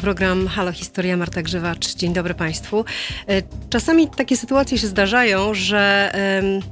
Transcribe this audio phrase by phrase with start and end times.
[0.00, 1.94] Program Halo Historia, Marta Grzywacz.
[1.94, 2.84] Dzień dobry Państwu.
[3.28, 6.12] E, czasami takie sytuacje się zdarzają, że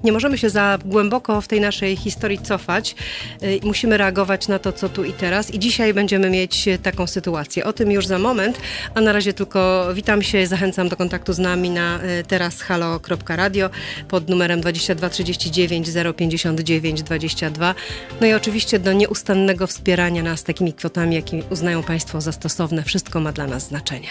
[0.04, 2.94] nie możemy się za głęboko w tej naszej historii cofać
[3.40, 5.54] e, musimy reagować na to, co tu i teraz.
[5.54, 7.64] I dzisiaj będziemy mieć taką sytuację.
[7.64, 8.60] O tym już za moment,
[8.94, 13.70] a na razie tylko witam się, zachęcam do kontaktu z nami na e, teraz halo.radio
[14.08, 17.74] pod numerem 2239 059 22.
[18.20, 22.82] No i oczywiście do nieustannego wspierania nas takimi kwotami, jakie uznają Państwo za stosowne.
[22.82, 24.08] Wszystko ma dla nas znaczenie.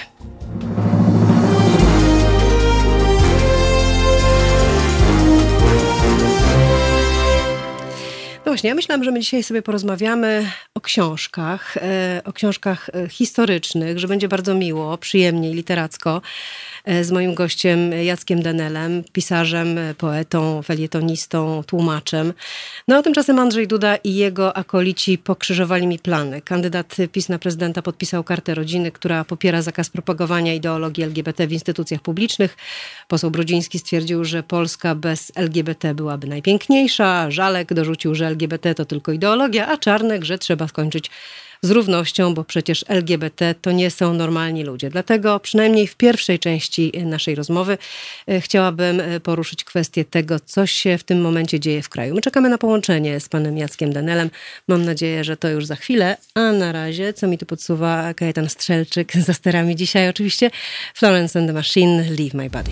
[8.48, 13.10] No właśnie, ja myślałam, że my dzisiaj sobie porozmawiamy o książkach, e, o książkach e,
[13.10, 16.22] historycznych, że będzie bardzo miło, przyjemnie i literacko.
[16.86, 22.34] E, z moim gościem Jackiem Denelem, pisarzem, poetą, felietonistą, tłumaczem.
[22.88, 26.42] No a tymczasem Andrzej Duda i jego akolici pokrzyżowali mi plany.
[26.42, 32.02] Kandydat PiS na prezydenta podpisał kartę rodziny, która popiera zakaz propagowania ideologii LGBT w instytucjach
[32.02, 32.58] publicznych.
[33.08, 37.32] Poseł Brudziński stwierdził, że Polska bez LGBT byłaby najpiękniejsza.
[37.32, 38.37] Żalek dorzucił, że LGBT
[38.76, 41.10] to tylko ideologia, a Czarnek, że trzeba skończyć
[41.62, 44.90] z równością, bo przecież LGBT to nie są normalni ludzie.
[44.90, 47.78] Dlatego przynajmniej w pierwszej części naszej rozmowy
[48.28, 52.16] e, chciałabym e, poruszyć kwestię tego, co się w tym momencie dzieje w kraju.
[52.16, 54.30] My czekamy na połączenie z panem Jackiem Danelem.
[54.68, 58.50] Mam nadzieję, że to już za chwilę, a na razie, co mi tu podsuwa Kajetan
[58.50, 60.52] Strzelczyk za sterami dzisiaj oczywiście,
[60.94, 62.72] Florence and the Machine, Leave My Body.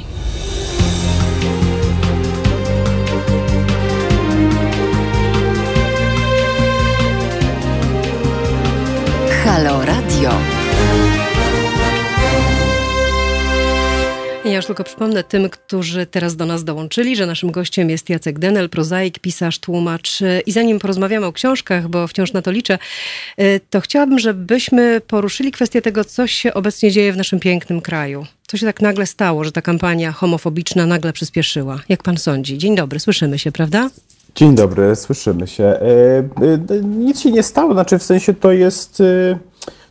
[9.56, 10.30] Halo Radio.
[14.46, 18.40] Ja już tylko przypomnę tym, którzy teraz do nas dołączyli, że naszym gościem jest Jacek
[18.40, 20.20] Denel, prozaik, pisarz, tłumacz.
[20.46, 22.80] I zanim porozmawiamy o książkach, bo wciąż na to liczę,
[23.40, 28.26] y, to chciałabym, żebyśmy poruszyli kwestię tego, co się obecnie dzieje w naszym pięknym kraju.
[28.48, 31.82] Co się tak nagle stało, że ta kampania homofobiczna nagle przyspieszyła?
[31.90, 32.58] Jak pan sądzi?
[32.58, 33.90] Dzień dobry, słyszymy się, prawda?
[34.36, 35.64] Dzień dobry, słyszymy się.
[35.64, 35.80] E,
[36.70, 39.38] e, nic się nie stało, znaczy w sensie to jest, e,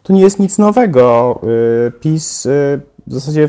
[0.03, 1.41] to nie jest nic nowego.
[2.01, 2.49] PiS
[3.07, 3.49] w zasadzie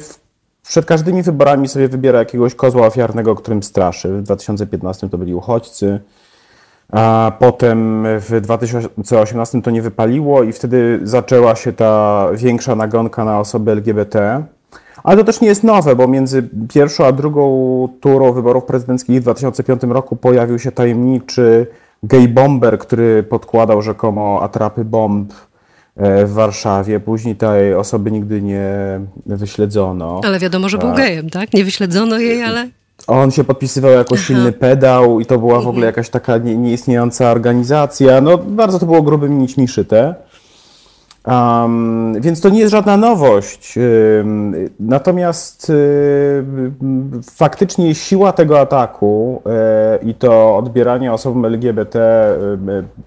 [0.67, 4.09] przed każdymi wyborami sobie wybiera jakiegoś kozła ofiarnego, którym straszy.
[4.09, 5.99] W 2015 to byli uchodźcy,
[6.91, 13.39] a potem w 2018 to nie wypaliło i wtedy zaczęła się ta większa nagonka na
[13.39, 14.43] osoby LGBT.
[15.03, 19.21] Ale to też nie jest nowe, bo między pierwszą a drugą turą wyborów prezydenckich w
[19.21, 21.67] 2005 roku pojawił się tajemniczy
[22.03, 25.33] gay bomber, który podkładał rzekomo atrapy bomb
[25.95, 26.99] e, w Warszawie.
[26.99, 30.21] Później tej osoby nigdy nie wyśledzono.
[30.23, 31.53] Ale wiadomo, że był gejem, tak?
[31.53, 32.67] Nie wyśledzono jej, ale...
[33.07, 35.85] On się podpisywał jako silny pedał i to była w ogóle mhm.
[35.85, 38.21] jakaś taka nieistniejąca organizacja.
[38.21, 40.15] No bardzo to było grubym nićmi szyte.
[41.27, 43.75] Um, więc to nie jest żadna nowość.
[44.79, 45.71] Natomiast
[47.31, 51.99] faktycznie siła tego ataku e, i to odbieranie osobom LGBT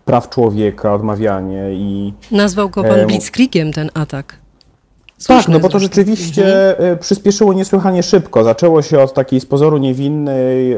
[0.04, 2.12] praw człowieka, odmawianie i.
[2.30, 4.38] Nazwał go pan Blitzkriegiem ten atak.
[5.18, 6.98] Słuszne tak, no bo to rzeczywiście mhm.
[6.98, 8.44] Przyspieszyło niesłychanie szybko.
[8.44, 10.76] Zaczęło się od takiej z pozoru niewinnej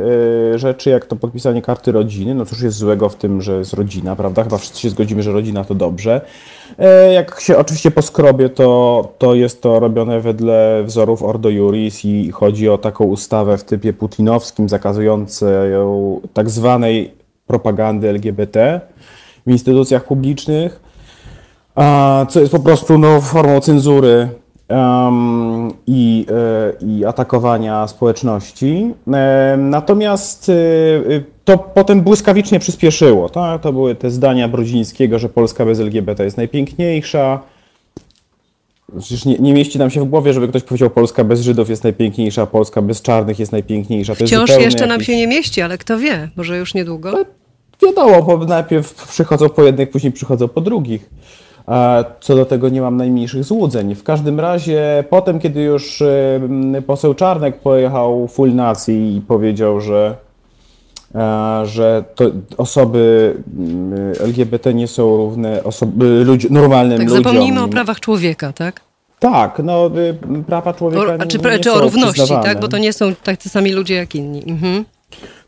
[0.55, 2.35] rzeczy, jak to podpisanie karty rodziny.
[2.35, 4.45] No cóż jest złego w tym, że jest rodzina, prawda?
[4.45, 6.21] Chyba wszyscy się zgodzimy, że rodzina to dobrze.
[6.79, 12.31] E, jak się oczywiście poskrobie, to, to jest to robione wedle wzorów Ordo Juris i
[12.31, 15.47] chodzi o taką ustawę w typie putinowskim zakazującą
[16.35, 17.15] tak zwanej
[17.47, 18.81] propagandy LGBT
[19.47, 20.81] w instytucjach publicznych
[22.29, 24.29] co jest po prostu no, formą cenzury
[24.69, 28.95] um, i, e, i atakowania społeczności.
[29.13, 30.51] E, natomiast
[31.51, 33.29] to potem błyskawicznie przyspieszyło.
[33.29, 33.63] Tak?
[33.63, 37.41] To były te zdania Brodzińskiego, że Polska bez LGBT jest najpiękniejsza.
[38.99, 41.85] Przecież nie, nie, mieści nam się w głowie, żeby ktoś powiedział Polska bez Żydów jest
[41.85, 44.15] najpiękniejsza, Polska bez czarnych jest najpiękniejsza.
[44.15, 47.13] To Wciąż jest jeszcze nam się nie mieści, ale kto wie, może już niedługo.
[47.13, 47.25] No,
[47.89, 51.11] wiadomo, bo najpierw przychodzą po jednych, później przychodzą po drugich.
[52.21, 53.95] Co do tego nie mam najmniejszych złudzeń.
[53.95, 56.03] W każdym razie potem, kiedy już
[56.87, 60.17] poseł Czarnek pojechał full nacji i powiedział, że,
[61.65, 62.05] że
[62.57, 63.35] osoby
[64.21, 67.25] LGBT nie są równe osoby, ludzi, normalnym tak, ludziom.
[67.25, 68.81] Zapomnijmy o prawach człowieka, tak?
[69.19, 69.91] Tak, no
[70.39, 71.15] y, prawa człowieka.
[71.25, 72.61] O, czy, nie, czy o równości, tak?
[72.61, 74.43] Bo to nie są tacy sami ludzie jak inni.
[74.47, 74.85] Mhm.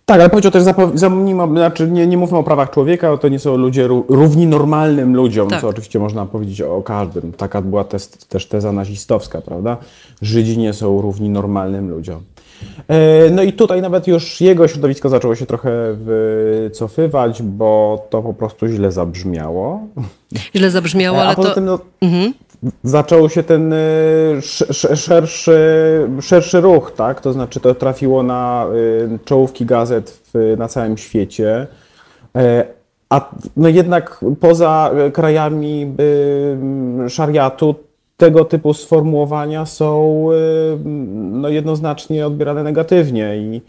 [0.05, 0.63] Tak, ale powiedział też,
[0.95, 5.49] zapomnijmy, znaczy nie, nie mówmy o prawach człowieka, to nie są ludzie równi normalnym ludziom,
[5.49, 5.61] tak.
[5.61, 7.33] co oczywiście można powiedzieć o każdym.
[7.33, 9.77] Taka była też, też teza nazistowska, prawda?
[10.23, 12.23] Żydzi nie są równi normalnym ludziom.
[12.89, 18.35] E, no i tutaj nawet już jego środowisko zaczęło się trochę wycofywać, bo to po
[18.35, 19.81] prostu źle zabrzmiało.
[20.57, 21.55] Źle zabrzmiało, e, ale to...
[21.55, 22.35] Tym, no, mhm.
[22.85, 23.75] zaczął się ten
[24.95, 25.59] szerszy,
[26.21, 27.21] szerszy ruch, tak?
[27.21, 28.67] To znaczy to trafiło na
[29.25, 31.67] czołówki gazet w, na całym świecie.
[33.11, 35.95] A no jednak poza krajami
[37.09, 37.75] szariatu
[38.23, 40.29] tego typu sformułowania są
[41.33, 43.61] no jednoznacznie odbierane negatywnie i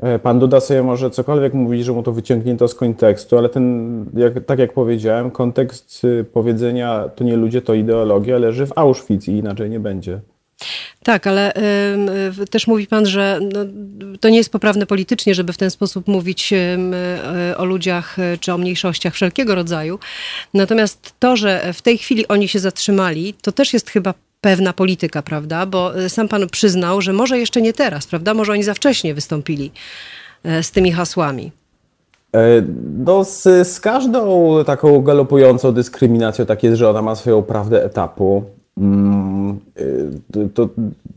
[0.00, 4.04] E, pan Duda sobie może cokolwiek mówić, że mu to wyciągnięto z kontekstu, ale ten,
[4.14, 9.28] jak, tak jak powiedziałem, kontekst y, powiedzenia to nie ludzie, to ideologia leży w Auschwitz
[9.28, 10.20] i inaczej nie będzie.
[11.02, 11.52] Tak, ale
[12.42, 13.60] y, też mówi pan, że no,
[14.20, 18.58] to nie jest poprawne politycznie, żeby w ten sposób mówić y, o ludziach czy o
[18.58, 19.98] mniejszościach wszelkiego rodzaju.
[20.54, 25.22] Natomiast to, że w tej chwili oni się zatrzymali, to też jest chyba pewna polityka,
[25.22, 25.66] prawda?
[25.66, 28.34] Bo e, sam pan przyznał, że może jeszcze nie teraz, prawda?
[28.34, 29.72] Może oni za wcześnie wystąpili
[30.44, 31.52] e, z tymi hasłami.
[32.34, 32.62] E,
[32.98, 38.44] no, z, z każdą taką galopującą dyskryminacją tak jest, że ona ma swoją prawdę etapu.
[38.78, 39.60] Mm,
[40.32, 40.68] to, to,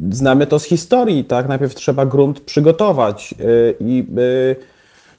[0.09, 1.47] znamy to z historii, tak?
[1.47, 3.35] Najpierw trzeba grunt przygotować
[3.79, 4.05] i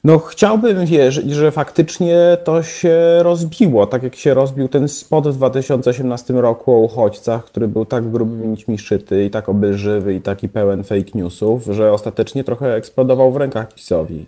[0.03, 5.33] no, chciałbym wierzyć, że faktycznie to się rozbiło, tak jak się rozbił ten spot w
[5.33, 10.49] 2018 roku o uchodźcach, który był tak grubymi nićmi szyty i tak obelżywy i taki
[10.49, 14.25] pełen fake newsów, że ostatecznie trochę eksplodował w rękach PiSowi.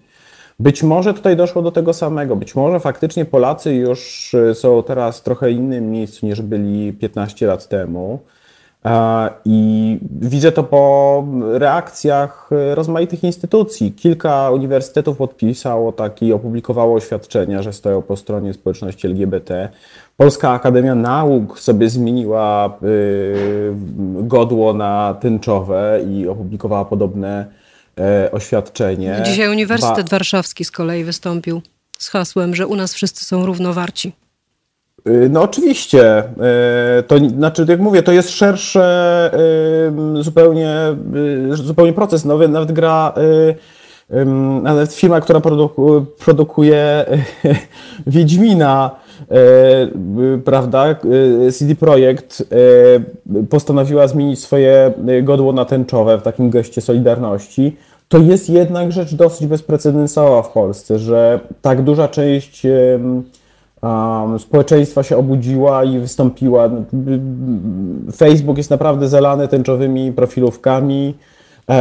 [0.60, 2.36] Być może tutaj doszło do tego samego.
[2.36, 7.68] Być może faktycznie Polacy już są teraz w trochę innym miejscu niż byli 15 lat
[7.68, 8.20] temu.
[9.46, 13.92] I widzę to po reakcjach rozmaitych instytucji.
[13.92, 19.70] Kilka uniwersytetów podpisało taki, opublikowało oświadczenia, że stoją po stronie społeczności LGBT.
[20.18, 23.74] Polska Akademia Nauk sobie zmieniła y,
[24.24, 27.63] godło na tęczowe i opublikowała podobne
[28.00, 29.22] e, oświadczenie.
[29.26, 31.62] Dzisiaj Uniwersytet ba Warszawski z kolei wystąpił
[32.00, 34.14] z hasłem, że u nas wszyscy są równowarci.
[35.08, 36.20] Y, no oczywiście.
[37.00, 39.32] Y, to znaczy, jak mówię, to jest szersze
[40.20, 40.76] y, zupełnie,
[41.54, 42.26] zupełnie proces.
[42.26, 43.14] No, nawet gra,
[44.62, 47.06] nawet firma, która produku, produkuje
[48.08, 48.92] Wiedźmina,
[50.46, 50.96] prawda,
[51.52, 52.44] CD Projekt
[53.50, 54.94] postanowiła zmienić swoje
[55.24, 57.78] godło natęczowe w takim geście solidarności.
[58.10, 65.18] To jest jednak rzecz dosyć bezprecedensowa w Polsce, że tak duża część um, społeczeństwa się
[65.18, 66.70] obudziła i wystąpiła.
[68.16, 71.33] Facebook jest naprawdę zalany tęczowymi profilówkami e,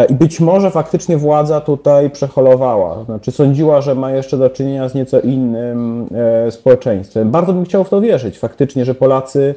[0.09, 3.05] i być może faktycznie władza tutaj przeholowała.
[3.05, 6.09] Znaczy sądziła, że ma jeszcze do czynienia z nieco innym
[6.47, 7.31] e, społeczeństwem.
[7.31, 9.55] Bardzo bym chciał w to wierzyć faktycznie, że Polacy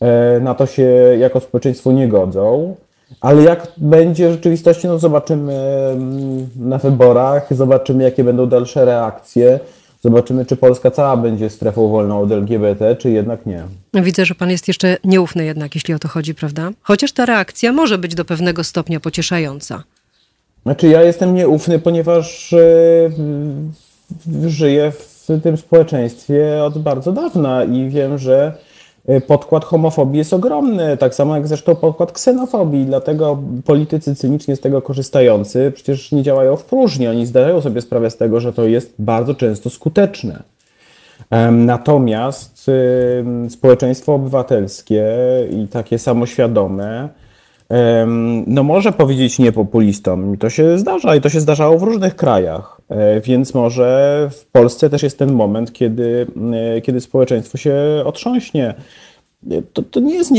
[0.00, 0.82] e, na to się
[1.18, 2.74] jako społeczeństwo nie godzą.
[3.20, 9.60] Ale jak będzie w rzeczywistości, no zobaczymy mm, na wyborach, zobaczymy jakie będą dalsze reakcje.
[10.00, 13.62] Zobaczymy, czy Polska cała będzie strefą wolną od LGBT, czy jednak nie.
[13.94, 16.70] Widzę, że pan jest jeszcze nieufny jednak, jeśli o to chodzi, prawda?
[16.82, 19.82] Chociaż ta reakcja może być do pewnego stopnia pocieszająca.
[20.62, 22.52] Znaczy, ja jestem nieufny, ponieważ
[24.32, 28.52] yy, żyję w tym społeczeństwie od bardzo dawna i wiem, że
[29.26, 34.82] podkład homofobii jest ogromny, tak samo jak zresztą podkład ksenofobii, dlatego politycy cynicznie z tego
[34.82, 38.94] korzystający przecież nie działają w próżni, oni zdają sobie sprawę z tego, że to jest
[38.98, 40.42] bardzo często skuteczne.
[41.52, 42.70] Natomiast
[43.48, 45.04] społeczeństwo obywatelskie
[45.50, 47.08] i takie samoświadome,
[48.46, 50.34] no może powiedzieć nie populistom.
[50.34, 52.79] I to się zdarza i to się zdarzało w różnych krajach.
[52.90, 56.26] E, więc może w Polsce też jest ten moment, kiedy,
[56.76, 58.74] e, kiedy społeczeństwo się otrząśnie.
[59.50, 60.32] E, to, to, nie jest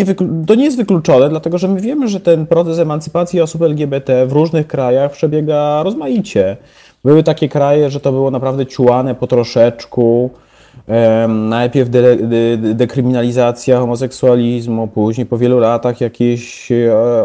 [0.48, 4.32] to nie jest wykluczone, dlatego że my wiemy, że ten proces emancypacji osób LGBT w
[4.32, 6.58] różnych krajach przebiega rozmaicie.
[7.04, 10.30] Były takie kraje, że to było naprawdę ciułane po troszeczku.
[11.28, 16.70] Najpierw de, de, dekryminalizacja homoseksualizmu, później po wielu latach jakieś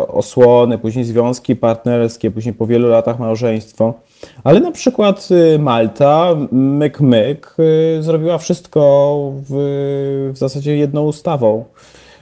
[0.08, 3.94] osłony, później związki partnerskie, później po wielu latach małżeństwo.
[4.44, 7.56] Ale na przykład y, Malta, myk myk,
[7.98, 11.64] y, zrobiła wszystko w, w zasadzie jedną ustawą.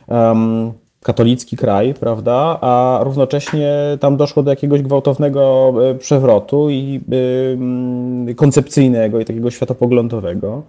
[0.08, 0.72] Um,
[1.04, 7.00] katolicki kraj, prawda, a równocześnie tam doszło do jakiegoś gwałtownego e, przewrotu i
[8.28, 10.62] y, koncepcyjnego i takiego światopoglądowego.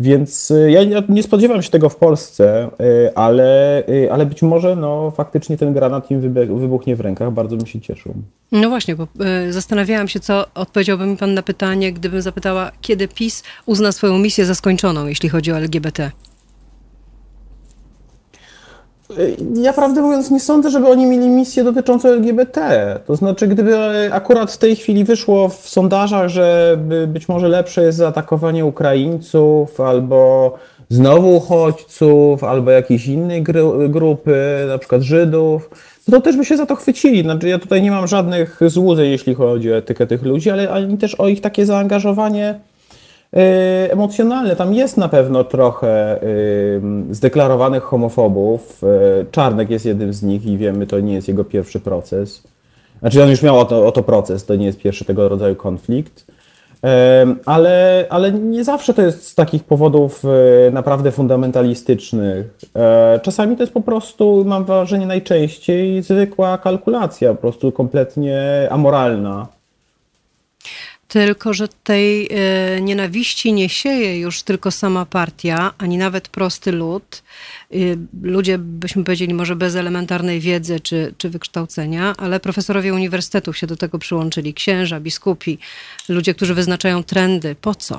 [0.00, 2.70] Więc e, ja nie spodziewam się tego w Polsce,
[3.14, 6.20] ale, ale być może no, faktycznie ten granat im
[6.60, 7.32] wybuchnie w rękach.
[7.32, 8.14] Bardzo bym się cieszył.
[8.52, 9.06] No właśnie, bo
[9.50, 14.46] zastanawiałam się, co odpowiedziałby mi pan na pytanie, gdybym zapytała, kiedy PiS uzna swoją misję
[14.46, 16.10] za skończoną, jeśli chodzi o LGBT.
[19.54, 23.00] Ja prawdę mówiąc nie sądzę, żeby oni mieli misję dotyczącą LGBT.
[23.06, 23.76] To znaczy, gdyby
[24.12, 30.54] akurat w tej chwili wyszło w sondażach, że być może lepsze jest zaatakowanie Ukraińców albo
[30.88, 33.42] znowu uchodźców, albo jakiejś innej
[33.88, 35.70] grupy, na przykład Żydów,
[36.08, 37.22] no to też by się za to chwycili.
[37.22, 40.98] Znaczy, ja tutaj nie mam żadnych złudzeń, jeśli chodzi o etykę tych ludzi, ale ani
[40.98, 42.60] też o ich takie zaangażowanie
[43.90, 44.56] emocjonalne.
[44.56, 46.20] Tam jest na pewno trochę
[47.10, 48.82] zdeklarowanych homofobów.
[48.84, 52.42] E, Czarnek jest jednym z nich i wiemy, to nie jest jego pierwszy proces.
[53.00, 55.56] Znaczy on już miał o to, o to proces, to nie jest pierwszy tego rodzaju
[55.56, 56.26] konflikt.
[57.46, 60.22] Ale, ale nie zawsze to jest z takich powodów
[60.72, 62.58] naprawdę fundamentalistycznych.
[63.22, 69.46] Czasami to jest po prostu, mam wrażenie, najczęściej zwykła kalkulacja, po prostu kompletnie amoralna.
[71.12, 77.22] Tylko, że tej e, nienawiści nie sieje już tylko sama partia, ani nawet prosty lud.
[77.72, 77.76] E,
[78.22, 83.76] ludzie, byśmy powiedzieli, może bez elementarnej wiedzy czy, czy wykształcenia, ale profesorowie uniwersytetów się do
[83.76, 84.54] tego przyłączyli.
[84.54, 85.58] Księża, biskupi,
[86.08, 87.56] ludzie, którzy wyznaczają trendy.
[87.60, 87.98] Po co?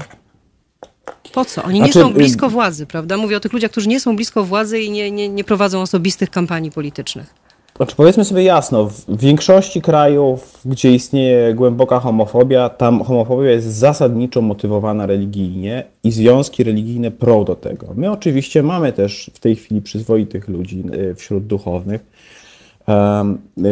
[1.33, 1.63] Po co?
[1.63, 3.17] Oni nie znaczy, są blisko władzy, prawda?
[3.17, 6.29] Mówię o tych ludziach, którzy nie są blisko władzy i nie, nie, nie prowadzą osobistych
[6.29, 7.42] kampanii politycznych.
[7.77, 14.41] Znaczy powiedzmy sobie jasno, w większości krajów, gdzie istnieje głęboka homofobia, tam homofobia jest zasadniczo
[14.41, 17.87] motywowana religijnie i związki religijne pro do tego.
[17.95, 22.05] My oczywiście mamy też w tej chwili przyzwoitych ludzi y, wśród duchownych.
[22.81, 23.63] Y,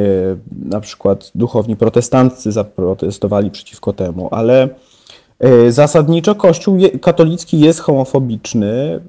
[0.70, 4.70] na przykład duchowni protestanccy zaprotestowali przeciwko temu, ale
[5.46, 9.00] y, zasadniczo Kościół katolicki jest homofobiczny,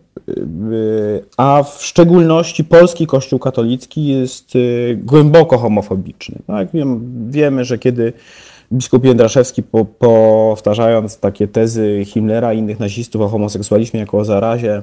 [1.36, 6.38] a w szczególności polski Kościół katolicki jest y, głęboko homofobiczny.
[6.46, 6.68] Tak?
[7.28, 8.12] Wiemy, że kiedy
[8.72, 14.82] biskup Jędraszewski po, powtarzając takie tezy Himmlera i innych nazistów o homoseksualizmie jako o zarazie,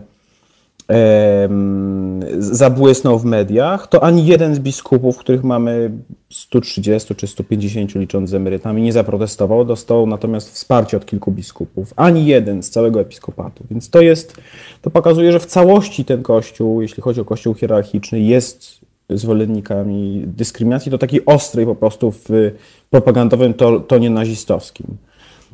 [2.40, 5.92] zabłysnął w mediach, to ani jeden z biskupów, których mamy
[6.30, 11.94] 130 czy 150 licząc z emerytami, nie zaprotestował, dostał natomiast wsparcie od kilku biskupów.
[11.96, 13.64] Ani jeden z całego episkopatu.
[13.72, 14.38] Więc to jest,
[14.82, 18.80] to pokazuje, że w całości ten kościół, jeśli chodzi o kościół hierarchiczny, jest
[19.10, 22.30] zwolennikami dyskryminacji, to takiej ostrej po prostu w
[22.90, 23.54] propagandowym
[23.88, 24.98] tonie nazistowskim.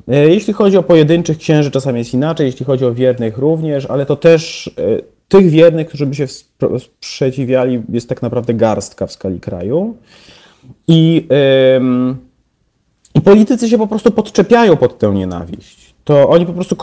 [0.07, 4.05] E, jeśli chodzi o pojedynczych księży, czasami jest inaczej, jeśli chodzi o wiernych również, ale
[4.05, 6.27] to też e, tych wiernych, którzy by się
[6.79, 9.97] sprzeciwiali, jest tak naprawdę garstka w skali kraju.
[10.87, 11.27] I,
[13.15, 15.85] I politycy się po prostu podczepiają pod tę nienawiść.
[16.03, 16.75] To oni po prostu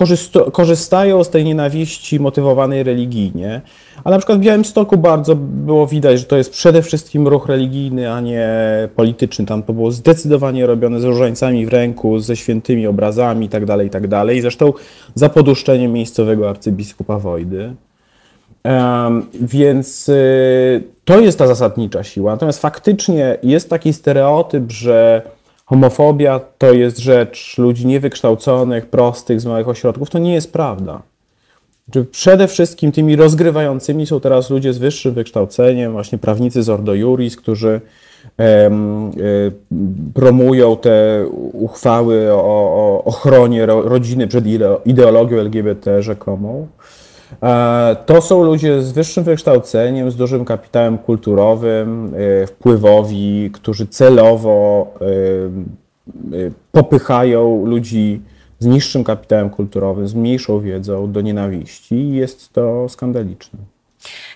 [0.52, 3.60] korzystają z tej nienawiści motywowanej religijnie.
[4.04, 8.12] A na przykład w Białymstoku bardzo było widać, że to jest przede wszystkim ruch religijny,
[8.12, 8.48] a nie
[8.96, 9.46] polityczny.
[9.46, 14.08] Tam to było zdecydowanie robione z różańcami w ręku, ze świętymi obrazami itd., tak itd.
[14.08, 14.72] Tak I zresztą
[15.14, 17.74] za poduszczeniem miejscowego arcybiskupa Wojdy.
[19.40, 22.32] Więc y, to jest ta zasadnicza siła.
[22.32, 25.22] Natomiast faktycznie jest taki stereotyp, że
[25.64, 30.10] homofobia to jest rzecz ludzi niewykształconych, prostych, z małych ośrodków.
[30.10, 31.02] To nie jest prawda.
[32.10, 37.36] Przede wszystkim tymi rozgrywającymi są teraz ludzie z wyższym wykształceniem, właśnie prawnicy z Ordo Juris,
[37.36, 37.80] którzy
[38.38, 38.70] e,
[40.14, 44.44] promują te uchwały o, o ochronie rodziny przed
[44.84, 46.66] ideologią LGBT rzekomą.
[47.42, 54.86] E, to są ludzie z wyższym wykształceniem, z dużym kapitałem kulturowym, e, wpływowi, którzy celowo
[55.00, 55.04] e,
[56.72, 58.20] popychają ludzi
[58.58, 63.58] z niższym kapitałem kulturowym, z mniejszą wiedzą do nienawiści i jest to skandaliczne.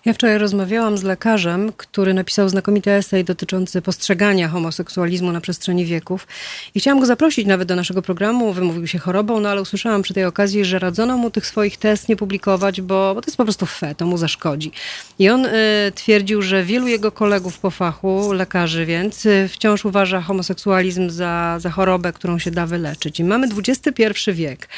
[0.04, 6.26] Ja wczoraj rozmawiałam z lekarzem, który napisał znakomity esej dotyczący postrzegania homoseksualizmu na przestrzeni wieków
[6.74, 8.52] i chciałam go zaprosić nawet do naszego programu.
[8.52, 12.08] Wymówił się chorobą, no ale usłyszałam przy tej okazji, że radzono mu tych swoich test
[12.08, 14.72] nie publikować, bo, bo to jest po prostu fe, to mu zaszkodzi.
[15.18, 15.50] I on y,
[15.94, 21.70] twierdził, że wielu jego kolegów po fachu, lekarzy więc, y, wciąż uważa homoseksualizm za, za
[21.70, 23.20] chorobę, którą się da wyleczyć.
[23.20, 24.68] I mamy XXI wiek.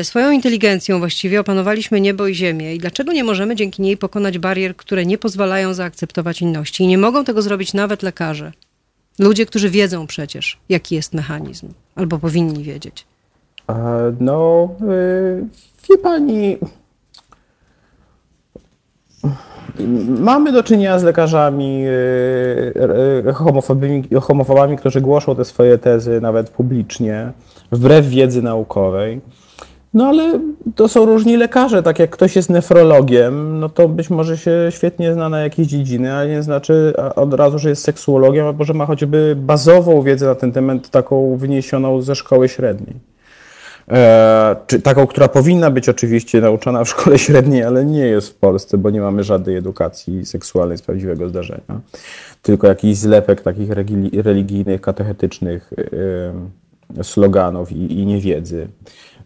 [0.00, 4.38] Y, swoją inteligencją właściwie opanowaliśmy niebo i ziemię i dlaczego nie możemy dzięki niej pokonać
[4.38, 6.84] barier, które nie pozwalają zaakceptować inności.
[6.84, 8.52] I nie mogą tego zrobić nawet lekarze.
[9.18, 13.06] Ludzie, którzy wiedzą przecież, jaki jest mechanizm, albo powinni wiedzieć.
[14.20, 15.44] No, y,
[15.90, 16.56] wie pani.
[20.18, 26.50] Mamy do czynienia z lekarzami y, y, homofobami, homofobami, którzy głoszą te swoje tezy nawet
[26.50, 27.32] publicznie,
[27.72, 29.20] wbrew wiedzy naukowej.
[29.94, 30.40] No ale
[30.74, 35.14] to są różni lekarze, tak jak ktoś jest nefrologiem, no to być może się świetnie
[35.14, 38.86] zna na jakiejś dziedziny, ale nie znaczy od razu, że jest seksuologiem, albo że ma
[38.86, 42.96] choćby bazową wiedzę na ten temat, taką wyniesioną ze szkoły średniej.
[43.90, 48.34] E, czy taką, która powinna być oczywiście nauczana w szkole średniej, ale nie jest w
[48.34, 51.80] Polsce, bo nie mamy żadnej edukacji seksualnej z prawdziwego zdarzenia.
[52.42, 53.70] Tylko jakiś zlepek takich
[54.22, 55.70] religijnych, katechetycznych
[57.02, 58.68] sloganów i, i niewiedzy.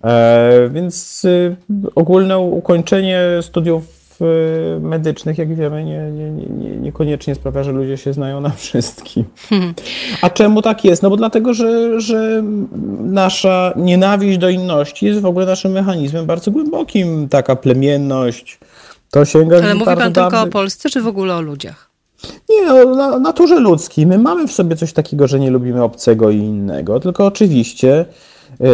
[0.04, 1.56] E, więc y,
[1.94, 3.82] ogólne ukończenie studiów
[4.20, 9.24] y, medycznych, jak wiemy, nie, nie, nie, niekoniecznie sprawia, że ludzie się znają na wszystkim.
[9.48, 9.74] Hmm.
[10.22, 11.02] A czemu tak jest?
[11.02, 12.42] No bo dlatego, że, że
[13.00, 17.28] nasza nienawiść do inności jest w ogóle naszym mechanizmem bardzo głębokim.
[17.28, 18.58] Taka plemienność,
[19.10, 21.88] to sięga Ale mówi pan tylko o Polsce, czy w ogóle o ludziach?
[22.48, 24.06] Nie, o naturze ludzkiej.
[24.06, 28.04] My mamy w sobie coś takiego, że nie lubimy obcego i innego, tylko oczywiście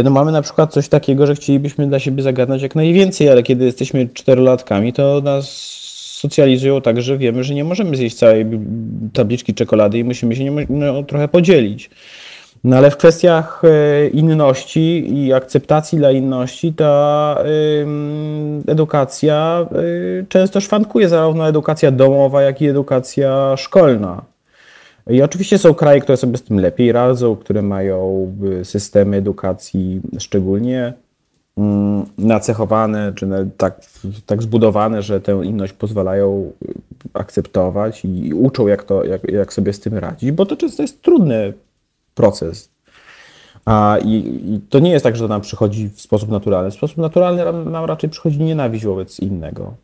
[0.05, 3.65] no mamy na przykład coś takiego, że chcielibyśmy dla siebie zagadnąć jak najwięcej, ale kiedy
[3.65, 5.75] jesteśmy czterolatkami, to nas
[6.25, 8.47] socjalizują tak, że wiemy, że nie możemy zjeść całej
[9.13, 11.91] tabliczki czekolady i musimy się no, trochę podzielić.
[12.65, 17.45] No ale w kwestiach e, inności i akceptacji dla inności ta
[18.67, 24.34] edukacja y, często szwankuje, zarówno edukacja domowa, jak i edukacja szkolna.
[25.11, 30.01] I oczywiście są kraje, które sobie z tym lepiej radzą, które mają y, systemy edukacji
[30.19, 30.93] szczególnie
[31.57, 33.81] mm, nacechowane, czy tak,
[34.27, 36.75] tak zbudowane, że tę inność pozwalają y,
[37.15, 41.03] akceptować i uczą, jak, to, jak, jak sobie z tym radzić, bo to często jest
[41.03, 41.53] trudny
[42.15, 42.75] proces.
[43.65, 44.11] A, i,
[44.55, 46.71] i, to nie jest tak, że nam przychodzi w sposób naturalny.
[46.71, 49.75] W sposób naturalny nam raczej przychodzi nienawiść wobec innego.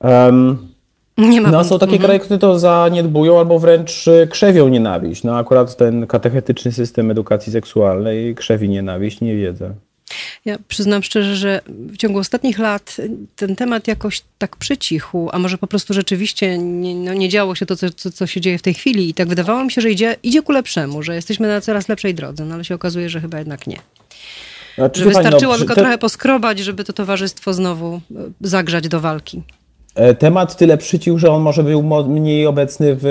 [0.00, 0.68] Um,
[1.18, 2.02] nie ma no, są takie mhm.
[2.02, 5.24] kraje, które to zaniedbują albo wręcz y, krzewią nienawiść.
[5.24, 9.74] No akurat ten katechetyczny system edukacji seksualnej krzewi nienawiść, nie wiedzę.
[10.44, 12.96] Ja przyznam szczerze, że w ciągu ostatnich lat
[13.36, 17.66] ten temat jakoś tak przycichł, a może po prostu rzeczywiście nie, no nie działo się
[17.66, 19.90] to, co, co, co, się dzieje w tej chwili i tak wydawało mi się, że
[19.90, 23.20] idzie, idzie ku lepszemu, że jesteśmy na coraz lepszej drodze, no ale się okazuje, że
[23.20, 23.78] chyba jednak nie.
[24.74, 25.80] Znaczy, że wystarczyło no, tylko te...
[25.80, 28.00] trochę poskrobać, żeby to towarzystwo znowu e,
[28.40, 29.42] zagrzać do walki.
[30.00, 33.06] E, temat tyle przycił, że on może był mniej obecny w,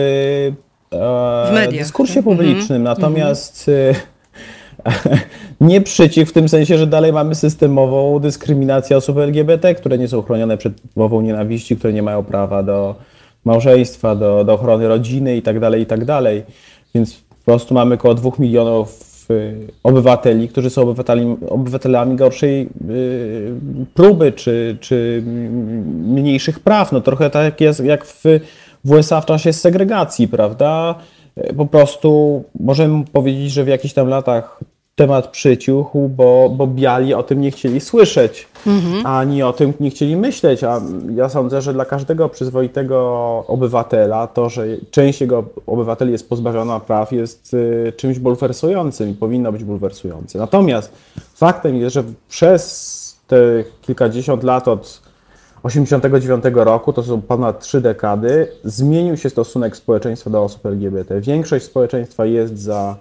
[0.91, 2.37] e, w dyskursie mhm.
[2.37, 2.81] publicznym.
[2.81, 2.99] Mm -hmm.
[2.99, 5.17] Natomiast mm-hmm.
[5.69, 10.21] nie przyciw w tym sensie, że dalej mamy systemową dyskryminację osób LGBT, które nie są
[10.21, 12.95] chronione przed mową nienawiści, które nie mają prawa do
[13.45, 16.05] małżeństwa, do, do ochrony rodziny itd., tak itd.
[16.05, 16.23] Tak
[16.95, 19.08] Więc po prostu mamy około dwóch milionów
[19.83, 23.51] obywateli, którzy są obywatelami, obywatelami gorszej y,
[23.93, 25.23] próby czy, czy
[26.05, 26.91] mniejszych praw.
[26.91, 28.23] No trochę tak jest jak w,
[28.85, 30.95] w USA w czasie segregacji, prawda?
[31.57, 34.59] Po prostu możemy powiedzieć, że w jakichś tam latach
[34.99, 39.05] temat przyciuchł, bo, bo biali o tym nie chcieli słyszeć, mhm.
[39.05, 40.63] ani o tym nie chcieli myśleć.
[40.63, 40.81] A
[41.15, 42.97] ja sądzę, że dla każdego przyzwoitego
[43.47, 49.51] obywatela to, że część jego obywateli jest pozbawiona praw, jest y, czymś bulwersującym i powinno
[49.51, 50.39] być bulwersujące.
[50.39, 50.91] Natomiast
[51.35, 53.37] faktem jest, że przez te
[53.81, 55.01] kilkadziesiąt lat od
[55.63, 61.21] 89 roku, to są ponad trzy dekady, zmienił się stosunek społeczeństwa do osób LGBT.
[61.21, 62.95] Większość społeczeństwa jest za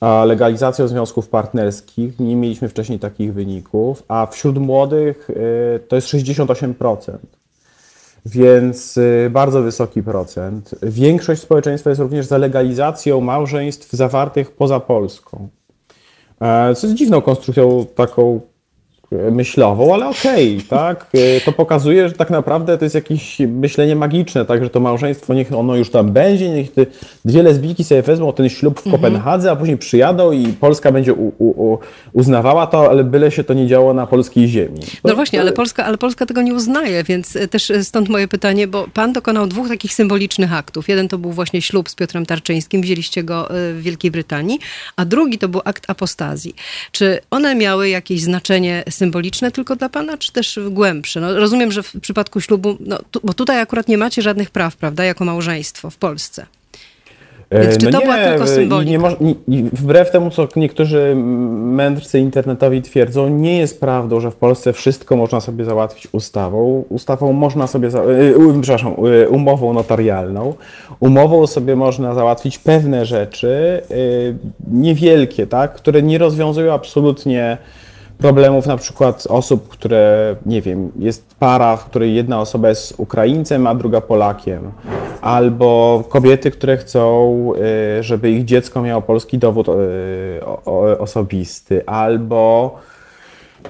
[0.00, 2.20] legalizacją związków partnerskich.
[2.20, 7.16] Nie mieliśmy wcześniej takich wyników, a wśród młodych y, to jest 68%.
[8.26, 10.74] Więc y, bardzo wysoki procent.
[10.82, 15.48] Większość społeczeństwa jest również za legalizacją małżeństw zawartych poza Polską.
[16.40, 18.40] E, co jest dziwną konstrukcją taką
[19.10, 21.06] myślową, ale okej, okay, tak?
[21.14, 24.64] Y, to pokazuje, że tak naprawdę to jest jakieś myślenie magiczne, tak?
[24.64, 26.86] Że to małżeństwo, niech ono już tam będzie, niech te
[27.24, 29.02] dwie lesbijki sobie wezmą ten ślub w mhm.
[29.02, 31.78] Kopenhadze, a później przyjadą i Polska będzie u, u,
[32.12, 34.80] uznawała to, ale byle się to nie działo na polskiej ziemi.
[35.04, 38.28] No właśnie, ale Polska, ale Polska tego nie uznaje, więc e, też e, stąd moje
[38.28, 40.88] pytanie, bo pan dokonał dwóch takich symbolicznych aktów.
[40.88, 44.58] Jeden to był właśnie ślub z Piotrem Tarczyńskim, wzięliście go e, w Wielkiej Brytanii,
[44.96, 46.54] a drugi to był akt apostazji.
[46.92, 51.20] Czy one miały jakieś znaczenie symboliczne tylko dla pana, czy też głębsze?
[51.20, 54.76] No, rozumiem, że w przypadku ślubu, no, tu, bo tutaj akurat nie macie żadnych praw,
[54.76, 56.46] prawda, jako małżeństwo w Polsce.
[57.52, 59.10] Więc e, czy no to nie, była tylko symbolika?
[59.20, 64.72] Nie, nie, wbrew temu, co niektórzy mędrcy internetowi twierdzą, nie jest prawdą, że w Polsce
[64.72, 66.84] wszystko można sobie załatwić ustawą.
[66.88, 68.94] Ustawą można sobie, za, y, przepraszam,
[69.28, 70.54] umową notarialną.
[71.00, 73.82] Umową sobie można załatwić pewne rzeczy,
[74.70, 77.58] niewielkie, tak, które nie rozwiązują absolutnie
[78.18, 83.66] problemów na przykład osób, które, nie wiem, jest para, w której jedna osoba jest Ukraińcem,
[83.66, 84.72] a druga Polakiem,
[85.20, 87.52] albo kobiety, które chcą,
[87.98, 89.72] y, żeby ich dziecko miało polski dowód y,
[90.98, 92.74] osobisty, albo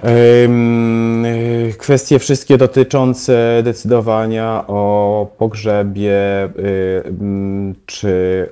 [0.04, 6.18] y, kwestie wszystkie dotyczące decydowania o pogrzebie
[7.86, 8.48] czy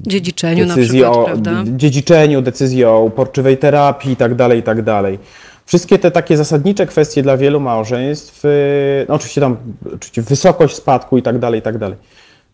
[0.00, 4.82] dziedziczeniu decyzji na przykład, o dziedziczeniu, decyzji o uporczywej terapii i tak dalej, i tak
[4.82, 5.18] dalej.
[5.66, 11.18] Wszystkie te takie zasadnicze kwestie dla wielu małżeństw, y, no oczywiście tam oczywiście wysokość spadku
[11.18, 11.96] i tak dalej, i tak dalej.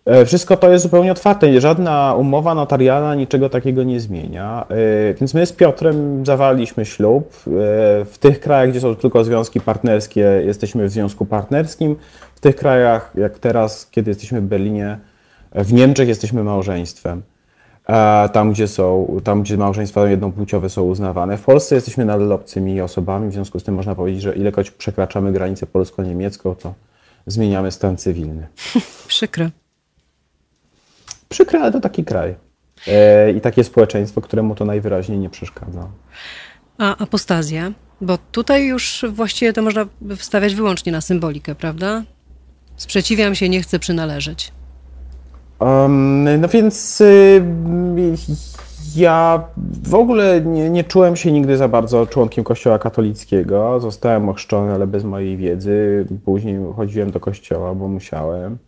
[0.07, 1.61] E, wszystko to jest zupełnie otwarte.
[1.61, 4.67] Żadna umowa notarialna niczego takiego nie zmienia.
[4.69, 7.33] E, więc my z Piotrem zawaliśmy ślub.
[7.47, 7.51] E,
[8.05, 11.97] w tych krajach, gdzie są tylko związki partnerskie, jesteśmy w związku partnerskim.
[12.35, 14.99] W tych krajach, jak teraz, kiedy jesteśmy w Berlinie,
[15.65, 17.23] w Niemczech jesteśmy małżeństwem.
[18.33, 21.37] Tam gdzie, są, tam, gdzie małżeństwa jednopłciowe są uznawane.
[21.37, 25.33] W Polsce jesteśmy nadal obcymi osobami, w związku z tym można powiedzieć, że ilekroć przekraczamy
[25.33, 26.75] granicę polsko-niemiecką, to
[27.27, 28.47] zmieniamy stan cywilny.
[29.09, 29.47] Przykro.
[31.29, 32.35] Przykre, ale to taki kraj.
[32.89, 35.89] E, I takie społeczeństwo, któremu to najwyraźniej nie przeszkadza.
[36.79, 37.73] A apostazja?
[38.01, 42.03] Bo tutaj już właściwie to można wstawiać wyłącznie na symbolikę, prawda?
[42.77, 44.53] Sprzeciwiam się, nie chcę przynależeć.
[45.61, 47.43] Um, no więc y,
[48.97, 49.45] ja
[49.83, 53.81] w ogóle nie, nie, czułem się nigdy za bardzo członkiem Kościoła katolickiego.
[53.81, 56.07] Zostałem ochrzczony, ale bez mojej wiedzy.
[56.25, 58.59] Później chodziłem do kościoła, bo musiałem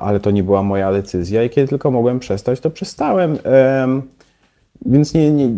[0.00, 3.38] ale to nie była moja decyzja i kiedy tylko mogłem przestać, to przestałem.
[4.86, 5.48] Więc nie, nie,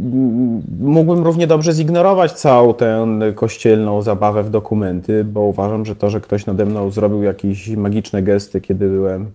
[0.80, 6.20] mógłbym równie dobrze zignorować całą tę kościelną zabawę w dokumenty, bo uważam, że to, że
[6.20, 9.30] ktoś nade mną zrobił jakieś magiczne gesty, kiedy byłem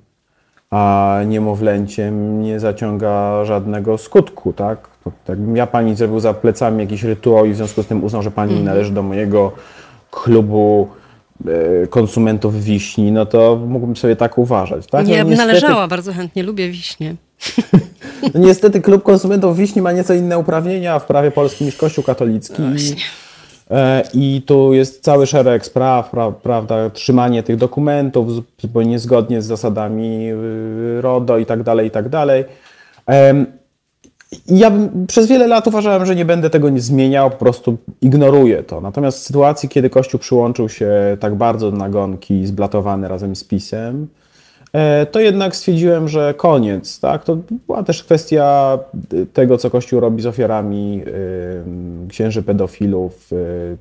[0.72, 4.88] a niemowlęciem, nie zaciąga żadnego skutku, tak?
[5.28, 8.32] Jakbym ja pani zrobił za plecami jakiś rytuał i w związku z tym uznał, że
[8.32, 9.52] pani mm należy do mojego
[10.12, 10.88] klubu
[11.48, 14.88] E, konsumentów wiśni, no to mógłbym sobie tak uważać.
[14.88, 15.08] Tak?
[15.08, 15.48] Nie, ja bym niestety...
[15.48, 17.16] należała, bardzo chętnie lubię wiśnie.
[18.34, 22.62] No niestety klub konsumentów wiśni ma nieco inne uprawnienia w prawie polskim niż Kościół katolicki.
[22.62, 22.70] No
[24.14, 30.32] I tu jest cały szereg spraw, pra, prawda, trzymanie tych dokumentów zupełnie niezgodnie z zasadami
[30.32, 32.46] y, RODO i tak dalej, i tak dalej.
[34.48, 34.72] Ja
[35.08, 38.82] przez wiele lat uważałem, że nie będę tego nie zmieniał, po prostu ignoruję to.
[38.82, 44.08] Natomiast w sytuacji, kiedy Kościół przyłączył się tak bardzo do nagonki, zblatowany razem z PiSem,
[44.18, 44.21] e,
[45.12, 47.00] to jednak stwierdziłem, że koniec.
[47.00, 47.24] Tak?
[47.24, 48.80] To była też kwestia
[49.34, 51.04] tego, co Kościół robi z ofiarami
[52.10, 53.36] księży pedofilów, e,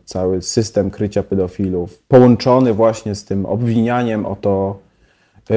[0.05, 4.79] cały system krycia pedofilów, połączony właśnie z tym obwinianiem o to,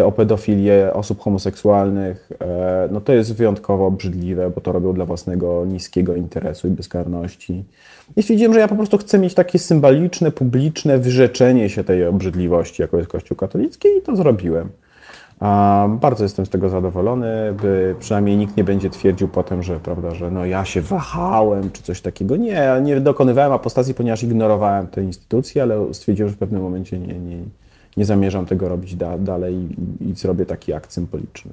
[0.06, 5.66] o pedofilię osób homoseksualnych, e, no to jest wyjątkowo obrzydliwe, bo to robią dla własnego
[5.66, 7.64] niskiego interesu i bezkarności.
[8.16, 12.82] I stwierdziłem, że ja po prostu chcę mieć takie symboliczne, publiczne wyrzeczenie się tej obrzydliwości,
[12.82, 14.70] jako jest Kościół katolicki i to zrobiłem.
[16.02, 20.32] Bardzo jestem z tego zadowolony, by przynajmniej nikt nie będzie twierdził potem, że, prawda, że
[20.32, 22.36] no ja się wahałem czy coś takiego.
[22.36, 27.20] Nie, nie dokonywałem apostazji, ponieważ ignorowałem te instytucje, ale stwierdziłem, że w pewnym momencie nie,
[27.20, 27.38] nie,
[27.98, 29.56] nie zamierzam tego robić da, dalej
[30.02, 31.52] i, i zrobię taki akt symboliczny.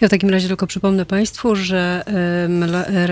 [0.00, 2.04] Ja w takim razie tylko przypomnę Państwu, że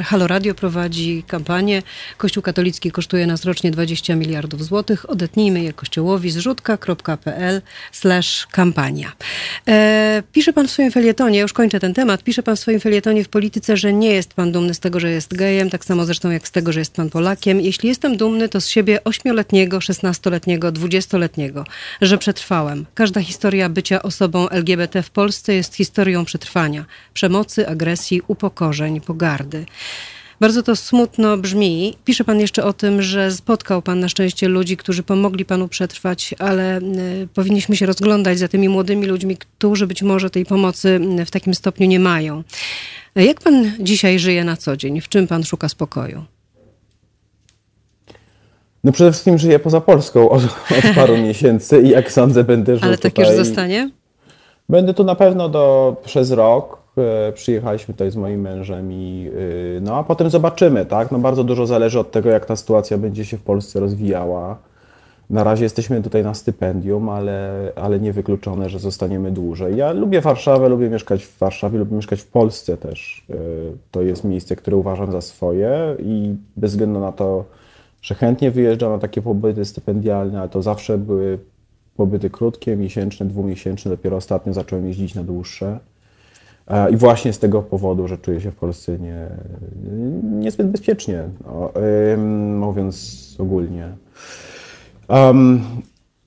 [0.05, 1.83] Halo Radio prowadzi kampanię
[2.17, 5.11] Kościół katolicki kosztuje nas rocznie 20 miliardów złotych.
[5.11, 9.13] Odetnijmy je kościołowi zrzutka.pl slash kampania.
[9.69, 13.25] E, pisze Pan w swoim felietonie, już kończę ten temat, pisze Pan w swoim felietonie
[13.25, 16.31] w polityce, że nie jest Pan dumny z tego, że jest gejem, tak samo zresztą
[16.31, 17.61] jak z tego, że jest Pan Polakiem.
[17.61, 21.65] Jeśli jestem dumny, to z siebie ośmioletniego, szesnastoletniego, dwudziestoletniego,
[22.01, 22.87] że przetrwałem.
[22.95, 29.67] Każda historia bycia osobą LGBT w Polsce jest historią przetrwania przetrwania, przemocy, agresji, upokorzeń, pogardy.
[30.41, 31.95] Bardzo to smutno brzmi.
[32.05, 36.35] Pisze pan jeszcze o tym, że spotkał pan na szczęście ludzi, którzy pomogli panu przetrwać,
[36.39, 41.31] ale y, powinniśmy się rozglądać za tymi młodymi ludźmi, którzy być może tej pomocy w
[41.31, 42.43] takim stopniu nie mają.
[43.15, 45.01] Jak pan dzisiaj żyje na co dzień?
[45.01, 46.25] W czym pan szuka spokoju?
[48.85, 52.85] No przede wszystkim żyję poza Polską od, od paru miesięcy i jak sądzę będę żył
[52.85, 53.27] Ale tak tutaj...
[53.27, 53.91] już zostanie?
[54.69, 56.79] Będę tu na pewno do, przez rok.
[56.99, 59.31] E, przyjechaliśmy tutaj z moim mężem i
[59.77, 61.13] e, no a potem zobaczymy, tak?
[61.13, 64.59] No bardzo dużo zależy od tego, jak ta sytuacja będzie się w Polsce rozwijała.
[65.31, 69.77] Na razie jesteśmy tutaj na stypendium, ale, ale niewykluczone, że zostaniemy dłużej.
[69.77, 73.27] Ja lubię Warszawę, lubię mieszkać w Warszawie, lubię mieszkać w Polsce też.
[73.31, 73.35] E,
[73.91, 77.45] to jest miejsce, które uważam za swoje i bez względu na to,
[78.03, 81.39] że chętnie wyjeżdżam na takie pobyty stypendialne, ale to zawsze były
[81.97, 85.79] pobyty krótkie, miesięczne, dwumiesięczne, dopiero ostatnio zacząłem jeździć na dłuższe.
[86.69, 89.27] E, I właśnie z tego powodu, że czuję się w Polsce nie,
[90.23, 91.73] niezbyt bezpiecznie, no,
[92.59, 93.89] mówiąc ogólnie.
[95.09, 95.61] Um,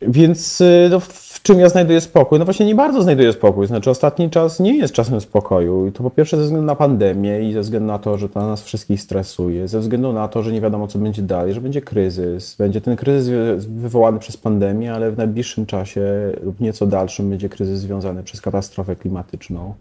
[0.01, 1.01] więc y, no,
[1.39, 2.39] w czym ja znajduję spokój?
[2.39, 3.67] No właśnie nie bardzo znajduję spokój.
[3.67, 5.87] Znaczy ostatni czas nie jest czasem spokoju.
[5.87, 8.47] I to po pierwsze ze względu na pandemię i ze względu na to, że to
[8.47, 11.81] nas wszystkich stresuje, ze względu na to, że nie wiadomo co będzie dalej, że będzie
[11.81, 12.55] kryzys.
[12.55, 16.01] Będzie ten kryzys wywołany przez pandemię, ale w najbliższym czasie
[16.43, 19.73] lub nieco dalszym będzie kryzys związany przez katastrofę klimatyczną.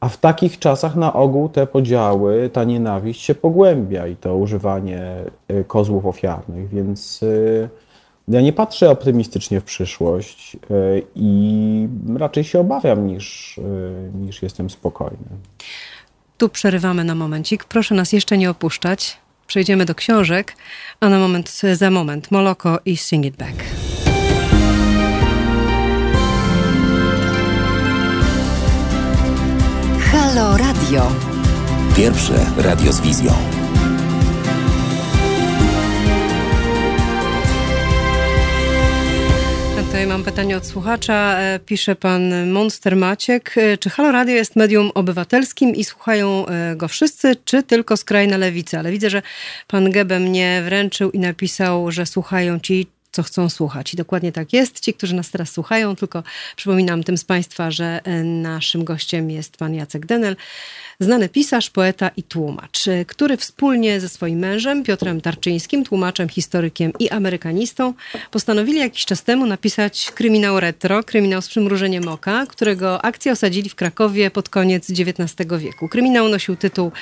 [0.00, 5.16] A w takich czasach na ogół te podziały, ta nienawiść się pogłębia i to używanie
[5.50, 7.68] y, kozłów ofiarnych, więc y,
[8.28, 13.60] ja nie patrzę optymistycznie w przyszłość y, i raczej się obawiam niż,
[14.14, 15.28] niż jestem spokojny.
[16.38, 17.64] Tu przerywamy na momencik.
[17.64, 19.16] Proszę nas jeszcze nie opuszczać.
[19.46, 20.56] Przejdziemy do książek,
[21.00, 23.64] a na moment, za moment Moloko i Sing It Back.
[30.12, 31.12] Halo Radio.
[31.96, 33.53] Pierwsze radio z wizją.
[39.94, 41.38] Tutaj mam pytanie od słuchacza.
[41.38, 43.54] E, pisze pan Monster Maciek.
[43.58, 48.36] E, czy Halo Radio jest medium obywatelskim i słuchają e, go wszyscy, czy tylko skrajna
[48.36, 48.78] lewica?
[48.78, 49.22] Ale widzę, że
[49.66, 53.94] pan Gebe mnie wręczył i napisał, że słuchają ci co chcą słuchać.
[53.94, 54.80] I dokładnie tak jest.
[54.80, 56.22] Ci, którzy nas teraz słuchają, tylko
[56.56, 60.36] przypominam tym z Państwa, że naszym gościem jest pan Jacek Denel,
[61.00, 67.10] znany pisarz, poeta i tłumacz, który wspólnie ze swoim mężem Piotrem Tarczyńskim, tłumaczem, historykiem i
[67.10, 67.94] amerykanistą,
[68.30, 73.74] postanowili jakiś czas temu napisać kryminał retro, kryminał z przymrużeniem oka, którego akcję osadzili w
[73.74, 75.88] Krakowie pod koniec XIX wieku.
[75.88, 76.92] Kryminał nosił tytuł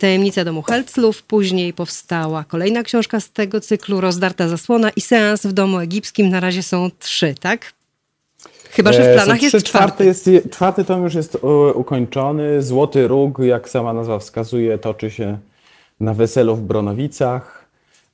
[0.00, 5.52] Tajemnica domu Helclów, później powstała kolejna książka z tego cyklu, Rozdarta zasłona i seans w
[5.52, 6.28] domu egipskim.
[6.28, 7.72] Na razie są trzy, tak?
[8.76, 10.04] Chyba, że w e, planach jest czwarty.
[10.04, 11.38] Jest, czwarty tom już jest
[11.74, 12.62] ukończony.
[12.62, 15.38] Złoty Róg, jak sama nazwa wskazuje, toczy się
[16.00, 17.66] na weselu w Bronowicach.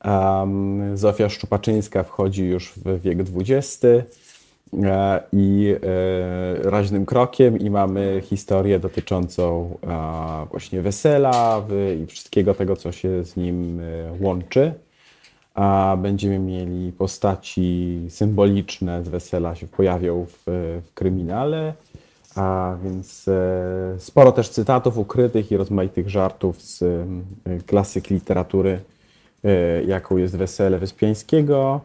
[0.05, 8.22] Um, Zofia Szczupaczyńska wchodzi już w wiek XX e, i e, raźnym krokiem i mamy
[8.25, 11.62] historię dotyczącą e, właśnie wesela
[12.03, 13.85] i wszystkiego tego, co się z nim e,
[14.20, 14.72] łączy
[15.55, 20.43] a będziemy mieli postaci symboliczne z wesela się pojawią w,
[20.87, 21.75] w kryminale,
[22.37, 27.07] a więc e, sporo też cytatów ukrytych i rozmaitych żartów z e,
[27.67, 28.81] klasyk literatury,
[29.45, 31.81] e, jaką jest Wesele Wyspiańskiego.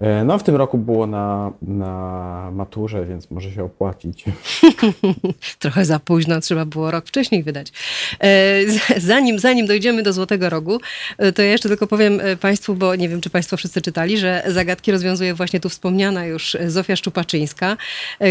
[0.00, 4.24] E, no, w tym roku było na, na maturze, więc może się opłacić.
[5.58, 7.72] Trochę za późno, trzeba było rok wcześniej wydać.
[8.20, 8.58] E,
[8.96, 10.80] zanim, zanim dojdziemy do Złotego Rogu,
[11.18, 14.42] e, to ja jeszcze tylko powiem Państwu, bo nie wiem, czy Państwo wszyscy czytali, że
[14.46, 17.76] zagadki rozwiązuje właśnie tu wspomniana już Zofia Szczupaczyńska,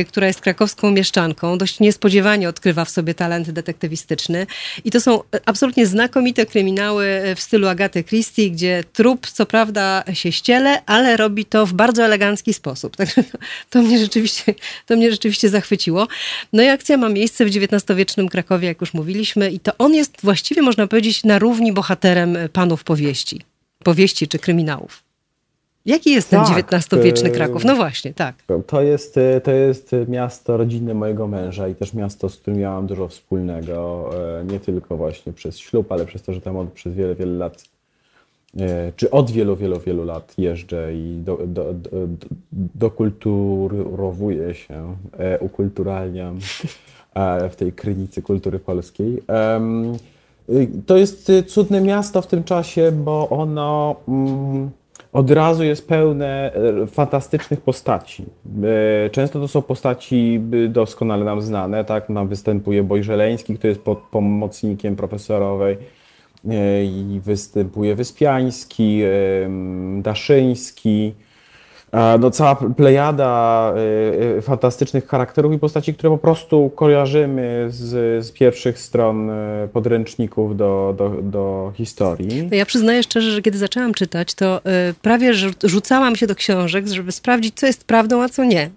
[0.08, 1.58] która jest krakowską mieszczanką.
[1.58, 4.48] Dość niespodziewanie odkrywa w sobie talent detektywistyczny.
[4.84, 10.32] I to są absolutnie znakomite kryminały w stylu Agaty Christie, gdzie trup co prawda się
[10.32, 12.96] ściele, ale robi to w bardzo elegancki sposób.
[12.98, 13.24] Także
[13.70, 14.54] to, mnie rzeczywiście,
[14.86, 16.08] to mnie rzeczywiście zachwyciło.
[16.54, 20.18] No i akcja ma miejsce w XIX-wiecznym Krakowie, jak już mówiliśmy, i to on jest
[20.24, 23.42] właściwie, można powiedzieć, na równi bohaterem panów powieści.
[23.84, 25.04] Powieści czy kryminałów.
[25.86, 27.66] Jaki jest tak, ten XIX-wieczny e, Kraków?
[27.66, 28.36] No właśnie, tak.
[28.68, 32.88] To jest, e, to jest miasto rodziny mojego męża i też miasto, z którym miałam
[32.88, 34.10] dużo wspólnego.
[34.40, 37.32] E, nie tylko właśnie przez ślub, ale przez to, że tam od, przez wiele, wiele
[37.32, 37.64] lat
[38.96, 41.90] czy od wielu, wielu, wielu lat jeżdżę i do, do, do,
[42.52, 46.40] dokulturowuję się, e, ukulturalniam
[47.14, 49.24] e, w tej krynicy kultury polskiej.
[50.86, 54.70] To jest cudne miasto w tym czasie, bo ono mm,
[55.14, 56.52] od razu jest pełne
[56.88, 58.26] fantastycznych postaci.
[59.12, 62.10] Często to są postaci doskonale nam znane, tak?
[62.10, 66.01] Nam występuje Bojżeleński, który jest pomocnikiem profesorowej E,
[66.84, 69.02] i występuje Wyspiański,
[69.98, 71.14] Daszyński,
[72.20, 78.32] no cała plejada e, e, fantastycznych charakterów i postaci, które po prostu kojarzymy z, z
[78.32, 79.32] pierwszych stron
[79.74, 82.50] podręczników do, do, do historii.
[82.52, 84.62] Ja przyznaję szczerze, że kiedy zaczęłam czytać, to
[85.02, 88.70] prawie rzucałam się do książek, żeby sprawdzić, co jest prawdą, a co nie.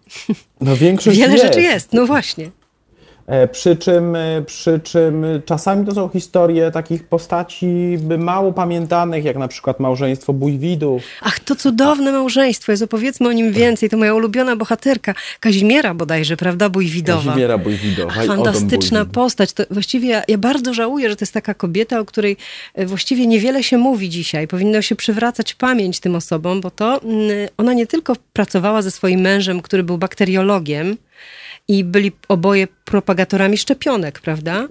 [0.61, 1.45] No większość Wiele jest.
[1.45, 2.51] rzeczy jest, no właśnie.
[3.27, 9.37] E, przy czym, e, przy czym czasami to są historie takich postaci mało pamiętanych, jak
[9.37, 11.03] na przykład małżeństwo Bójwidów.
[11.21, 13.91] Ach, to cudowne małżeństwo, jest opowiedzmy o nim więcej.
[13.91, 17.25] To moja ulubiona bohaterka, Kazimiera bodajże, prawda, Bójwidowa.
[17.25, 18.13] Kazimiera Bójwidowa.
[18.17, 19.53] Ach, fantastyczna postać.
[19.53, 22.37] To właściwie ja, ja, bardzo żałuję, że to jest taka kobieta, o której
[22.75, 24.49] e, właściwie niewiele się mówi dzisiaj.
[24.49, 29.21] Powinno się przywracać pamięć tym osobom, bo to mm, ona nie tylko pracowała ze swoim
[29.21, 30.97] mężem, który był bakteriologiem,
[31.69, 34.69] i byli oboje propagatorami szczepionek, prawda?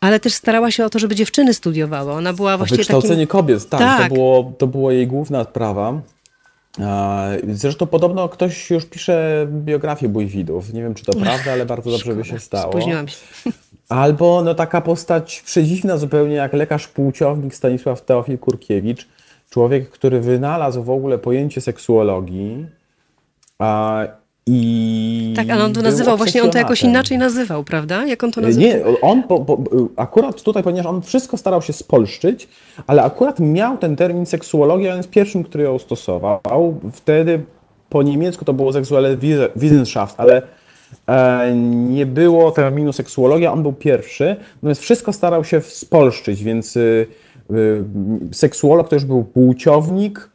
[0.00, 2.12] Ale też starała się o to, żeby dziewczyny studiowały.
[2.12, 3.26] Ona była właściwie Wykształcenie takim...
[3.26, 4.08] kobiet, tak, tak.
[4.08, 6.00] To, było, to była jej główna sprawa.
[7.48, 10.72] Zresztą podobno ktoś już pisze biografię Bójwidów.
[10.72, 12.72] Nie wiem, czy to prawda, ale bardzo dobrze by się stało.
[12.72, 13.16] Spóźniłam się.
[13.88, 19.08] Albo no, taka postać przedziwna zupełnie jak lekarz płciownik Stanisław Teofil Kurkiewicz.
[19.50, 22.66] Człowiek, który wynalazł w ogóle pojęcie seksuologii
[23.58, 24.02] a,
[24.46, 28.06] i tak, ale on to nazywał, właśnie on to jakoś inaczej nazywał, prawda?
[28.06, 28.68] Jak on to nazywał?
[28.68, 29.58] Nie, on po, po,
[29.96, 32.48] akurat tutaj, ponieważ on wszystko starał się spolszczyć,
[32.86, 36.40] ale akurat miał ten termin seksuologia, on jest pierwszym, który ją stosował.
[36.92, 37.44] Wtedy
[37.88, 39.16] po niemiecku to było seksuelle
[39.56, 40.42] Wissenschaft, ale
[41.06, 41.52] e,
[41.90, 47.06] nie było terminu seksuologia, on był pierwszy, natomiast wszystko starał się spolszczyć, więc y,
[47.50, 47.84] y,
[48.32, 50.30] seksuolog to już był płciownik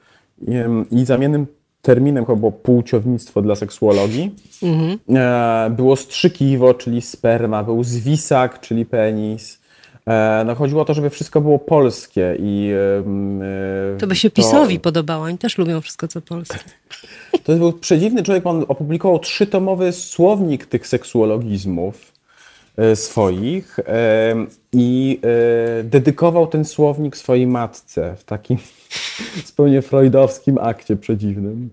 [0.91, 1.47] i zamiennym
[1.87, 4.35] terminem chyba było płciownictwo dla seksuologii.
[4.63, 4.99] Mhm.
[5.09, 9.59] E, było strzykiwo, czyli sperma, był zwisak, czyli penis.
[10.07, 12.71] E, no chodziło o to, żeby wszystko było polskie i...
[13.95, 14.35] E, to by się to...
[14.35, 16.59] PiSowi podobało, oni też lubią wszystko, co polskie.
[17.43, 22.16] To był przedziwny człowiek, on opublikował trzytomowy słownik tych seksuologizmów
[22.95, 23.79] swoich
[24.73, 25.19] i
[25.83, 28.57] dedykował ten słownik swojej matce w takim
[29.47, 31.69] zupełnie freudowskim akcie przedziwnym.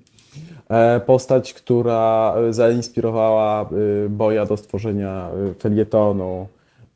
[0.69, 6.49] E, postać, która zainspirowała e, Boja do stworzenia e, felietonu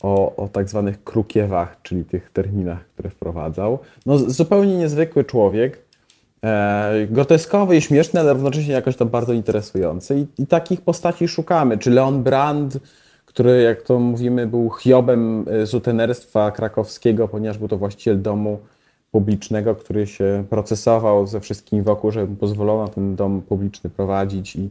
[0.02, 3.78] o, o tak zwanych krukiewach, czyli tych terminach, które wprowadzał.
[4.06, 5.88] No, zupełnie niezwykły człowiek,
[7.08, 10.18] groteskowy i śmieszny, ale równocześnie jakoś to bardzo interesujący.
[10.18, 11.78] I, I, takich postaci szukamy.
[11.78, 12.78] Czy Leon Brand,
[13.28, 18.58] który, jak to mówimy, był Hiobem sutenerstwa krakowskiego, ponieważ był to właściciel domu
[19.10, 24.70] publicznego, który się procesował ze wszystkim wokół, żeby pozwolono ten dom publiczny prowadzić i,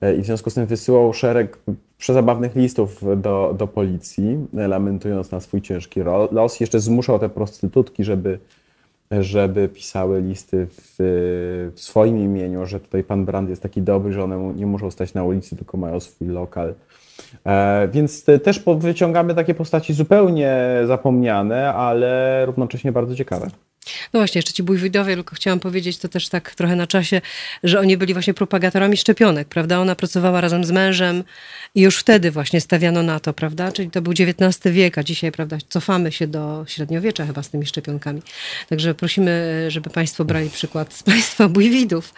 [0.00, 1.58] e, i w związku z tym wysyłał szereg
[1.98, 6.60] przezabawnych listów do, do policji, lamentując na swój ciężki los.
[6.60, 8.38] Jeszcze zmuszał te prostytutki, żeby,
[9.10, 10.94] żeby pisały listy w,
[11.74, 15.14] w swoim imieniu, że tutaj pan Brand jest taki dobry, że one nie muszą stać
[15.14, 16.74] na ulicy, tylko mają swój lokal.
[17.46, 23.50] E, więc te, też wyciągamy takie postaci zupełnie zapomniane, ale równocześnie bardzo ciekawe.
[24.12, 27.20] No właśnie, jeszcze ci bójwidowie, tylko chciałam powiedzieć to też tak trochę na czasie,
[27.62, 29.80] że oni byli właśnie propagatorami szczepionek, prawda?
[29.80, 31.24] Ona pracowała razem z mężem
[31.74, 33.72] i już wtedy właśnie stawiano na to, prawda?
[33.72, 37.66] Czyli to był XIX wiek, a dzisiaj, prawda, cofamy się do średniowiecza chyba z tymi
[37.66, 38.22] szczepionkami.
[38.68, 42.14] Także prosimy, żeby Państwo brali przykład z Państwa bójwidów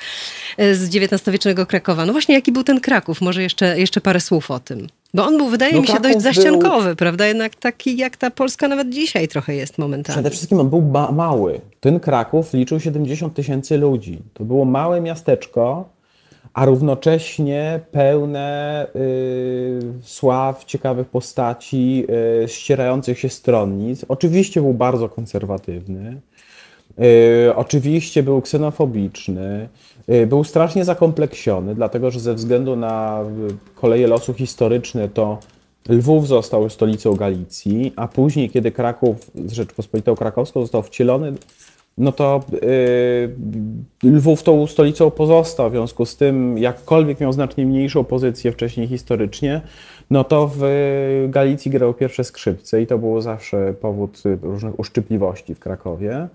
[0.59, 2.07] z XIX-wiecznego Krakowa.
[2.07, 3.21] No właśnie, jaki był ten Kraków?
[3.21, 4.89] Może jeszcze, jeszcze parę słów o tym.
[5.15, 6.97] Bo on był, wydaje no mi się, dość zaściankowy, był...
[6.97, 7.27] prawda?
[7.27, 10.15] Jednak taki jak ta Polska nawet dzisiaj trochę jest momentami.
[10.15, 11.61] Przede wszystkim on był mały.
[11.81, 14.19] Ten Kraków liczył 70 tysięcy ludzi.
[14.35, 15.89] To było małe miasteczko,
[16.55, 22.07] a równocześnie pełne y, sław, ciekawych postaci,
[22.45, 24.05] y, ścierających się stronnic.
[24.09, 26.21] Oczywiście był bardzo konserwatywny.
[27.49, 29.69] Y, oczywiście był ksenofobiczny.
[30.09, 35.39] Y, był strasznie zakompleksiony, dlatego że ze względu na y, koleje losu historyczne to
[35.89, 41.33] Lwów został stolicą Galicji, a później, kiedy Kraków z Rzeczpospolitą Krakowską został wcielony,
[41.99, 42.45] no to
[44.03, 45.71] yy, Lwów tą stolicą pozostał.
[45.71, 49.61] W związku z tym, jakkolwiek miał znacznie mniejszą pozycję wcześniej historycznie,
[50.11, 50.63] no to w
[51.29, 56.29] Galicji grał pierwsze skrzypce i to było zawsze powód różnych uszczypliwości w Krakowie.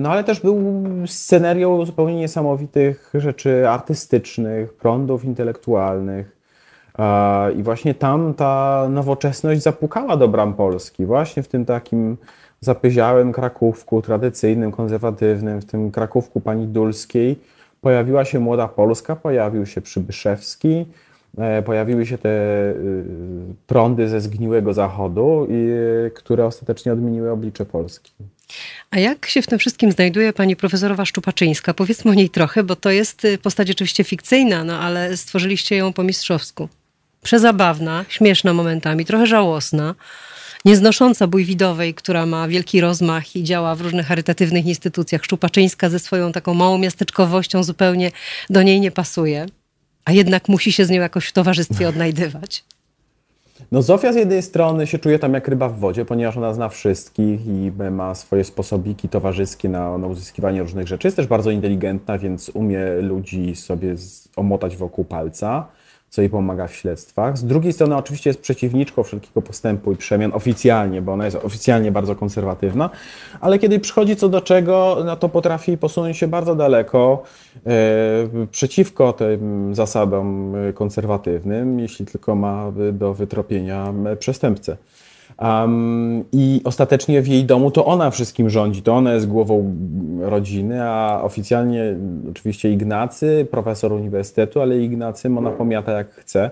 [0.00, 6.36] No ale też był scenerią zupełnie niesamowitych rzeczy artystycznych, prądów intelektualnych.
[7.56, 12.16] I właśnie tam ta nowoczesność zapukała do bram Polski, właśnie w tym takim
[12.60, 17.38] zapyziałym Krakówku, tradycyjnym, konserwatywnym, w tym Krakówku pani Dulskiej
[17.80, 20.86] pojawiła się Młoda Polska, pojawił się Przybyszewski,
[21.38, 23.04] e, pojawiły się te y,
[23.66, 25.46] prądy ze zgniłego zachodu,
[26.14, 28.12] które ostatecznie odmieniły oblicze Polski.
[28.90, 31.74] A jak się w tym wszystkim znajduje pani profesorowa Szczupaczyńska?
[31.74, 35.92] Powiedzmy o niej trochę, bo to jest y, postać oczywiście fikcyjna, no ale stworzyliście ją
[35.92, 36.68] po mistrzowsku.
[37.22, 39.94] Przezabawna, śmieszna momentami, trochę żałosna,
[40.64, 45.24] nieznosząca bójwidowej, która ma wielki rozmach i działa w różnych charytatywnych instytucjach.
[45.24, 48.10] Szczupaczyńska ze swoją taką małą miasteczkowością zupełnie
[48.50, 49.46] do niej nie pasuje,
[50.04, 52.64] a jednak musi się z nią jakoś w towarzystwie odnajdywać.
[53.72, 56.68] No Zofia z jednej strony się czuje tam jak ryba w wodzie, ponieważ ona zna
[56.68, 61.06] wszystkich i ma swoje sposobiki towarzyskie na, na uzyskiwanie różnych rzeczy.
[61.06, 63.94] Jest też bardzo inteligentna, więc umie ludzi sobie
[64.36, 65.66] omotać wokół palca
[66.10, 67.38] co jej pomaga w śledztwach.
[67.38, 71.92] Z drugiej strony oczywiście jest przeciwniczką wszelkiego postępu i przemian oficjalnie, bo ona jest oficjalnie
[71.92, 72.90] bardzo konserwatywna,
[73.40, 77.22] ale kiedy przychodzi co do czego, no to potrafi posunąć się bardzo daleko
[77.66, 77.70] e,
[78.50, 84.76] przeciwko tym zasadom konserwatywnym, jeśli tylko ma do wytropienia przestępcę.
[85.40, 89.76] Um, I ostatecznie w jej domu to ona wszystkim rządzi, to ona jest głową
[90.20, 91.96] rodziny, a oficjalnie
[92.30, 96.50] oczywiście Ignacy, profesor uniwersytetu, ale Ignacy ona pomiata jak chce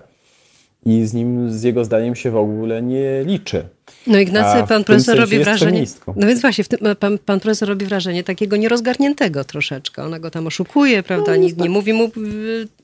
[0.85, 3.63] i z nim, z jego zdaniem się w ogóle nie liczy.
[4.07, 5.85] No Ignacy, pan profesor robi wrażenie.
[6.15, 10.03] No więc właśnie, tym, pan, pan, profesor robi wrażenie takiego nierozgarniętego troszeczkę.
[10.03, 11.31] Ona go tam oszukuje, prawda?
[11.31, 11.63] No, Nikt tak.
[11.63, 12.11] nie mówi mu,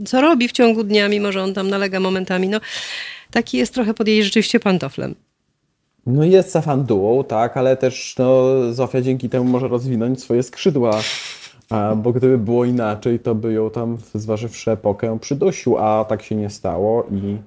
[0.06, 2.50] co robi w ciągu dnia, mimo że on tam nalega momentami.
[2.50, 2.60] No,
[3.32, 5.16] taki jest trochę pod jej rzeczywiście pantoflem.
[6.06, 8.44] No jest safandułą, tak, ale też no,
[8.74, 11.00] Zofia dzięki temu może rozwinąć swoje skrzydła.
[11.70, 16.36] A, bo gdyby było inaczej, to by ją tam, zważywszy epokę, przydusił, a tak się
[16.36, 17.38] nie stało i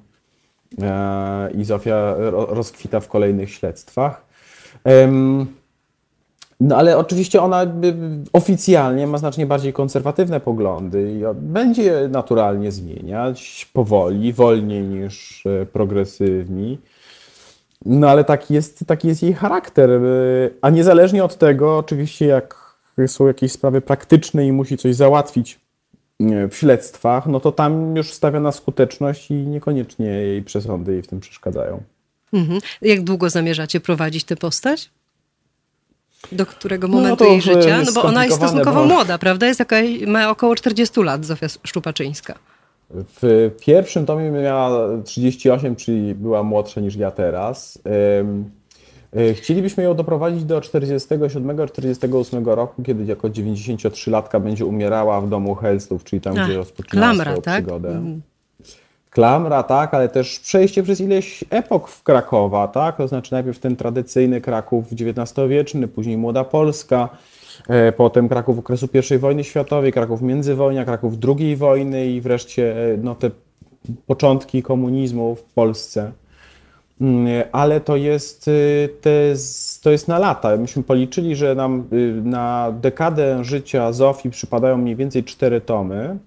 [0.82, 4.26] E, i Zofia rozkwita w kolejnych śledztwach.
[6.60, 7.66] No ale oczywiście ona
[8.32, 16.78] oficjalnie ma znacznie bardziej konserwatywne poglądy i będzie naturalnie zmieniać powoli, wolniej niż e, progresywni.
[17.84, 19.90] No ale taki jest, taki jest jej charakter.
[19.90, 20.00] E,
[20.62, 22.68] a niezależnie od tego, oczywiście, jak
[23.06, 25.60] są jakieś sprawy praktyczne i musi coś załatwić
[26.50, 31.06] w śledztwach, no to tam już stawia na skuteczność i niekoniecznie jej przesądy jej w
[31.06, 31.82] tym przeszkadzają.
[32.32, 32.60] Mhm.
[32.82, 34.90] Jak długo zamierzacie prowadzić tę postać?
[36.32, 37.82] Do którego no momentu no jej życia?
[37.86, 38.86] No bo ona jest stosunkowo bo...
[38.86, 39.46] młoda, prawda?
[39.46, 42.34] Jest jakaś, ma około 40 lat, Zofia Szczupaczyńska.
[42.90, 47.78] W pierwszym tomie miała 38, czyli była młodsza niż ja teraz.
[49.16, 56.04] E, chcielibyśmy ją doprowadzić do 47-48 roku, kiedy jako 93-latka będzie umierała w domu Helstów,
[56.04, 57.64] czyli tam, Ach, gdzie rozpoczynała klamra, swoją tak?
[57.64, 57.90] przygodę.
[57.90, 58.20] Mm.
[59.10, 62.96] Klamra, tak, ale też przejście przez ileś epok w Krakowa, tak?
[62.96, 67.08] To znaczy najpierw ten tradycyjny Kraków XIX-wieczny, później Młoda Polska,
[67.96, 73.14] potem Kraków okresu I wojny światowej, Kraków międzywojnia, Kraków II wojny i wreszcie e, no,
[73.14, 73.30] te
[74.06, 76.12] początki komunizmu w Polsce.
[77.00, 78.88] Mm, ale to jest, y,
[79.82, 80.56] to jest na lata.
[80.56, 81.88] Myśmy policzyli, że nam
[82.24, 86.18] na dekadę życia Zofii przypadają mniej więcej cztery tomy,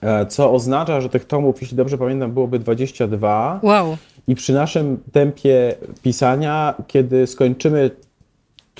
[0.00, 3.60] e, co oznacza, że tych tomów, jeśli dobrze pamiętam, byłoby 22.
[3.62, 3.96] Wow.
[4.28, 7.90] I przy naszym tempie pisania, kiedy skończymy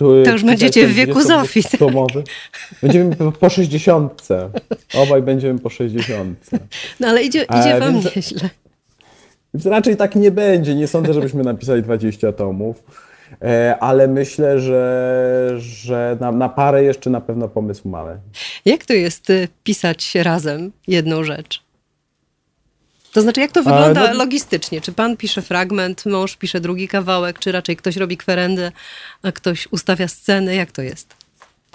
[0.00, 1.62] to już będziecie w wieku Zofii.
[1.78, 2.24] Tomowy,
[2.82, 4.28] będziemy po 60.
[4.94, 6.50] Obaj będziemy po 60.
[7.00, 8.50] No ale idzie, idzie e, wam więc, nieźle.
[9.54, 10.74] Więc raczej tak nie będzie.
[10.74, 12.82] Nie sądzę, żebyśmy napisali 20 tomów,
[13.42, 18.16] e, ale myślę, że, że na, na parę jeszcze na pewno pomysł mamy.
[18.64, 21.69] Jak to jest y, pisać razem jedną rzecz?
[23.12, 24.80] To znaczy, jak to wygląda no, logistycznie?
[24.80, 28.72] Czy pan pisze fragment, mąż pisze drugi kawałek, czy raczej ktoś robi kwerendę,
[29.22, 30.54] a ktoś ustawia sceny?
[30.54, 31.14] Jak to jest?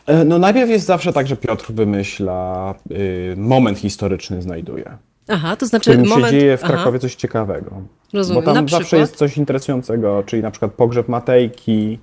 [0.07, 4.97] E, no najpierw jest zawsze tak, że Piotr wymyśla, y, moment historyczny znajduje.
[5.27, 6.33] Aha, to znaczy w moment...
[6.33, 6.99] się dzieje w Krakowie Aha.
[6.99, 7.81] coś ciekawego.
[8.13, 8.43] Rozumiem.
[8.43, 11.99] Bo tam zawsze jest coś interesującego, czyli na przykład pogrzeb Matejki,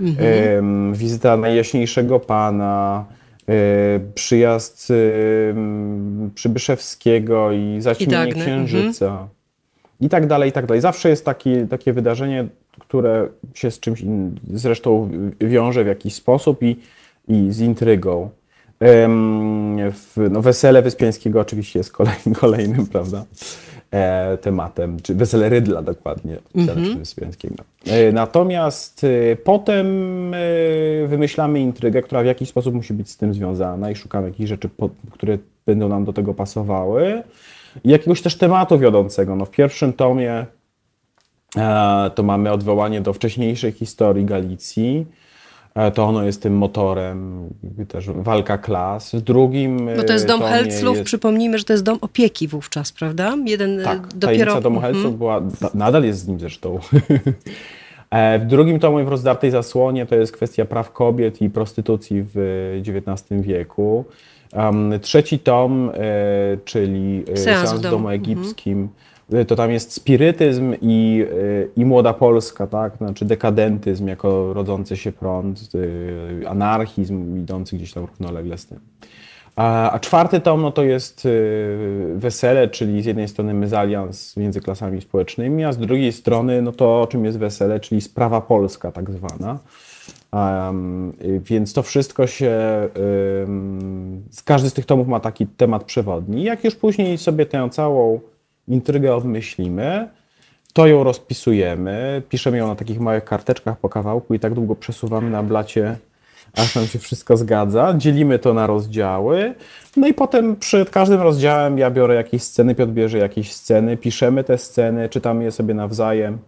[0.00, 0.94] mhm.
[0.94, 3.04] y, wizyta Najjaśniejszego Pana,
[4.14, 5.54] przyjazd y,
[6.34, 9.06] Przybyszewskiego i zaćmienie I Księżyca.
[9.06, 9.28] Mhm.
[10.00, 10.80] I tak dalej, i tak dalej.
[10.80, 12.46] Zawsze jest taki, takie wydarzenie,
[12.78, 16.76] które się z czymś in, zresztą wiąże w jakiś sposób i,
[17.28, 18.30] i z intrygą.
[20.30, 23.24] No, wesele Wyspiańskiego oczywiście jest kolejnym, kolejnym prawda, e,
[24.40, 26.98] tematem, czy wesele Rydla dokładnie, wesele mm -hmm.
[26.98, 27.64] Wyspiańskiego.
[27.86, 29.86] E, natomiast e, potem
[31.06, 34.68] wymyślamy intrygę, która w jakiś sposób musi być z tym związana i szukamy jakichś rzeczy,
[35.10, 37.22] które będą nam do tego pasowały.
[37.84, 39.36] I jakiegoś też tematu wiodącego.
[39.36, 40.46] No, w pierwszym tomie
[42.14, 45.25] to mamy odwołanie do wcześniejszej historii Galicji, E,
[45.94, 47.48] to ono jest tym motorem,
[47.88, 49.14] też walka klas.
[49.14, 51.06] W drugim Bo to jest dom Helclów, jest...
[51.06, 53.36] przypomnijmy, że to jest dom opieki wówczas, prawda?
[53.44, 54.60] Jeden e, tak, dopiero...
[54.60, 55.18] domu Helclów mhm.
[55.18, 55.42] była,
[55.74, 56.78] nadal jest z nim zresztą.
[58.10, 62.36] E, w drugim tomie w rozdartej zasłonie to jest kwestia praw kobiet i prostytucji w
[62.80, 64.04] XIX wieku.
[65.00, 65.92] trzeci tom,
[66.64, 69.05] czyli Seans w domu egipskim, mhm
[69.46, 71.24] to tam jest spirytyzm i,
[71.76, 72.96] i młoda Polska, tak?
[72.96, 78.80] Znaczy dekadentyzm jako rodzący się prąd, y, anarchizm idący gdzieś tam równolegle z tym.
[79.56, 84.60] A, a czwarty tom no to jest y, wesele, czyli z jednej strony mezalians między
[84.60, 89.10] klasami społecznymi, a z drugiej strony no to czym jest wesele, czyli sprawa polska tak
[89.10, 89.58] zwana.
[90.32, 92.54] Um, więc to wszystko się,
[93.40, 96.42] um, każdy z tych tomów ma taki temat przewodni.
[96.42, 98.20] Jak już później sobie tę całą
[98.68, 100.08] intrygę obmyślimy,
[100.72, 105.30] to ją rozpisujemy, piszemy ją na takich małych karteczkach po kawałku i tak długo przesuwamy
[105.30, 105.96] na blacie,
[106.54, 107.94] aż nam się wszystko zgadza.
[107.96, 109.54] Dzielimy to na rozdziały,
[109.96, 114.44] no i potem przed każdym rozdziałem ja biorę jakieś sceny, Piotr bierze jakieś sceny, piszemy
[114.44, 116.38] te sceny, czytamy je sobie nawzajem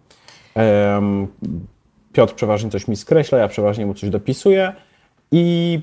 [2.13, 4.73] Piotr przeważnie coś mi skreśla, ja przeważnie mu coś dopisuję
[5.31, 5.79] i,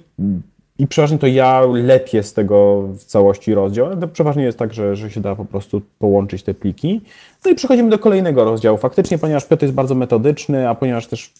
[0.78, 3.96] i przeważnie to ja lepiej z tego w całości rozdział.
[3.96, 7.00] To przeważnie jest tak, że, że się da po prostu połączyć te pliki.
[7.44, 8.78] No i przechodzimy do kolejnego rozdziału.
[8.78, 11.32] Faktycznie, ponieważ Piotr jest bardzo metodyczny, a ponieważ też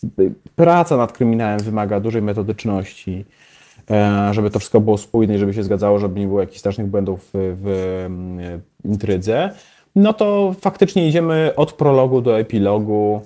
[0.56, 3.24] praca nad kryminałem wymaga dużej metodyczności,
[3.90, 6.86] e, żeby to wszystko było spójne i żeby się zgadzało, żeby nie było jakichś strasznych
[6.86, 8.08] błędów w, w
[8.84, 9.50] intrydze,
[9.96, 13.20] no to faktycznie idziemy od prologu do epilogu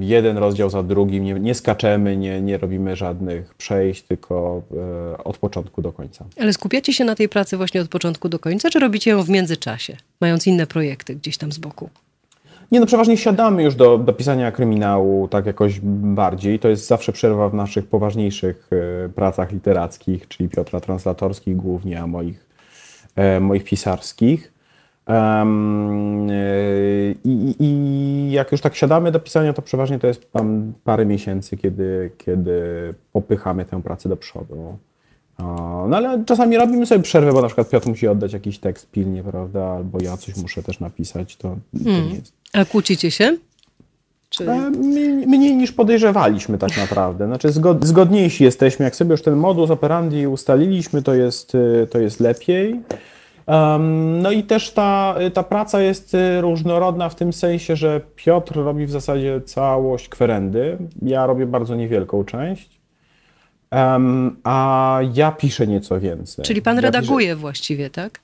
[0.00, 4.62] jeden rozdział za drugim, nie, nie skaczemy, nie, nie robimy żadnych przejść, tylko
[5.14, 6.24] e, od początku do końca.
[6.40, 9.28] Ale skupiacie się na tej pracy właśnie od początku do końca, czy robicie ją w
[9.28, 11.90] międzyczasie, mając inne projekty gdzieś tam z boku?
[12.72, 16.58] Nie, no przeważnie siadamy już do, do pisania kryminału tak jakoś bardziej.
[16.58, 18.70] To jest zawsze przerwa w naszych poważniejszych
[19.04, 22.46] e, pracach literackich, czyli Piotra translatorskich głównie, a moich,
[23.16, 24.52] e, moich pisarskich.
[25.06, 26.28] Um,
[27.24, 31.56] i, I jak już tak siadamy do pisania, to przeważnie to jest tam parę miesięcy,
[31.56, 32.60] kiedy, kiedy
[33.12, 34.78] popychamy tę pracę do przodu.
[35.88, 39.22] No ale czasami robimy sobie przerwę, bo na przykład Piotr musi oddać jakiś tekst pilnie,
[39.22, 39.64] prawda?
[39.64, 42.08] Albo ja coś muszę też napisać, to, to hmm.
[42.08, 42.32] nie jest.
[42.52, 43.36] A kłócicie się?
[44.28, 44.50] Czy...
[44.50, 44.70] E,
[45.26, 47.26] mniej niż podejrzewaliśmy tak naprawdę.
[47.26, 48.84] Znaczy zgod, zgodniejsi jesteśmy.
[48.84, 51.52] Jak sobie już ten modus operandi ustaliliśmy, to jest,
[51.90, 52.80] to jest lepiej.
[54.22, 58.86] No i też ta, ta praca jest y, różnorodna w tym sensie, że Piotr robi
[58.86, 62.80] w zasadzie całość kwerendy, ja robię bardzo niewielką część,
[64.44, 66.44] a ja piszę nieco więcej.
[66.44, 67.36] Czyli pan ja redaguje piszę...
[67.36, 68.20] właściwie, tak?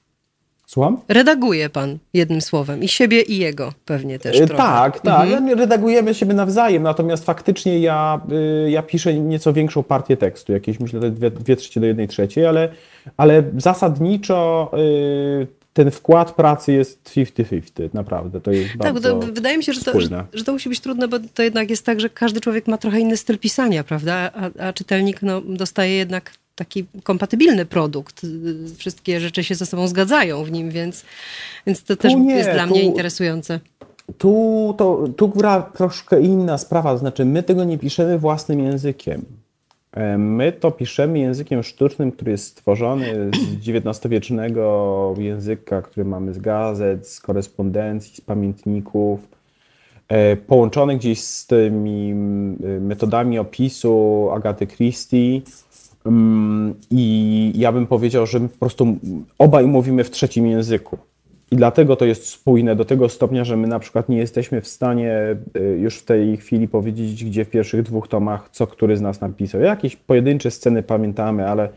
[0.67, 1.01] Słucham?
[1.09, 4.63] Redaguje pan jednym słowem i siebie i jego pewnie też y, trochę.
[4.63, 5.29] Tak, tak.
[5.29, 5.59] Mhm.
[5.59, 8.21] Redagujemy siebie nawzajem, natomiast faktycznie ja,
[8.67, 12.47] y, ja piszę nieco większą partię tekstu, jakieś myślę dwie, dwie trzecie do jednej trzeciej,
[12.47, 12.69] ale,
[13.17, 15.47] ale zasadniczo y,
[15.77, 18.41] ten wkład pracy jest 50-50, naprawdę.
[18.41, 20.81] To jest tak, bardzo to wydaje mi się, że to, że, że, to musi być
[20.81, 24.31] trudne, bo to jednak jest tak, że każdy człowiek ma trochę inny styl pisania, prawda?
[24.35, 28.27] A, a czytelnik no, dostaje jednak taki kompatybilny produkt.
[28.79, 31.05] Wszystkie rzeczy się ze sobą zgadzają w nim, więc,
[31.67, 33.61] więc to też nie, jest dla tu, mnie interesujące.
[34.19, 39.25] Tu, to, tu gra troszkę inna sprawa, to znaczy my tego nie piszemy własnym językiem.
[39.97, 46.39] E, my to piszemy językiem sztucznym, który jest stworzony z XIX-wiecznego języka, który mamy z
[46.39, 49.21] gazet, z korespondencji, z pamiętników,
[50.09, 52.15] e, połączony gdzieś z tymi
[52.81, 55.41] metodami opisu Agaty Christie
[56.07, 58.97] Mm, I ja bym powiedział, że my po prostu
[59.39, 60.99] obaj mówimy w trzecim języku.
[61.51, 64.69] I dlatego to jest spójne do tego stopnia, że my na przykład nie jesteśmy w
[64.69, 69.01] stanie y, już w tej chwili powiedzieć, gdzie w pierwszych dwóch tomach, co który z
[69.01, 69.61] nas napisał.
[69.61, 71.69] Jakieś pojedyncze sceny pamiętamy, ale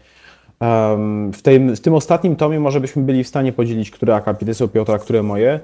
[0.59, 4.53] um, w, tej, w tym ostatnim tomie może byśmy byli w stanie podzielić, które akapity
[4.53, 5.59] są Piotra, które moje,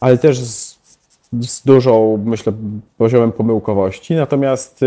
[0.00, 0.78] ale też z,
[1.32, 2.52] z dużą, myślę,
[2.98, 4.14] poziomem pomyłkowości.
[4.14, 4.78] Natomiast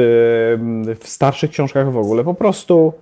[1.00, 2.94] w starszych książkach w ogóle po prostu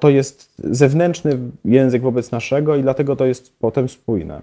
[0.00, 4.42] to jest zewnętrzny język wobec naszego i dlatego to jest potem spójne.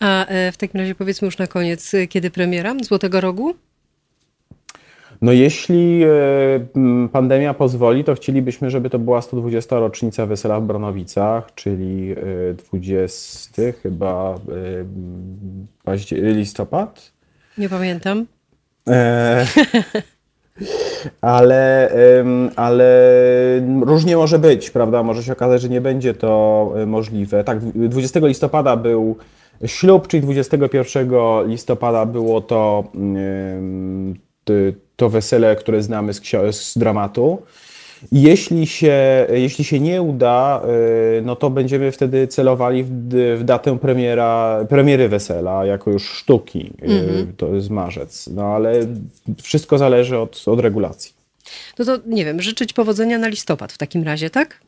[0.00, 3.54] A e, w takim razie powiedzmy już na koniec, kiedy premiera Złotego Rogu?
[5.22, 6.08] No jeśli e,
[7.12, 9.78] pandemia pozwoli, to chcielibyśmy, żeby to była 120.
[9.78, 12.14] rocznica Wesela w Bronowicach, czyli
[12.70, 14.38] 20 chyba
[16.12, 17.12] listopad.
[17.58, 18.26] Nie pamiętam.
[21.20, 21.90] ale,
[22.56, 23.10] ale
[23.80, 25.02] różnie może być, prawda?
[25.02, 27.44] Może się okazać, że nie będzie to e, możliwe.
[27.44, 29.16] Tak, 20 listopada był
[29.66, 31.08] ślub, czyli 21
[31.46, 32.84] listopada było to,
[34.96, 37.42] to wesele, które znamy z, z dramatu.
[38.12, 40.62] Jeśli się, jeśli się nie uda,
[41.18, 42.90] y, no to będziemy wtedy celowali w,
[43.38, 47.26] w datę premiera, premiery wesela, jako już sztuki, mm -hmm.
[47.36, 48.26] to jest marzec.
[48.26, 48.86] No ale
[49.42, 51.12] wszystko zależy od, od regulacji.
[51.78, 54.60] No to nie wiem, życzyć powodzenia na listopad w takim razie, tak?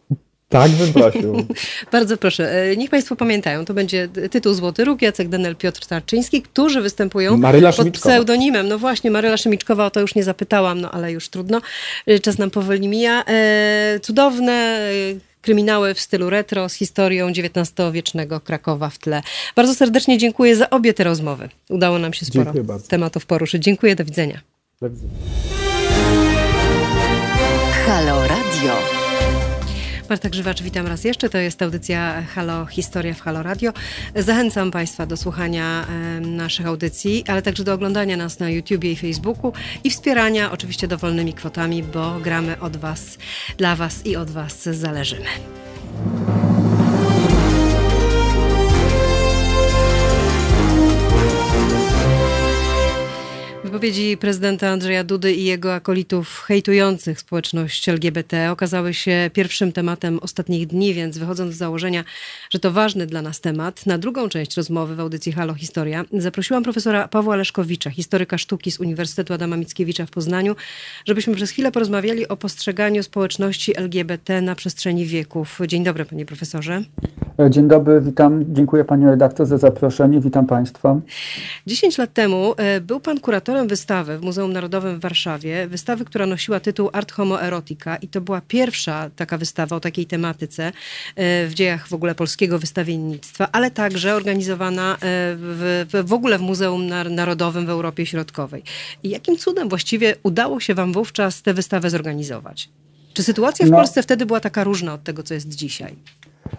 [0.49, 1.47] Tak, bym prosił.
[1.93, 2.63] Bardzo proszę.
[2.63, 7.37] E, niech Państwo pamiętają, to będzie tytuł Złoty Róg, Jacek Denel, Piotr Tarczyński, którzy występują
[7.37, 8.69] Maryla pod pseudonimem.
[8.69, 11.61] No właśnie, Maryla Szymickowa, o to już nie zapytałam, no ale już trudno.
[12.07, 13.25] E, czas nam powoli mija.
[13.25, 14.81] E, cudowne
[15.43, 19.23] kryminały w stylu retro z historią XIX-wiecznego Krakowa w tle.
[19.57, 21.49] Bardzo serdecznie dziękuję za obie te rozmowy.
[21.69, 22.53] Udało nam się sporo
[22.89, 23.63] tematów poruszyć.
[23.63, 24.41] Dziękuję, do widzenia.
[24.81, 25.13] Do widzenia.
[27.87, 28.26] Halo.
[30.09, 31.31] Marta Grzywacz, witam raz jeszcze.
[31.31, 33.73] To jest audycja Halo Historia w Halo Radio.
[34.15, 35.87] Zachęcam Państwa do słuchania
[36.21, 39.53] naszych audycji, ale także do oglądania nas na YouTubie i Facebooku
[39.85, 43.19] i wspierania oczywiście dowolnymi kwotami, bo gramy od Was,
[43.59, 45.29] dla Was i od Was zależymy.
[53.77, 60.67] Wypowiedzi prezydenta Andrzeja Dudy i jego akolitów hejtujących społeczność LGBT okazały się pierwszym tematem ostatnich
[60.67, 62.05] dni, więc wychodząc z założenia,
[62.51, 66.63] że to ważny dla nas temat, na drugą część rozmowy w audycji Halo Historia zaprosiłam
[66.63, 70.57] profesora Pawła Leszkowicza, historyka sztuki z Uniwersytetu Adama Mickiewicza w Poznaniu,
[71.07, 75.59] żebyśmy przez chwilę porozmawiali o postrzeganiu społeczności LGBT na przestrzeni wieków.
[75.67, 76.83] Dzień dobry, panie profesorze.
[77.51, 78.45] Dzień dobry, witam.
[78.49, 80.21] Dziękuję pani redaktor za zaproszenie.
[80.21, 81.01] Witam państwa.
[81.67, 85.67] 10 lat temu e, był pan kuratorem wystawy w Muzeum Narodowym w Warszawie.
[85.67, 90.07] Wystawy, która nosiła tytuł Art Homo Erotica i to była pierwsza taka wystawa o takiej
[90.07, 90.73] tematyce
[91.17, 96.39] e, w dziejach w ogóle polskiego wystawiennictwa, ale także organizowana e, w, w, w ogóle
[96.39, 98.63] w Muzeum Narodowym w Europie Środkowej.
[99.03, 102.69] I jakim cudem właściwie udało się wam wówczas tę wystawę zorganizować?
[103.15, 103.77] Czy sytuacja w no.
[103.77, 105.97] Polsce wtedy była taka różna od tego, co jest dzisiaj?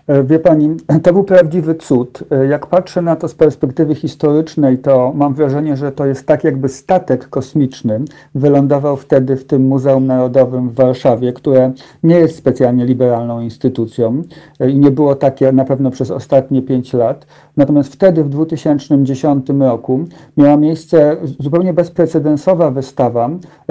[0.07, 2.23] E, wie pani, to był prawdziwy cud.
[2.31, 6.43] E, jak patrzę na to z perspektywy historycznej, to mam wrażenie, że to jest tak,
[6.43, 7.99] jakby statek kosmiczny
[8.35, 11.71] wylądował wtedy w tym Muzeum Narodowym w Warszawie, które
[12.03, 14.21] nie jest specjalnie liberalną instytucją
[14.59, 17.27] e, i nie było takie na pewno przez ostatnie pięć lat.
[17.57, 20.05] Natomiast wtedy, w 2010 roku,
[20.37, 23.29] miała miejsce zupełnie bezprecedensowa wystawa,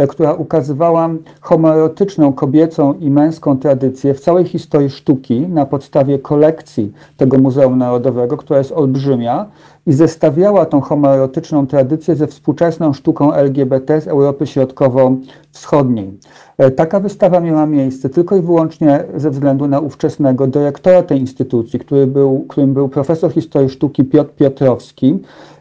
[0.08, 1.10] która ukazywała
[1.40, 7.78] homoerotyczną kobiecą i męską tradycję w całej historii sztuki na podstawie podstawie kolekcji tego Muzeum
[7.78, 9.46] Narodowego, która jest olbrzymia
[9.86, 16.18] i zestawiała tą homoerotyczną tradycję ze współczesną sztuką LGBT z Europy Środkowo-Wschodniej.
[16.58, 21.78] E, taka wystawa miała miejsce tylko i wyłącznie ze względu na ówczesnego dyrektora tej instytucji,
[21.78, 25.18] który był, którym był profesor historii sztuki Piotr Piotrowski.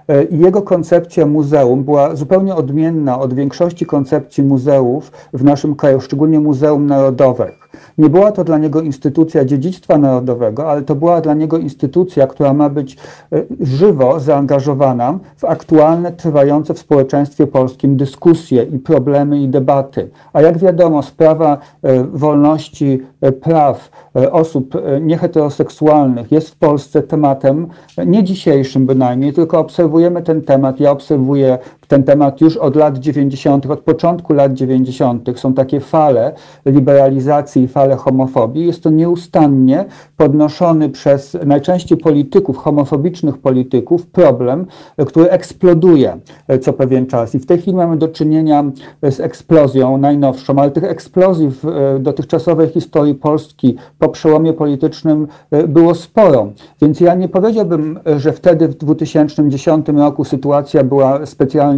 [0.08, 6.02] E, I jego koncepcja muzeum była zupełnie odmienna od większości koncepcji muzeów w naszym kraju,
[6.02, 7.65] szczególnie muzeum narodowych.
[7.98, 12.54] Nie była to dla niego instytucja dziedzictwa narodowego, ale to była dla niego instytucja, która
[12.54, 12.98] ma być
[13.34, 20.10] e, żywo zaangażowana w aktualne, trwające w społeczeństwie polskim dyskusje i problemy i debaty.
[20.34, 23.90] A jak wiadomo, sprawa e, wolności e, praw
[24.32, 27.68] osób nieheteroseksualnych jest w Polsce tematem
[28.06, 30.80] nie dzisiejszym bynajmniej, tylko obserwujemy ten temat.
[30.80, 31.58] Ja obserwuję
[31.88, 35.30] ten temat już od lat 90., od początku lat 90.
[35.36, 36.34] są takie fale
[36.66, 38.66] liberalizacji i fale homofobii.
[38.66, 39.86] Jest to nieustannie
[40.18, 44.66] podnoszony przez najczęściej polityków, homofobicznych polityków, problem,
[45.06, 46.18] który eksploduje
[46.62, 47.36] co pewien czas.
[47.36, 48.64] I w tej chwili mamy do czynienia
[49.02, 55.68] z eksplozją najnowszą, ale tych eksplozji w e, dotychczasowej historii Polski po przełomie politycznym e,
[55.68, 56.48] było sporo.
[56.82, 61.75] Więc ja nie powiedziałbym, że wtedy w 2010 roku sytuacja była specjalnie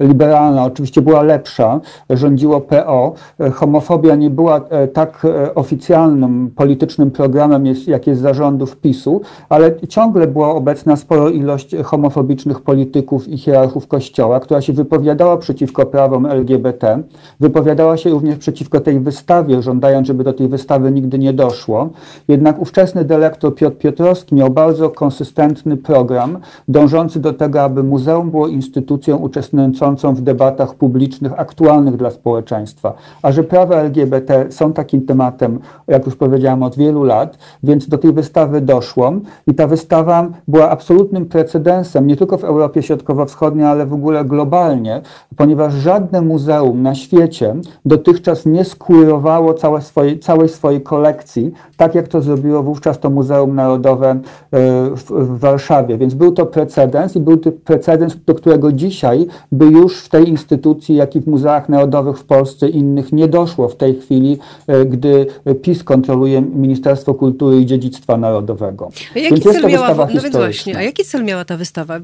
[0.00, 1.80] liberalna, oczywiście była lepsza,
[2.10, 3.12] rządziło PO.
[3.52, 10.26] Homofobia nie była e, tak e, oficjalnym politycznym programem, jak jest zarządów PiSu, ale ciągle
[10.26, 17.02] była obecna spora ilość homofobicznych polityków i hierarchów Kościoła, która się wypowiadała przeciwko prawom LGBT,
[17.40, 21.90] wypowiadała się również przeciwko tej wystawie, żądając, żeby do tej wystawy nigdy nie doszło.
[22.28, 26.38] Jednak ówczesny dyrektor Piotr Piotrowski miał bardzo konsystentny program,
[26.68, 32.94] dążący do tego, aby muzeum było instytucją uczestniczącą w debatach publicznych aktualnych dla społeczeństwa.
[33.22, 35.58] A że prawa LGBT są takim tematem,
[35.88, 39.12] jak już powiedziałam, od wielu lat, więc do tej wystawy doszło
[39.46, 45.00] i ta wystawa była absolutnym precedensem nie tylko w Europie Środkowo-Wschodniej, ale w ogóle globalnie,
[45.36, 47.54] ponieważ żadne muzeum na świecie
[47.84, 53.54] dotychczas nie skurowało całe swojej, całej swojej kolekcji, tak jak to zrobiło wówczas to Muzeum
[53.54, 54.20] Narodowe e,
[54.96, 55.98] w, w Warszawie.
[55.98, 59.21] Więc był to precedens i był to precedens, do którego dzisiaj
[59.52, 63.68] by już w tej instytucji, jak i w muzeach narodowych w Polsce innych nie doszło
[63.68, 65.26] w tej chwili, e, gdy
[65.62, 68.90] PiS kontroluje Ministerstwo Kultury i Dziedzictwa Narodowego.
[69.16, 72.00] A jaki więc cel miała, no więc właśnie, a jaki cel miała ta wystawa?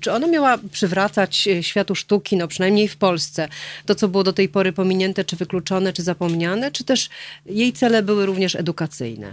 [0.00, 3.48] Czy ona miała przywracać e, światu sztuki, no przynajmniej w Polsce,
[3.86, 7.08] to co było do tej pory pominięte, czy wykluczone, czy zapomniane, czy też
[7.46, 9.26] jej cele były również edukacyjne?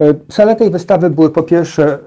[0.00, 1.98] E, cele tej wystawy były po pierwsze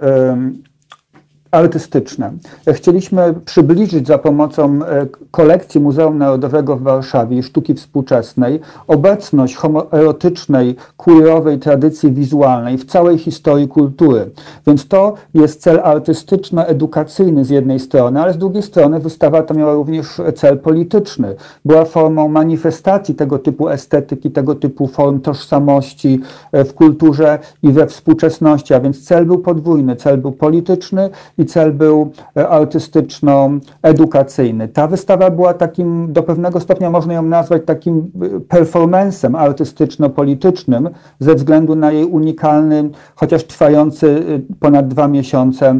[1.53, 2.31] artystyczne.
[2.73, 10.75] Chcieliśmy przybliżyć za pomocą e, kolekcji Muzeum Narodowego w Warszawie i sztuki współczesnej obecność homoerotycznej,
[10.97, 14.29] queerowej tradycji wizualnej w całej historii kultury.
[14.67, 19.73] Więc to jest cel artystyczno-edukacyjny z jednej strony, ale z drugiej strony wystawa ta miała
[19.73, 21.35] również cel polityczny.
[21.65, 27.87] Była formą manifestacji tego typu estetyki, tego typu form tożsamości e, w kulturze i we
[27.87, 29.95] współczesności, a więc cel był podwójny.
[29.95, 34.67] Cel był polityczny i i cel był artystyczno-edukacyjny.
[34.67, 38.11] Ta wystawa była takim, do pewnego stopnia można ją nazwać takim
[38.49, 40.89] performancem artystyczno-politycznym
[41.19, 44.23] ze względu na jej unikalny, chociaż trwający
[44.59, 45.79] ponad dwa miesiące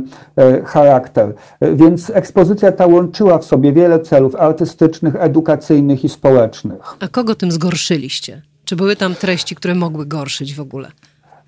[0.65, 1.33] charakter.
[1.61, 6.95] Więc ekspozycja ta łączyła w sobie wiele celów artystycznych, edukacyjnych i społecznych.
[6.99, 8.41] A kogo tym zgorszyliście?
[8.65, 10.87] Czy były tam treści, które mogły gorszyć w ogóle?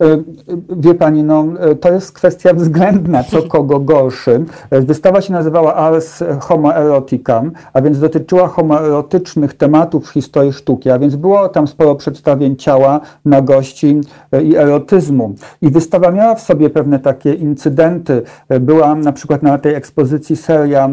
[0.02, 0.24] E,
[0.70, 4.46] wie pani, no, e, to jest kwestia względna, co kogo gorszy.
[4.70, 11.00] E, wystawa się nazywała Ars Homoeroticam, a więc dotyczyła homoerotycznych tematów w historii sztuki, a
[11.00, 14.02] więc było tam sporo przedstawień ciała, nagości
[14.44, 15.36] i erotyzmu.
[15.62, 18.22] I wystawa miała w sobie pewne takie incydenty.
[18.62, 20.90] Była na przykład na tej ekspozycji seria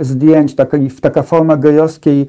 [0.00, 2.26] zdjęć, taka, taka forma gejowskiej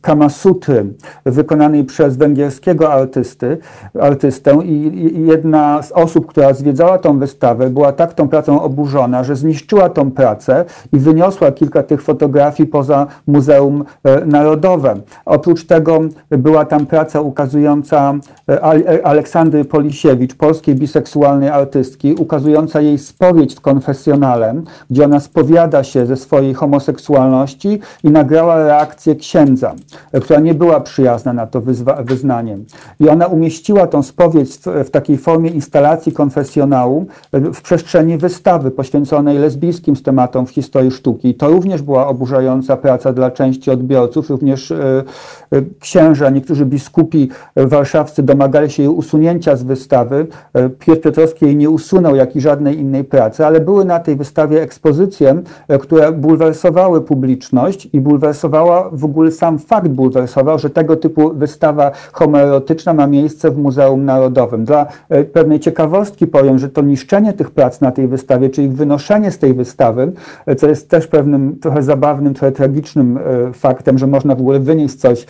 [0.00, 0.86] kamasutry,
[1.24, 3.58] wykonanej przez węgierskiego artysty,
[4.00, 4.72] artystę i,
[5.16, 5.45] i jedna
[5.82, 10.64] z osób, która zwiedzała tą wystawę, była tak tą pracą oburzona, że zniszczyła tą pracę
[10.92, 14.94] i wyniosła kilka tych fotografii poza Muzeum e, Narodowe.
[15.24, 18.14] Oprócz tego była tam praca ukazująca
[18.48, 24.54] e, e, Aleksandry Polisiewicz, polskiej biseksualnej artystki, ukazująca jej spowiedź w konfesjonale,
[24.90, 29.74] gdzie ona spowiada się ze swojej homoseksualności i nagrała reakcję księdza,
[30.22, 31.62] która nie była przyjazna na to
[32.04, 32.58] wyznanie.
[33.00, 38.70] I ona umieściła tą spowiedź w, w takiej formie, formie instalacji konfesjonału w przestrzeni wystawy
[38.70, 41.34] poświęconej lesbijskim tematom w historii sztuki.
[41.34, 45.04] To również była oburzająca praca dla części odbiorców, również e,
[45.52, 50.26] e, księża, niektórzy biskupi warszawscy domagali się jej usunięcia z wystawy.
[50.54, 54.16] E, Piotr Piotrowski jej nie usunął, jak i żadnej innej pracy, ale były na tej
[54.16, 55.42] wystawie ekspozycje,
[55.80, 62.94] które bulwersowały publiczność i bulwersowała w ogóle sam fakt bulwersował, że tego typu wystawa homoerotyczna
[62.94, 64.64] ma miejsce w Muzeum Narodowym.
[64.64, 64.86] Dla
[65.32, 69.54] pewnej ciekawostki powiem, że to niszczenie tych prac na tej wystawie, czyli wynoszenie z tej
[69.54, 70.12] wystawy,
[70.56, 74.94] co jest też pewnym trochę zabawnym, trochę tragicznym e, faktem, że można w ogóle wynieść
[74.94, 75.26] coś e,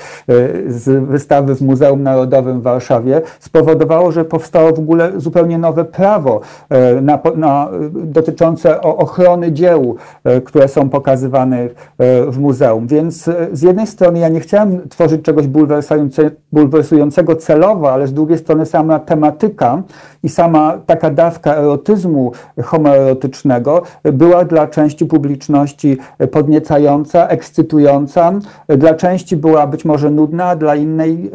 [0.67, 6.41] z wystawy w Muzeum Narodowym w Warszawie, spowodowało, że powstało w ogóle zupełnie nowe prawo
[6.69, 9.97] e, na, na, dotyczące ochrony dzieł,
[10.45, 11.69] które są pokazywane
[12.29, 12.87] w muzeum.
[12.87, 15.47] Więc z jednej strony ja nie chciałem tworzyć czegoś
[16.53, 19.83] bulwersującego celowo, ale z drugiej strony sama tematyka
[20.23, 22.33] i sama taka dawka erotyzmu
[22.65, 25.99] homoerotycznego była dla części publiczności
[26.31, 28.33] podniecająca, ekscytująca,
[28.69, 31.31] dla części była być może nudna, dla innej e,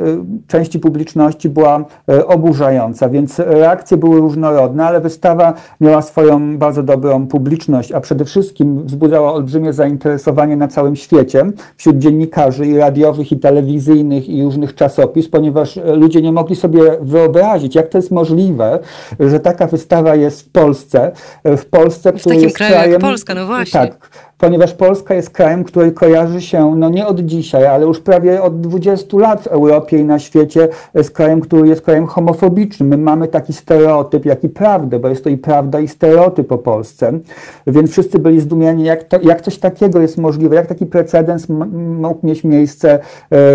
[0.47, 7.28] części publiczności była e, oburzająca, więc reakcje były różnorodne, ale wystawa miała swoją bardzo dobrą
[7.28, 11.45] publiczność, a przede wszystkim wzbudzała olbrzymie zainteresowanie na całym świecie
[11.78, 17.76] wśród dziennikarzy i radiowych, i telewizyjnych, i różnych czasopis, ponieważ ludzie nie mogli sobie wyobrazić,
[17.76, 18.79] jak to jest możliwe, możliwe,
[19.19, 21.11] że taka wystawa jest w Polsce,
[21.45, 23.79] w Polsce, w takim kraju krajem, jak Polska, no właśnie.
[23.79, 24.09] Tak,
[24.41, 28.61] ponieważ Polska jest krajem, który kojarzy się, no nie od dzisiaj, ale już prawie od
[28.61, 32.89] 20 lat w Europie i na świecie z krajem, który jest krajem homofobicznym.
[32.89, 36.57] My mamy taki stereotyp, jak i prawdę, bo jest to i prawda, i stereotyp o
[36.57, 37.19] Polsce.
[37.67, 42.27] Więc wszyscy byli zdumieni, jak, to, jak coś takiego jest możliwe, jak taki precedens mógł
[42.27, 42.99] mieć miejsce e,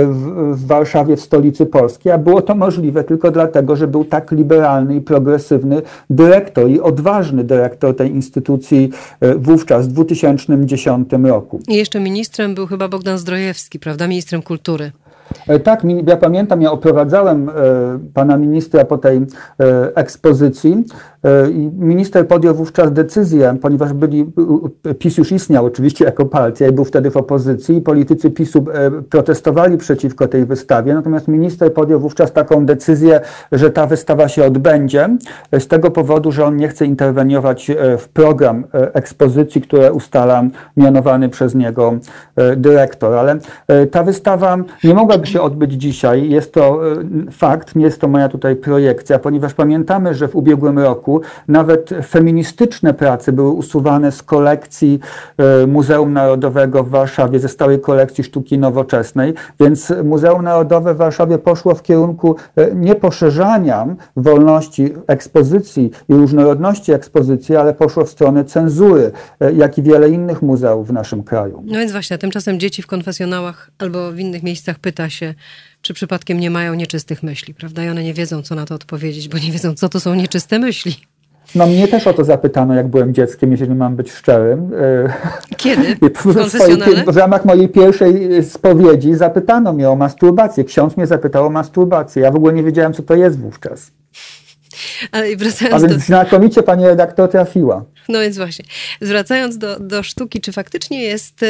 [0.07, 4.30] w, w Warszawie, w stolicy Polski, a było to możliwe tylko dlatego, że był tak
[4.32, 11.61] liberalny i progresywny dyrektor i odważny dyrektor tej instytucji e, wówczas, w 2010 2010 roku.
[11.68, 14.09] I jeszcze ministrem był chyba Bogdan Zdrojewski, prawda?
[14.09, 14.93] Ministrem kultury.
[15.49, 17.53] E, tak, ja pamiętam, ja oprowadzałem e,
[18.14, 19.24] pana ministra po tej e,
[19.95, 20.85] ekspozycji
[21.53, 24.33] i minister podjął wówczas decyzję, ponieważ byli,
[24.99, 28.64] PiS już istniał oczywiście jako partia i był wtedy w opozycji, politycy PiSu
[29.11, 33.20] protestowali przeciwko tej wystawie, natomiast minister podjął wówczas taką decyzję,
[33.53, 35.09] że ta wystawa się odbędzie
[35.59, 40.45] z tego powodu, że on nie chce interweniować w program ekspozycji, które ustala
[40.77, 41.95] mianowany przez niego
[42.57, 43.14] dyrektor.
[43.14, 43.39] Ale
[43.91, 46.31] ta wystawa nie mogła mogłaby się odbyć dzisiaj.
[46.31, 46.97] Jest to e,
[47.31, 51.16] fakt, nie jest to moja tutaj projekcja, ponieważ pamiętamy, że w ubiegłym roku
[51.49, 55.01] nawet feministyczne prace były usuwane z kolekcji
[55.62, 61.39] e, Muzeum Narodowego w Warszawie, ze stałej kolekcji sztuki nowoczesnej, więc Muzeum Narodowe w Warszawie
[61.39, 63.87] poszło w kierunku e, nie poszerzania
[64.17, 69.12] wolności ekspozycji i różnorodności ekspozycji, ale poszło w stronę cenzury,
[69.57, 71.62] jak i wiele innych muzeów w naszym kraju.
[71.67, 75.35] No więc właśnie, tymczasem dzieci w konfesjonałach albo w innych miejscach pyta się,
[75.87, 77.84] czy przypadkiem nie mają nieczystych myśli, prawda?
[77.84, 80.59] I one nie wiedzą, co na to odpowiedzieć, bo nie wiedzą, co to są nieczyste
[80.59, 80.97] myśli.
[81.55, 84.70] No mnie też o to zapytano, jak byłem dzieckiem, jeżeli mam być szczerym.
[85.57, 85.97] Kiedy?
[86.14, 86.34] W,
[87.07, 90.64] w, w ramach mojej pierwszej spowiedzi zapytano mnie o masturbację.
[90.64, 92.22] Ksiądz mnie zapytał o masturbację.
[92.22, 93.91] Ja w ogóle nie wiedziałem, co to jest wówczas.
[95.12, 96.07] Ale wracając A więc do...
[96.07, 97.85] znakomicie pani redaktor trafiła.
[98.09, 98.64] No więc właśnie,
[99.01, 101.47] zwracając do, do sztuki, czy faktycznie jest e,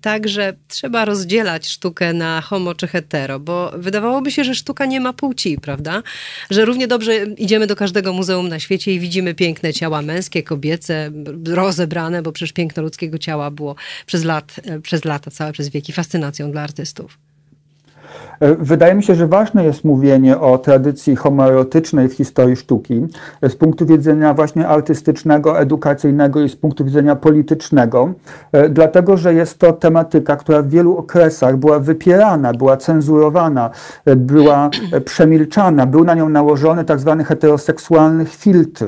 [0.00, 3.40] tak, że trzeba rozdzielać sztukę na homo czy hetero?
[3.40, 6.02] Bo wydawałoby się, że sztuka nie ma płci, prawda?
[6.50, 11.10] Że równie dobrze idziemy do każdego muzeum na świecie i widzimy piękne ciała męskie, kobiece,
[11.46, 13.74] rozebrane, bo przecież piękno ludzkiego ciała było
[14.06, 17.18] przez, lat, e, przez lata, całe przez wieki fascynacją dla artystów.
[18.44, 23.06] E, wydaje mi się, że ważne jest mówienie o tradycji homoerotycznej w historii sztuki
[23.40, 28.12] e, z punktu widzenia właśnie artystycznego, edukacyjnego i z punktu widzenia politycznego,
[28.52, 33.70] e, dlatego że jest to tematyka, która w wielu okresach była wypierana, była cenzurowana,
[34.16, 34.70] była
[35.04, 38.86] przemilczana, był na nią nałożony tak zwany heteroseksualny filtr.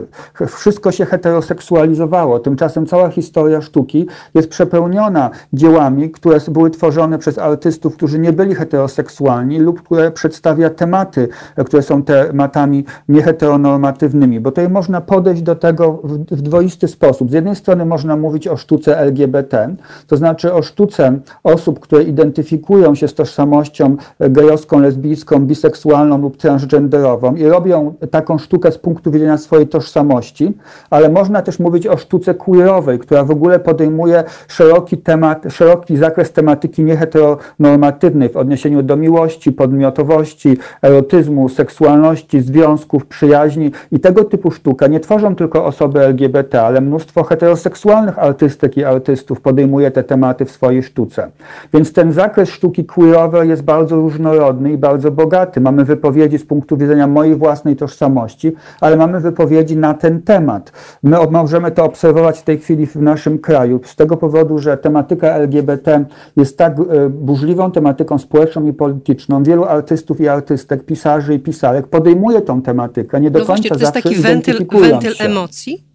[0.48, 2.38] Wszystko się heteroseksualizowało.
[2.38, 8.54] Tymczasem cała historia sztuki jest przepełniona dziełami, które były tworzone przez artystów, którzy nie byli
[8.54, 11.28] heteroseksualni, lub które przedstawia tematy,
[11.66, 17.30] które są tematami nieheteronormatywnymi, bo tutaj można podejść do tego w, dwoisty sposób.
[17.30, 19.74] Z jednej strony można mówić o sztuce LGBT,
[20.06, 27.34] to znaczy o sztuce osób, które identyfikują się z tożsamością gejowską, lesbijską, biseksualną lub transgenderową
[27.34, 30.52] i robią taką sztukę z punktu widzenia swojej tożsamości,
[30.90, 36.32] ale można też mówić o sztuce queerowej, która w ogóle podejmuje szeroki temat, szeroki zakres
[36.32, 39.25] tematyki nieheteronormatywnej w odniesieniu do miłości,
[39.56, 46.80] podmiotowości, erotyzmu, seksualności, związków, przyjaźni i tego typu sztuka nie tworzą tylko osoby LGBT, ale
[46.80, 51.30] mnóstwo heteroseksualnych artystek i artystów podejmuje te tematy w swojej sztuce.
[51.74, 55.60] Więc ten zakres sztuki queerowej jest bardzo różnorodny i bardzo bogaty.
[55.60, 60.72] Mamy wypowiedzi z punktu widzenia mojej własnej tożsamości, ale mamy wypowiedzi na ten temat.
[61.02, 65.28] My możemy to obserwować w tej chwili w naszym kraju z tego powodu, że tematyka
[65.28, 66.04] LGBT
[66.36, 71.38] jest tak e, burzliwą tematyką społeczną i polityczną, polityczną, wielu artystów i artystek, pisarzy i
[71.38, 73.20] pisarek podejmuje tą tematykę.
[73.20, 75.85] Nie do no końca właśnie, to jest taki wentyl, wentyl emocji?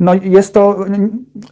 [0.00, 0.84] No jest to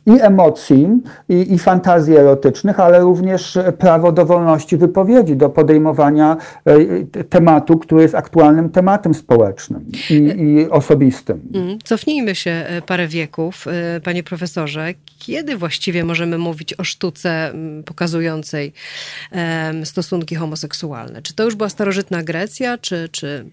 [0.06, 0.88] i emocji,
[1.28, 8.02] i, i fantazji erotycznych, ale również prawo do wolności wypowiedzi, do podejmowania e, tematu, który
[8.02, 11.40] jest aktualnym tematem społecznym i, i osobistym.
[11.54, 14.94] Mm, cofnijmy się e, parę wieków, e, panie profesorze.
[15.18, 17.52] Kiedy właściwie możemy mówić o sztuce
[17.84, 18.72] pokazującej
[19.84, 21.22] stosunki homoseksualne?
[21.22, 23.44] Czy to już była starożytna Grecja, czy, czy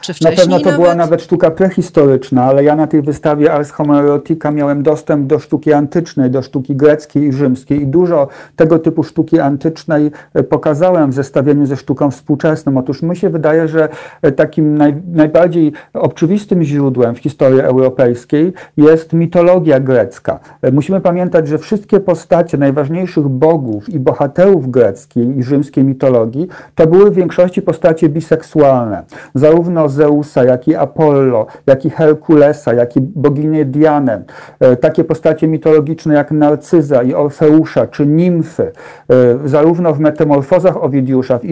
[0.00, 0.80] czy wcześniej Na pewno to nawet?
[0.80, 5.72] była nawet sztuka prehistoryczna, ale ja na tej wystawie Ars Homoerotica miałem dostęp do sztuki
[5.72, 11.14] antycznej, do sztuki greckiej i rzymskiej i dużo tego typu sztuki antycznej e, pokazałem w
[11.14, 12.78] zestawieniu ze sztuką współczesną.
[12.78, 13.88] Otóż mi się wydaje, że
[14.22, 20.40] e, takim naj, najbardziej oczywistym źródłem w historii europejskiej jest mitologia grecka.
[20.62, 26.86] E, musimy pamiętać, że wszystkie postacie najważniejszych bogów i bohaterów greckiej i rzymskiej mitologii to
[26.86, 29.02] były w większości postacie biseksualne.
[29.34, 34.22] Zarówno Zeusa, jak i Apollo, jak i Herkulesa, jak i boginię Dianę,
[34.60, 41.38] e, takie postacie mitologiczne jak Narcyza i Orfeusza, czy nimfy, e, zarówno w metamorfozach Owidiusza,
[41.38, 41.44] w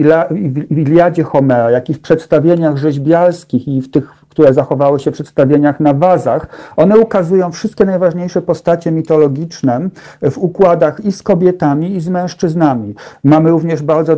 [0.71, 5.79] Iliadzie Homera, jak i w przedstawieniach rzeźbiarskich i w tych które zachowały się w przedstawieniach
[5.79, 9.89] na wazach, one ukazują wszystkie najważniejsze postacie mitologiczne
[10.31, 12.95] w układach i z kobietami, i z mężczyznami.
[13.23, 14.15] Mamy również bardzo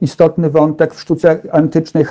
[0.00, 2.04] istotny wątek w sztuce antycznej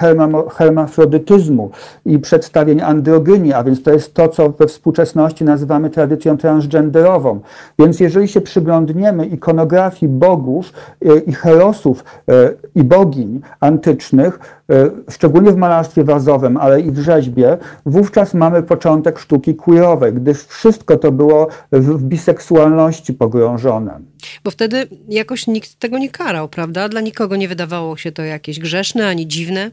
[0.50, 1.70] hermafrodytyzmu
[2.06, 7.40] i przedstawień androgynii, a więc to jest to, co we współczesności nazywamy tradycją transgenderową.
[7.80, 10.74] Więc jeżeli się przyglądniemy ikonografii bogów
[11.06, 14.40] e, i herosów e, i bogiń antycznych,
[14.72, 17.47] E, szczególnie w malarstwie wazowym, ale i w rzeźbie,
[17.86, 24.00] wówczas mamy początek sztuki queerowej, gdyż wszystko to było w biseksualności pogrążone.
[24.44, 26.90] Bo wtedy jakoś nikt tego nie karał, prawda?
[26.90, 29.72] Dla nikogo nie wydawało się to jakieś grzeszne ani dziwne.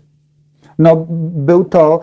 [0.79, 2.01] No, był to,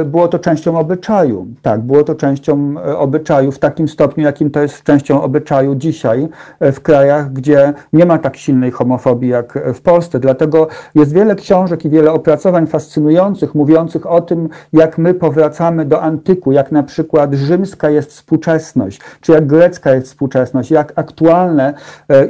[0.00, 1.46] y, było to częścią obyczaju.
[1.62, 6.28] Tak, było to częścią y, obyczaju w takim stopniu, jakim to jest częścią obyczaju dzisiaj
[6.62, 10.20] y, w krajach, gdzie nie ma tak silnej homofobii jak w Polsce.
[10.20, 16.02] Dlatego jest wiele książek i wiele opracowań fascynujących, mówiących o tym, jak my powracamy do
[16.02, 21.74] antyku, jak na przykład rzymska jest współczesność, czy jak grecka jest współczesność, jak aktualne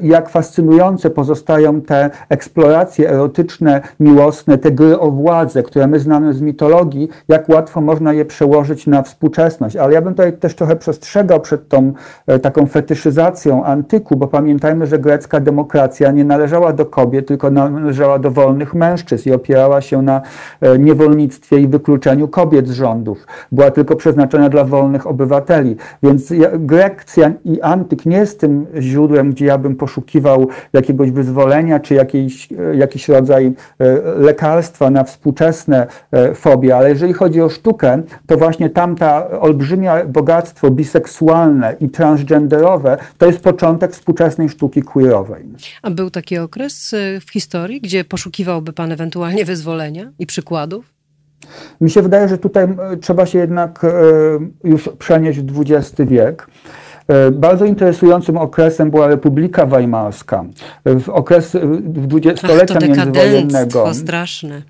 [0.03, 6.41] jak fascynujące pozostają te eksploracje erotyczne, miłosne, te gry o władzę, które my znamy z
[6.41, 9.77] mitologii, jak łatwo można je przełożyć na współczesność.
[9.77, 11.93] Ale ja bym tutaj też trochę przestrzegał przed tą
[12.27, 18.19] e, taką fetyszyzacją antyku, bo pamiętajmy, że grecka demokracja nie należała do kobiet, tylko należała
[18.19, 20.23] do wolnych mężczyzn i opierała się na
[20.61, 23.27] e, niewolnictwie i wykluczeniu kobiet z rządów.
[23.53, 25.77] Była tylko przeznaczona dla wolnych obywateli.
[26.03, 31.95] Więc Grecja i antyk nie jest tym źródłem, gdzie ja bym poszukiwał jakiegoś wyzwolenia, czy
[31.95, 33.53] jakiejś, e, jakiś rodzaj
[34.19, 35.87] lekarstwa na współczesność, współczesne
[36.35, 43.27] fobie, ale jeżeli chodzi o sztukę, to właśnie tamta olbrzymia bogactwo biseksualne i transgenderowe to
[43.27, 45.45] jest początek współczesnej sztuki queerowej.
[45.83, 46.95] A był taki okres
[47.27, 50.93] w historii, gdzie poszukiwałby Pan ewentualnie wyzwolenia i przykładów?
[51.81, 52.69] Mi się wydaje, że tutaj
[53.01, 53.87] trzeba się jednak
[54.65, 56.47] już przenieść w XX wiek.
[57.09, 60.45] E, bardzo interesującym okresem była Republika Weimarska.
[60.85, 63.95] W okres dwudziestolecia międzywojennego.
[63.95, 64.63] straszne.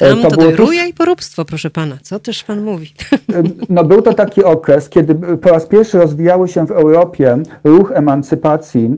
[0.00, 1.96] E, Tam to, to było i poróbstwo, proszę pana.
[2.02, 2.92] Co też pan mówi?
[3.12, 7.92] E, no był to taki okres, kiedy po raz pierwszy rozwijały się w Europie ruch
[7.94, 8.96] emancypacji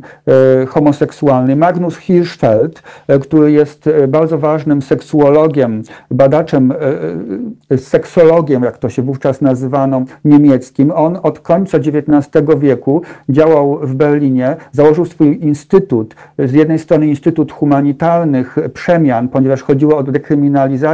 [0.63, 1.57] e, homoseksualnej.
[1.57, 6.75] Magnus Hirschfeld, e, który jest e, bardzo ważnym seksuologiem, badaczem,
[7.71, 10.93] e, seksologiem, jak to się wówczas nazywano, niemieckim.
[10.95, 16.15] On od końca XIX wieku działał w Berlinie, założył swój instytut.
[16.39, 20.88] Z jednej strony Instytut Humanitarnych Przemian, ponieważ chodziło o dekryminalizację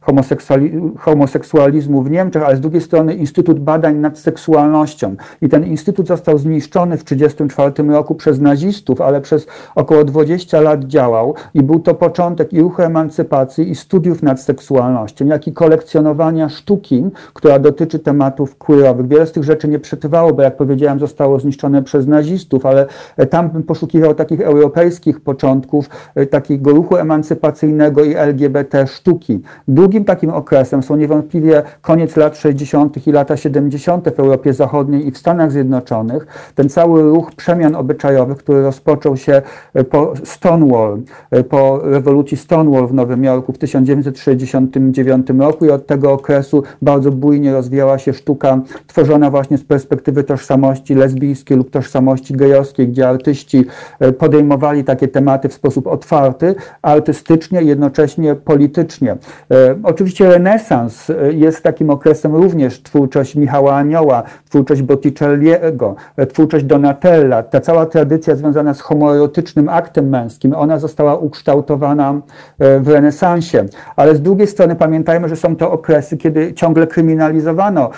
[0.00, 5.16] homoseksuali homoseksualizmu w Niemczech, ale z drugiej strony Instytut Badań nad Seksualnością.
[5.42, 10.84] I ten instytut został zniszczony w 1934 roku przez nazistów, ale przez około 20 lat
[10.84, 16.48] działał i był to początek i ruchu emancypacji i studiów nad seksualnością, jak i kolekcjonowania
[16.48, 19.08] sztuki, która dotyczy tematów queerowych.
[19.08, 22.86] Wiele z tych rzeczy nie przetrwało, bo jak powiedziałem, zostało zniszczone przez nazistów, ale
[23.30, 29.31] tam bym poszukiwał takich europejskich początków, e, takiego ruchu emancypacyjnego i LGBT sztuki.
[29.68, 33.06] Drugim takim okresem są niewątpliwie koniec lat 60.
[33.06, 34.08] i lata 70.
[34.08, 36.26] w Europie Zachodniej i w Stanach Zjednoczonych.
[36.54, 39.42] Ten cały ruch przemian obyczajowych, który rozpoczął się
[39.74, 40.98] e, po Stonewall,
[41.30, 47.10] e, po rewolucji Stonewall w Nowym Jorku w 1969 roku i od tego okresu bardzo
[47.10, 53.64] bujnie rozwijała się sztuka tworzona właśnie z perspektywy tożsamości lesbijskiej lub tożsamości gejowskiej, gdzie artyści
[54.00, 59.16] e, podejmowali takie tematy w sposób otwarty, artystycznie i jednocześnie politycznie.
[59.50, 66.64] E, oczywiście renesans e, jest takim okresem również twórczość Michała Anioła, twórczość Botticelliego, e, twórczość
[66.64, 67.42] Donatella.
[67.42, 72.20] Ta cała tradycja związana z homoerotycznym aktem męskim, ona została ukształtowana
[72.58, 73.64] w renesansie.
[73.96, 77.90] Ale z drugiej strony pamiętajmy, że są to okresy, kiedy ciągle kryminalizowano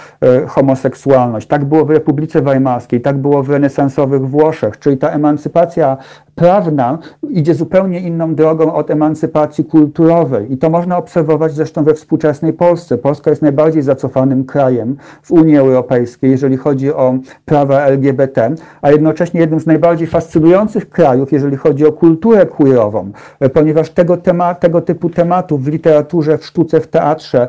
[0.47, 1.49] homoseksualność.
[1.49, 5.97] Tak było w Republice Weimarskiej, tak było w renesansowych Włoszech, czyli ta emancypacja
[6.35, 6.99] prawna
[7.31, 10.53] idzie zupełnie inną drogą od emancypacji kulturowej.
[10.53, 12.99] I to można obserwować zresztą we współczesnej Polsce.
[12.99, 17.15] Polska jest najbardziej zacofanym krajem w Unii Europejskiej, jeżeli chodzi o
[17.45, 23.11] prawa LGBT, a jednocześnie jednym z najbardziej fascynujących krajów, jeżeli chodzi o kulturę queerową,
[23.55, 27.49] ponieważ tego, tema, tego typu tematów w literaturze, w sztuce, w teatrze,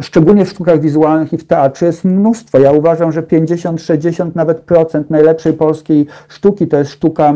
[0.00, 2.58] szczególnie w sztukach wizualnych i w teatrze jest mnóstwo.
[2.58, 7.34] Ja uważam, że 50, 60 nawet procent najlepszej polskiej sztuki to jest sztuka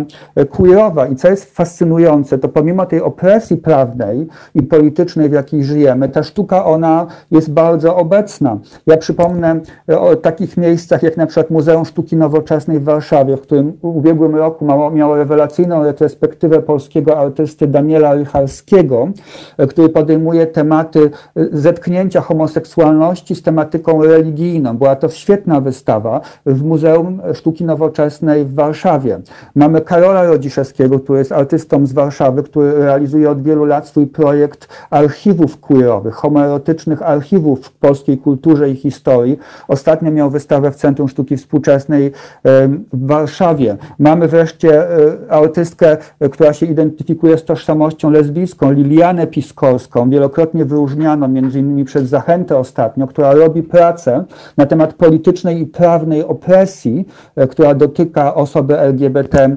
[0.51, 6.09] queerowa, i co jest fascynujące, to pomimo tej opresji prawnej i politycznej, w jakiej żyjemy,
[6.09, 8.59] ta sztuka, ona jest bardzo obecna.
[8.87, 13.41] Ja przypomnę e, o takich miejscach, jak na przykład Muzeum Sztuki Nowoczesnej w Warszawie, w
[13.41, 19.09] którym w ubiegłym roku miało, rewelacyjną retrospektywę polskiego artysty Daniela Rychalskiego,
[19.59, 24.77] e, który podejmuje tematy e, zetknięcia homoseksualności z tematyką religijną.
[24.77, 29.21] Była to świetna wystawa w Muzeum Sztuki Nowoczesnej w Warszawie.
[29.55, 34.69] Mamy Karola Rodziszewskiego, który jest artystą z Warszawy, który realizuje od wielu lat swój projekt
[34.91, 39.39] archiwów queerowych, homoerotycznych archiwów w polskiej kulturze i historii.
[39.69, 42.13] Ostatnio miał wystawę w Centrum Sztuki Współczesnej
[42.93, 43.77] w Warszawie.
[43.99, 51.29] Mamy wreszcie e, artystkę, e, która się identyfikuje z tożsamością lesbijską, Lilianę Piskorską, wielokrotnie wyróżniano
[51.29, 54.25] między innymi przez Zachętę ostatnio, która robi pracę
[54.57, 57.07] na temat politycznej i prawnej opresji,
[57.37, 59.57] e, która dotyka osoby LGBT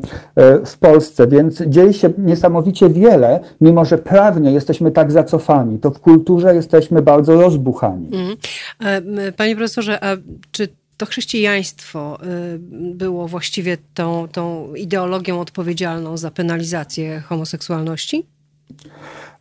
[0.66, 1.13] w Polsce.
[1.14, 6.56] Polsce, więc dzieje się niesamowicie wiele, mimo że prawnie jesteśmy tak zacofani, to w kulturze
[6.56, 8.10] jesteśmy bardzo rozbuchani.
[8.14, 9.34] Mhm.
[9.34, 10.18] Panie profesorze, a
[10.52, 12.20] czy to chrześcijaństwo
[12.56, 12.60] y,
[12.96, 18.26] było właściwie tą, tą ideologią odpowiedzialną za penalizację homoseksualności?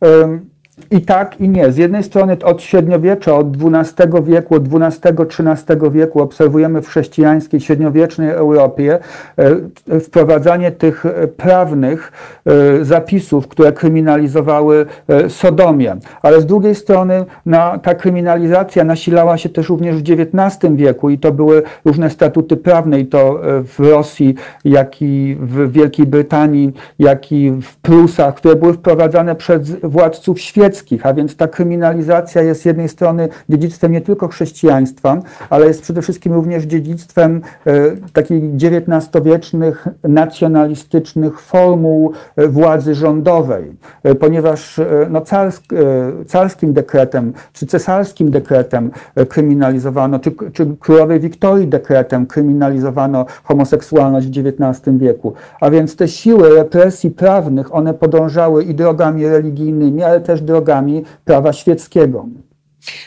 [0.01, 0.52] Um
[0.91, 1.71] i tak, i nie.
[1.71, 8.29] Z jednej strony od średniowiecza, od XII wieku, od XII-XIII wieku obserwujemy w chrześcijańskiej, średniowiecznej
[8.29, 8.99] Europie
[9.89, 12.11] e, wprowadzanie tych e, prawnych
[12.45, 14.85] e, zapisów, które kryminalizowały
[15.27, 15.95] sodomię.
[16.21, 21.17] Ale z drugiej strony na, ta kryminalizacja nasilała się też również w XIX wieku i
[21.17, 27.31] to były różne statuty prawne i to w Rosji, jak i w Wielkiej Brytanii, jak
[27.31, 32.61] i w Prusach, które były wprowadzane przez władców świata świeckich, a więc ta kryminalizacja jest
[32.61, 37.41] z jednej strony dziedzictwem nie tylko chrześcijaństwa, ale jest przede wszystkim również dziedzictwem
[38.13, 43.71] takich XIX-wiecznych, nacjonalistycznych formuł władzy rządowej,
[44.19, 45.63] ponieważ no, carsk,
[46.27, 48.91] carskim dekretem czy cesarskim dekretem
[49.29, 55.33] kryminalizowano, czy, czy królowej Wiktorii dekretem kryminalizowano homoseksualność w XIX wieku.
[55.61, 60.52] A więc te siły represji prawnych, one podążały i drogami religijnymi, ale też drogami
[61.25, 62.27] prawa świeckiego.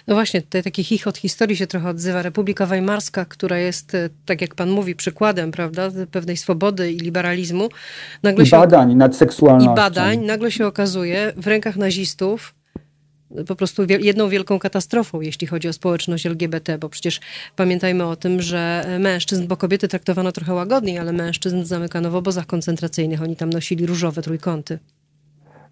[0.07, 2.22] No właśnie, tutaj taki chichot historii się trochę odzywa.
[2.22, 7.68] Republika Weimarska, która jest, e, tak jak pan mówi, przykładem, prawda, pewnej swobody i liberalizmu.
[8.22, 9.72] Nagle I badań nad seksualnością.
[9.72, 12.55] I badań, nagle się okazuje w rękach nazistów
[13.47, 17.20] po prostu jedną wielką katastrofą, jeśli chodzi o społeczność LGBT, bo przecież
[17.57, 22.47] pamiętajmy o tym, że mężczyzn, bo kobiety traktowano trochę łagodniej, ale mężczyzn zamykano w obozach
[22.47, 24.78] koncentracyjnych, oni tam nosili różowe trójkąty.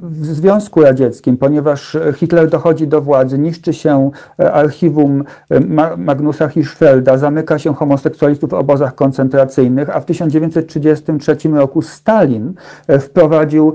[0.02, 5.24] w Związku Radzieckim, ponieważ Hitler dochodzi do władzy, niszczy się archiwum
[5.96, 12.54] Magnusa Hirschfelda, zamyka się homoseksualistów w obozach koncentracyjnych, a w 1933 roku Stalin
[13.00, 13.72] wprowadził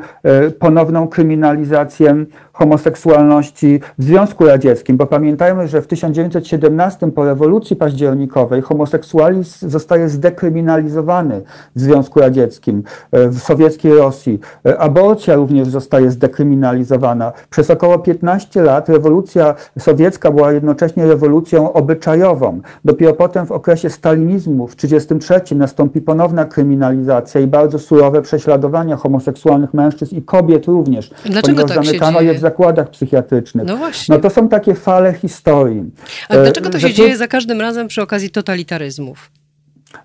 [0.59, 9.69] ponowną kryminalizację homoseksualności w Związku Radzieckim, bo pamiętajmy, że w 1917 po rewolucji październikowej homoseksualizm
[9.69, 11.41] zostaje zdekryminalizowany
[11.75, 14.39] w Związku Radzieckim, e, w sowieckiej Rosji.
[14.65, 17.33] E, aborcja również zostaje zdekryminalizowana.
[17.49, 22.61] Przez około 15 lat rewolucja sowiecka była jednocześnie rewolucją obyczajową.
[22.85, 29.73] Dopiero potem w okresie stalinizmu w 1933 nastąpi ponowna kryminalizacja i bardzo surowe prześladowania homoseksualnych
[29.73, 31.11] mężczyzn i kobiet również.
[31.25, 32.39] Dlaczego tak się dzieje?
[32.39, 33.67] zakładach psychiatrycznych.
[33.67, 34.15] No właśnie.
[34.15, 35.83] No to są takie fale historii.
[36.29, 39.31] Ale dlaczego to się dzieje za każdym razem przy okazji totalitaryzmów?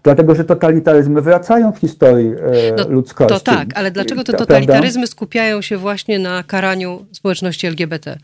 [0.03, 3.35] Dlatego, że totalitaryzmy wracają w historii e, no, ludzkości.
[3.35, 8.19] To tak, ale dlaczego te totalitaryzmy skupiają się właśnie na karaniu społeczności LGBT?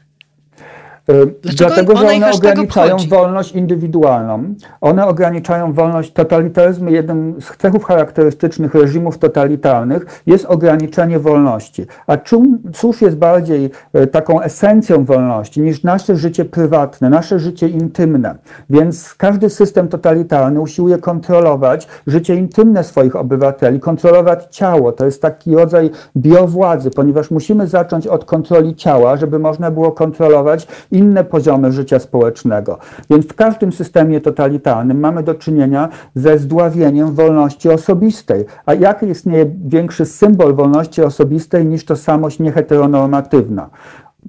[1.11, 4.55] Y, Dlaczego Dlatego, że one ograniczają wolność indywidualną.
[4.81, 6.91] One ograniczają wolność totalitaryzmu.
[6.91, 11.87] Jednym z cechów charakterystycznych reżimów totalitarnych jest ograniczenie wolności.
[12.07, 17.69] A czym, cóż jest bardziej y, taką esencją wolności niż nasze życie prywatne, nasze życie
[17.69, 18.35] intymne?
[18.71, 24.93] Więc każdy system totalitarny usiłuje kontrolować życie intymne swoich obywateli, kontrolować ciało.
[24.93, 30.67] To jest taki rodzaj biowładzy, ponieważ musimy zacząć od kontroli ciała, żeby można było kontrolować
[30.95, 32.79] inne poziomy życia społecznego.
[33.11, 38.45] Więc w każdym systemie totalitarnym mamy do czynienia ze zdławieniem wolności osobistej.
[38.67, 43.71] A jaki istnieje większy symbol wolności osobistej niż tożsamość nieheteronormatywna?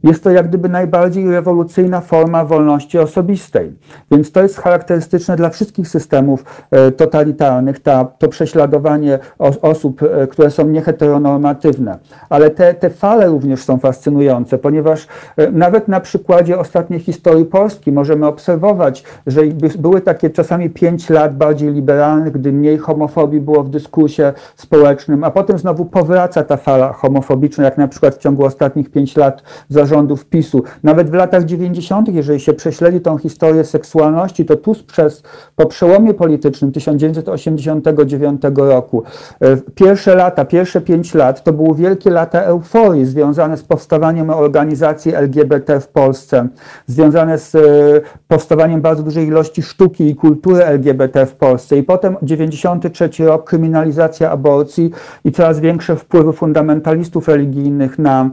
[0.04, 3.74] Jest to jak gdyby najbardziej rewolucyjna forma wolności osobistej.
[4.12, 9.20] Więc to jest charakterystyczne dla wszystkich systemów e, totalitarnych, ta, to prześladowanie
[9.62, 11.98] osób, e, które są nieheteronormatywne.
[12.30, 17.91] Ale te, te fale również są fascynujące, ponieważ e, nawet na przykładzie ostatniej historii Polski
[17.91, 19.41] możemy obserwować, że
[19.80, 25.32] były takie czasami pięć lat bardziej liberalnych, gdy mniej homofobii było w dyskursie społecznym, a
[25.32, 29.84] potem znowu powraca ta fala homofobiczna, jak na przykład w ciągu ostatnich pięć lat za
[29.86, 30.63] rządów PiSu.
[30.83, 35.23] Nawet w latach 90., jeżeli się prześledzi tą historię seksualności, to tuż przez,
[35.55, 39.03] po przełomie politycznym 1989 roku,
[39.41, 45.15] e, pierwsze lata, pierwsze pięć lat to były wielkie lata euforii związane z powstawaniem organizacji
[45.15, 46.47] LGBT w Polsce,
[46.88, 47.59] związane z e,
[48.27, 51.77] powstawaniem bardzo dużej ilości sztuki i kultury LGBT w Polsce.
[51.77, 54.91] I potem 93 rok, kryminalizacja aborcji
[55.25, 58.29] i coraz większe wpływy fundamentalistów religijnych na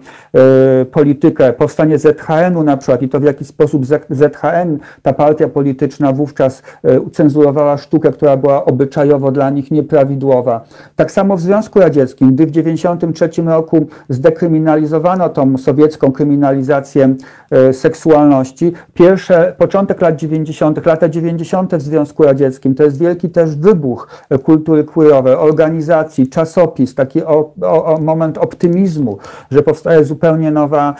[0.82, 6.12] y, politykę powstanie ZHN-u na przykład i to w jaki sposób ZHN, ta partia polityczna
[6.12, 10.64] wówczas e, cenzurowała sztukę, która była obyczajowo dla nich nieprawidłowa.
[10.96, 17.14] Tak samo w Związku Radzieckim, gdy w 1993 roku zdekryminalizowano tą sowiecką kryminalizację
[17.50, 21.74] e, seksualności, pierwsze, początek lat 90., lata 90.
[21.74, 27.52] w Związku Radzieckim, to jest wielki też wybuch e, kultury queerowej, organizacji, czasopis, taki o,
[27.62, 29.18] o, o moment optymizmu,
[29.50, 30.94] że powstaje zupełnie nowa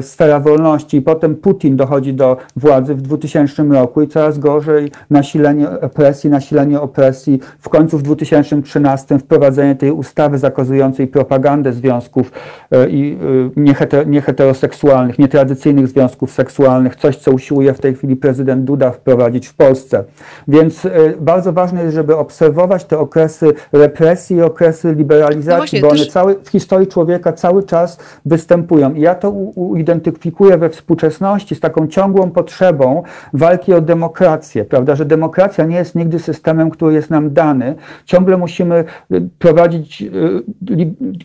[0.00, 1.02] sfera wolności.
[1.02, 7.40] Potem Putin dochodzi do władzy w 2000 roku i coraz gorzej nasilenie opresji, nasilenie opresji.
[7.58, 12.32] W końcu w 2013 wprowadzenie tej ustawy zakazującej propagandę związków
[12.70, 13.18] e, i
[13.56, 19.54] e, nieheteroseksualnych, nietradycyjnych związków seksualnych, coś co usiłuje w tej chwili prezydent Duda wprowadzić w
[19.54, 20.04] Polsce.
[20.48, 25.80] Więc e, bardzo ważne jest, żeby obserwować te okresy represji i okresy liberalizacji, no właśnie,
[25.80, 26.08] bo one też...
[26.08, 28.94] cały, w historii człowieka cały czas występują.
[28.94, 33.02] I ja to u, identyfikuję we współczesności z taką ciągłą potrzebą
[33.32, 37.74] walki o demokrację, prawda, że demokracja nie jest nigdy systemem, który jest nam dany.
[38.04, 40.04] Ciągle musimy y, prowadzić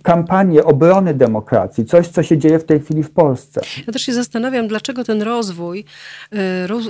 [0.04, 3.62] kampanię obrony demokracji, coś, co się dzieje w tej chwili w Polsce.
[3.88, 5.86] Ja też się zastanawiam, dlaczego ten rozwój,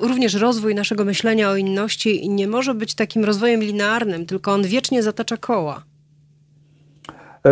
[0.02, 5.04] również rozwój naszego myślenia o inności nie może być takim rozwojem linearnym, tylko on wiecznie
[5.04, 5.91] zatacza koła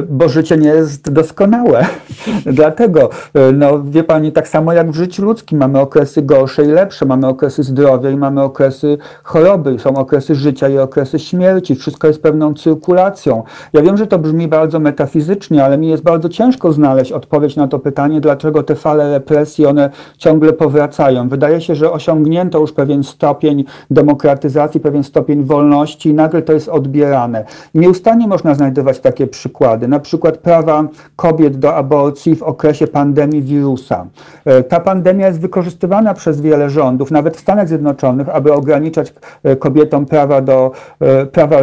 [0.10, 1.86] bo życie nie jest doskonałe.
[2.46, 6.68] Dlatego, e, no wie pani, tak samo jak w życiu ludzkim mamy okresy gorsze i
[6.68, 11.76] lepsze, mamy okresy zdrowia i mamy okresy choroby, są okresy życia i okresy śmierci.
[11.76, 13.44] Wszystko jest pewną cyrkulacją.
[13.74, 17.68] Ja wiem, że to brzmi bardzo metafizycznie, ale mi jest bardzo ciężko znaleźć odpowiedź na
[17.68, 21.30] to pytanie, dlaczego te fale represji, one ciągle powracają.
[21.30, 26.70] Wydaje się, że osiągnięto już pewien stopień demokratyzacji, pewien stopień wolności i nagle to jest
[26.70, 27.46] odbierane.
[27.76, 33.42] Nieustannie można znajdować takie przykłady przykłady, na przykład prawa kobiet do aborcji w okresie pandemii
[33.42, 34.06] wirusa.
[34.46, 39.56] E, ta pandemia jest wykorzystywana przez wiele rządów, nawet w Stanach Zjednoczonych, aby ograniczać e,
[39.56, 41.58] kobietom prawa, do, e, prawa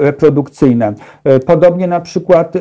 [0.00, 0.94] reprodukcyjne.
[1.46, 2.54] Podobnie na przykład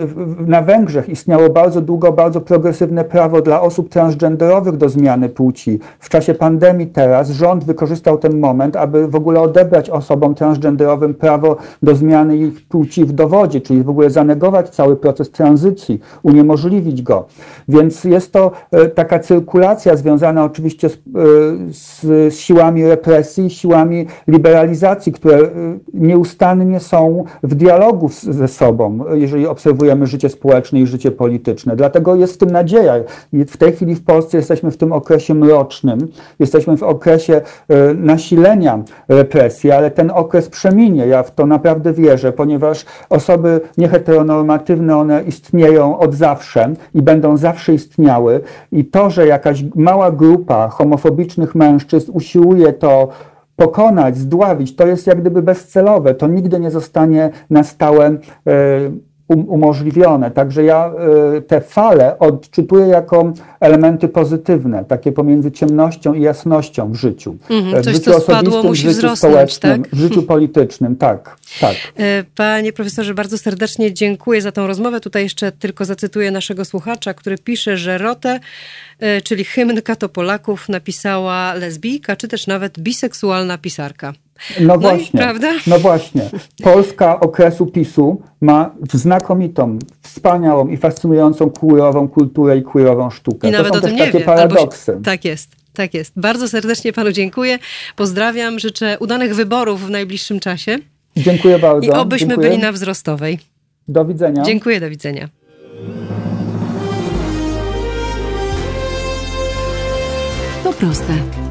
[0.47, 5.79] na Węgrzech istniało bardzo długo bardzo progresywne prawo dla osób transgenderowych do zmiany płci.
[5.99, 11.57] W czasie pandemii teraz rząd wykorzystał ten moment, aby w ogóle odebrać osobom transgenderowym prawo
[11.83, 17.25] do zmiany ich płci w dowodzie, czyli w ogóle zanegować cały proces tranzycji, uniemożliwić go.
[17.67, 20.97] Więc jest to e, taka cyrkulacja związana oczywiście z, e,
[21.71, 25.49] z siłami represji, siłami liberalizacji, które e,
[25.93, 31.75] nieustannie są w dialogu ze sobą, jeżeli obserwujemy życie społeczne i życie polityczne.
[31.75, 32.93] Dlatego jest w tym nadzieja.
[33.33, 35.97] W tej chwili w Polsce jesteśmy w tym okresie mrocznym,
[36.39, 37.41] jesteśmy w okresie
[37.95, 41.07] nasilenia represji, ale ten okres przeminie.
[41.07, 47.73] Ja w to naprawdę wierzę, ponieważ osoby nieheteronormatywne one istnieją od zawsze i będą zawsze
[47.73, 48.41] istniały.
[48.71, 53.07] I to, że jakaś mała grupa homofobicznych mężczyzn usiłuje to
[53.55, 56.15] pokonać, zdławić, to jest jak gdyby bezcelowe.
[56.15, 60.31] To nigdy nie zostanie na stałe Um, umożliwione.
[60.31, 60.91] Także ja
[61.37, 67.35] y, te fale odczytuję jako elementy pozytywne, takie pomiędzy ciemnością i jasnością w życiu.
[67.49, 69.95] Mhm, w coś, życiu co spadło, musi w życiu społecznym, tak?
[69.95, 71.75] w życiu politycznym, tak, tak.
[71.97, 74.99] E, panie profesorze, bardzo serdecznie dziękuję za tą rozmowę.
[74.99, 78.39] Tutaj jeszcze tylko zacytuję naszego słuchacza, który pisze, że Rotę,
[78.99, 79.81] e, czyli hymn
[80.13, 84.13] Polaków, napisała lesbijka, czy też nawet biseksualna pisarka.
[84.59, 85.53] No, no właśnie, prawda?
[85.67, 86.29] no właśnie.
[86.63, 93.49] Polska okresu PiSu ma znakomitą, wspaniałą i fascynującą queerową kulturę i queerową sztukę.
[93.49, 94.91] I to nawet są o tym też takie wie, paradoksy.
[94.91, 95.49] Się, tak jest.
[95.73, 96.13] Tak jest.
[96.15, 97.59] Bardzo serdecznie panu dziękuję.
[97.95, 100.77] Pozdrawiam, życzę udanych wyborów w najbliższym czasie.
[101.17, 101.87] Dziękuję bardzo.
[101.87, 102.49] I obyśmy dziękuję.
[102.49, 103.39] byli na wzrostowej.
[103.87, 104.43] Do widzenia.
[104.43, 105.29] Dziękuję, do widzenia.
[110.63, 111.46] To proste.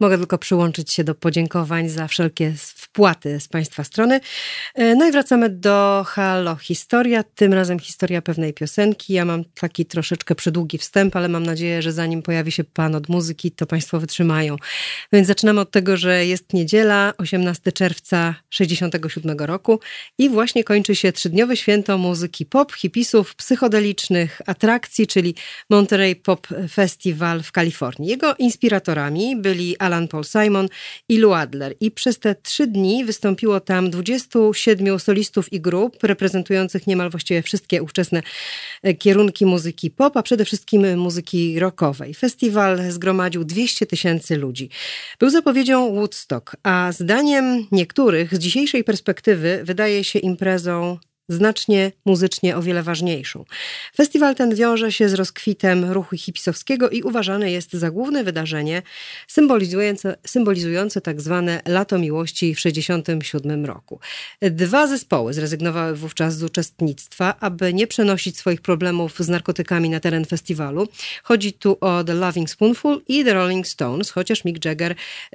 [0.00, 2.54] Mogę tylko przyłączyć się do podziękowań za wszelkie
[2.94, 4.20] wpłaty z Państwa strony.
[4.74, 9.12] E, no i wracamy do Halo Historia, tym razem historia pewnej piosenki.
[9.12, 13.08] Ja mam taki troszeczkę przydługi wstęp, ale mam nadzieję, że zanim pojawi się Pan od
[13.08, 14.56] muzyki, to Państwo wytrzymają.
[15.12, 19.80] Więc zaczynamy od tego, że jest niedziela, 18 czerwca 67 roku
[20.18, 25.34] i właśnie kończy się trzydniowe święto muzyki pop, hipisów, psychodelicznych atrakcji, czyli
[25.70, 28.10] Monterey Pop Festival w Kalifornii.
[28.10, 30.68] Jego inspiratorami byli Alan Paul Simon
[31.08, 36.02] i Lou Adler i przez te trzy dni dni wystąpiło tam 27 solistów i grup
[36.02, 38.22] reprezentujących niemal właściwie wszystkie ówczesne
[38.82, 42.14] e, kierunki muzyki pop, a przede wszystkim muzyki rockowej.
[42.14, 44.68] Festiwal zgromadził 200 tysięcy ludzi.
[45.18, 50.98] Był zapowiedzią Woodstock, a zdaniem niektórych z dzisiejszej perspektywy wydaje się imprezą
[51.28, 53.44] znacznie muzycznie o wiele ważniejszą.
[53.96, 58.82] Festiwal ten wiąże się z rozkwitem ruchu hipisowskiego i uważany jest za główne wydarzenie
[59.28, 64.00] symbolizujące, symbolizujące tak zwane lato miłości w 1967 roku.
[64.42, 70.24] Dwa zespoły zrezygnowały wówczas z uczestnictwa, aby nie przenosić swoich problemów z narkotykami na teren
[70.24, 70.88] festiwalu.
[71.22, 74.94] Chodzi tu o The Loving Spoonful i The Rolling Stones, chociaż Mick Jagger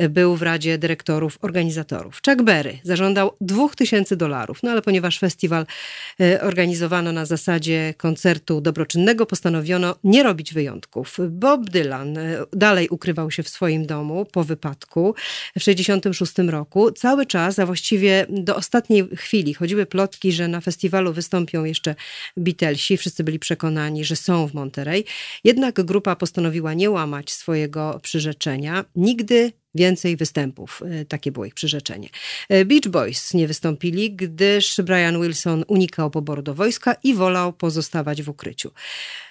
[0.09, 2.21] był w Radzie Dyrektorów Organizatorów.
[2.27, 5.65] Chuck Berry zażądał 2000 dolarów, no ale ponieważ festiwal
[6.41, 11.17] organizowano na zasadzie koncertu dobroczynnego, postanowiono nie robić wyjątków.
[11.29, 15.15] Bob Dylan e, dalej ukrywał się w swoim domu po wypadku
[15.59, 16.91] w 1966 roku.
[16.91, 21.95] Cały czas, a właściwie do ostatniej chwili chodziły plotki, że na festiwalu wystąpią jeszcze
[22.37, 22.97] Beatlesi.
[22.97, 25.05] Wszyscy byli przekonani, że są w Monterey.
[25.43, 28.85] Jednak grupa postanowiła nie łamać swojego przyrzeczenia.
[28.95, 30.81] Nigdy więcej występów.
[30.85, 32.09] E, takie było ich przyrzeczenie.
[32.49, 38.23] E, Beach Boys nie wystąpili, gdyż Brian Wilson unikał poboru do wojska i wolał pozostawać
[38.23, 38.71] w ukryciu.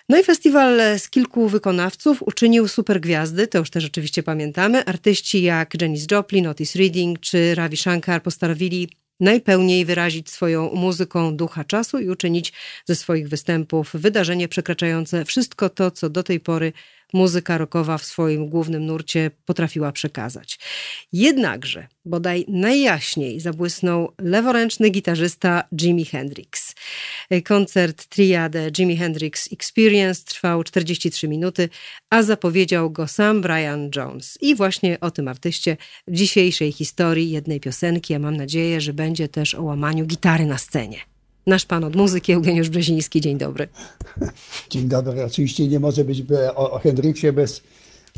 [0.09, 4.85] No i festiwal z kilku wykonawców uczynił supergwiazdy, to już też oczywiście pamiętamy.
[4.85, 8.89] Artyści jak Janis Joplin, Otis Reading czy Ravi Shankar postanowili
[9.21, 12.53] najpełniej wyrazić swoją muzyką ducha czasu i uczynić
[12.85, 16.73] ze swoich występów wydarzenie przekraczające wszystko to, co do tej pory
[17.13, 20.59] muzyka rockowa w swoim głównym nurcie potrafiła przekazać.
[21.13, 26.75] Jednakże, bodaj najjaśniej zabłysnął leworęczny gitarzysta Jimi Hendrix.
[27.45, 31.69] Koncert triadę Jimi Hendrix Experience trwał 43 minuty,
[32.11, 34.39] a zapowiedział go sam Brian Jones.
[34.41, 35.77] I właśnie o tym artyście
[36.09, 40.59] w dzisiejszej historii jednej piosenki, a mam nadzieję, że będzie też o łamaniu gitary na
[40.59, 41.18] scenie
[41.49, 43.21] nasz pan od muzyki Eugeniusz Brzeziński.
[43.21, 43.69] Dzień dobry.
[44.71, 45.25] Dzień dobry.
[45.25, 46.23] Oczywiście nie może być
[46.55, 47.63] o, o Hendriksie bez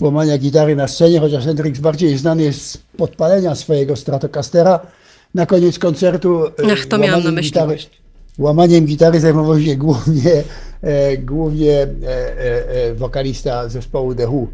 [0.01, 4.81] łamania gitary na scenie, chociaż Hendrix bardziej znany jest z podpalenia swojego Stratocastera
[5.35, 6.47] na koniec koncertu.
[6.47, 7.51] E, Ach, to miałam na myśli.
[7.51, 7.79] Gitary,
[8.39, 10.43] łamaniem gitary zajmował się głównie,
[10.83, 14.49] e, głównie e, e, e wokalista zespołu The Who,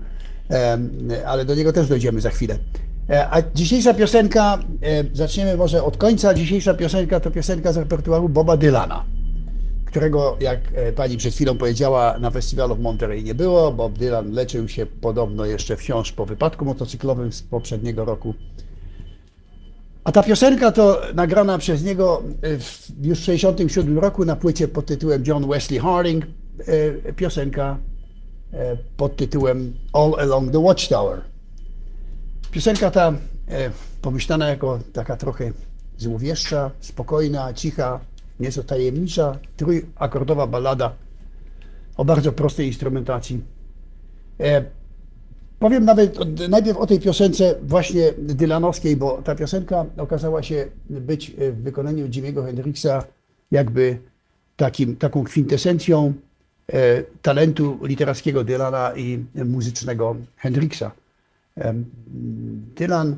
[0.50, 0.78] e,
[1.26, 2.58] ale do niego też dojdziemy za chwilę.
[3.10, 6.34] E, a dzisiejsza piosenka, e, zaczniemy może od końca.
[6.34, 9.04] Dzisiejsza piosenka to piosenka z repertuaru Boba Dylana,
[9.84, 13.72] którego, jak e, pani przed chwilą powiedziała, na festiwalu w Monterey nie było.
[13.72, 18.34] Bob Dylan leczył się podobno jeszcze wciąż po wypadku motocyklowym z poprzedniego roku.
[20.04, 22.22] A ta piosenka to nagrana przez niego
[23.02, 26.26] już w 1967 roku na płycie pod tytułem John Wesley Harding.
[27.16, 27.78] Piosenka
[28.96, 31.35] pod tytułem All Along the Watchtower.
[32.56, 33.12] Piosenka ta
[33.48, 33.70] e,
[34.02, 35.52] pomyślana jako taka trochę
[35.98, 38.00] złowieszcza, spokojna, cicha,
[38.40, 40.92] nieco tajemnicza, trójakordowa ballada
[41.96, 43.40] o bardzo prostej instrumentacji.
[44.40, 44.64] E,
[45.58, 46.18] powiem nawet
[46.48, 52.44] najpierw o tej piosence właśnie dylanowskiej, bo ta piosenka okazała się być w wykonaniu Jimmy'ego
[52.44, 53.04] Hendrixa
[53.50, 53.98] jakby
[54.56, 56.14] takim, taką kwintesencją
[56.72, 60.90] e, talentu literackiego Dylana i muzycznego Hendrixa.
[62.76, 63.16] Dylan,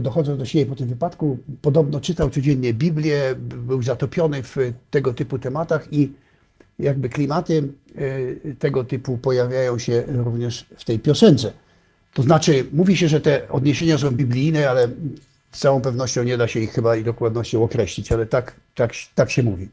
[0.00, 4.56] dochodząc do siebie po tym wypadku, podobno czytał codziennie Biblię, był zatopiony w
[4.90, 6.12] tego typu tematach i
[6.78, 11.52] jakby klimaty e, tego typu pojawiają się również w tej piosence.
[12.14, 14.88] To znaczy, mówi się, że te odniesienia są biblijne, ale
[15.52, 19.30] z całą pewnością nie da się ich chyba i dokładnością określić, ale tak, tak, tak
[19.30, 19.68] się mówi.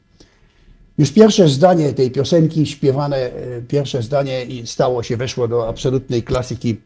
[0.97, 6.23] Już pierwsze zdanie tej piosenki, śpiewane e, pierwsze zdanie i stało się, weszło do absolutnej
[6.23, 6.77] klasyki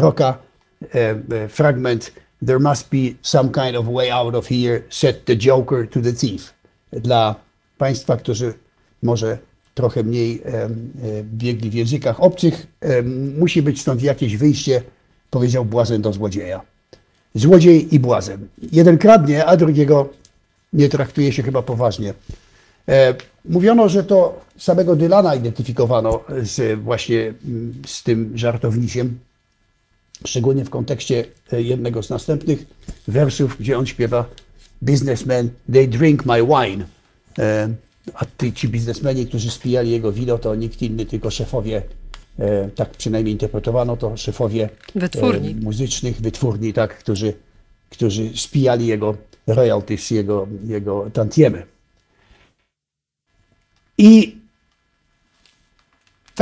[0.00, 0.38] rocka,
[0.94, 2.12] e, e, fragment
[2.46, 6.12] There must be some kind of way out of here, set the joker to the
[6.12, 6.54] thief.
[6.92, 7.34] Dla
[7.78, 8.54] Państwa, którzy
[9.02, 9.38] może
[9.74, 10.68] trochę mniej e,
[11.24, 12.66] biegli w językach obcych,
[13.38, 14.82] musi być stąd jakieś wyjście,
[15.30, 16.60] powiedział błazen do złodzieja.
[17.34, 18.48] Złodziej i błazen.
[18.72, 20.08] Jeden kradnie, a drugiego
[20.72, 22.14] nie traktuje się chyba poważnie.
[23.44, 27.34] Mówiono, że to samego Dylana identyfikowano z, właśnie
[27.86, 29.18] z tym żartowniciem,
[30.24, 32.66] szczególnie w kontekście e, jednego z następnych
[33.08, 34.24] wersów, gdzie on śpiewa
[34.82, 36.84] Businessmen, they drink my wine.
[37.38, 37.68] E,
[38.14, 41.82] a ty, ci biznesmeni, którzy spijali jego wino, to nikt inny, tylko szefowie,
[42.38, 45.54] e, tak przynajmniej interpretowano to, szefowie wytwórni.
[45.54, 47.34] muzycznych, wytwórni, tak, którzy,
[47.90, 49.16] którzy spijali jego
[49.46, 51.66] royalties, jego, jego tantiemy.
[53.98, 54.41] I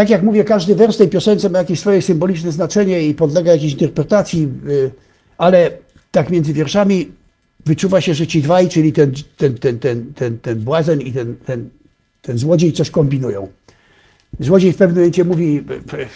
[0.00, 3.72] tak jak mówię, każdy wers tej piosence ma jakieś swoje symboliczne znaczenie i podlega jakiejś
[3.72, 4.90] interpretacji, y,
[5.38, 5.70] ale
[6.10, 7.12] tak między wierszami
[7.66, 11.36] wyczuwa się, że ci dwaj, czyli ten, ten, ten, ten, ten, ten błazen i ten,
[11.36, 11.70] ten,
[12.22, 13.48] ten złodziej coś kombinują.
[14.40, 15.64] Złodziej w pewnym momencie mówi,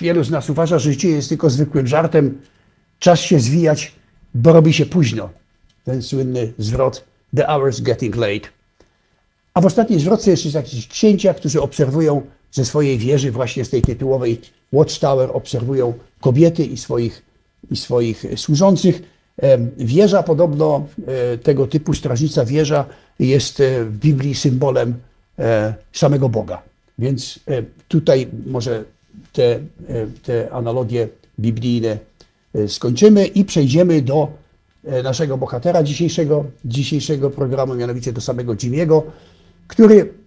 [0.01, 2.39] wielu z nas uważa, że życie jest tylko zwykłym żartem,
[2.99, 3.93] czas się zwijać,
[4.35, 5.31] bo robi się późno.
[5.85, 7.05] Ten słynny zwrot,
[7.37, 8.49] the hour's getting late.
[9.55, 12.23] A w ostatniej zwrotce jeszcze jakiś księcia, którzy obserwują
[12.55, 14.41] ze swojej wieży, właśnie z tej tytułowej
[14.73, 17.23] Watchtower, obserwują kobiety i swoich,
[17.71, 19.03] i swoich służących.
[19.77, 22.85] Wieża podobno e, tego typu strażnica wieża
[23.19, 24.95] jest e, w Biblii symbolem
[25.39, 26.63] e, samego Boga.
[26.99, 27.41] Więc
[27.89, 28.85] tutaj może
[29.33, 29.61] te,
[30.23, 31.09] te analogie
[31.41, 31.99] biblijne
[32.69, 34.29] skończymy i przejdziemy do
[35.05, 39.03] naszego bohatera dzisiejszego, dzisiejszego programu, mianowicie do samego Jimiego.
[39.69, 40.24] który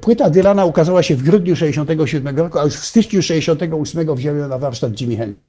[0.00, 4.48] płyta Dylana ukazała się w grudniu 67 roku, a już w styczniu 68 wziął ją
[4.48, 5.46] na warsztat Jimmy Hendrix.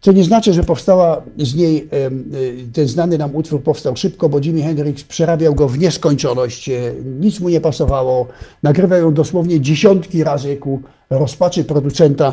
[0.00, 1.88] Co nie znaczy, że powstała z niej,
[2.34, 6.94] y, ten znany nam utwór powstał szybko, bo Jimi Hendrix przerabiał go w nieskończoność, y,
[7.20, 8.26] nic mu nie pasowało,
[8.62, 12.32] nagrywał ją dosłownie dziesiątki razy ku rozpaczy producenta,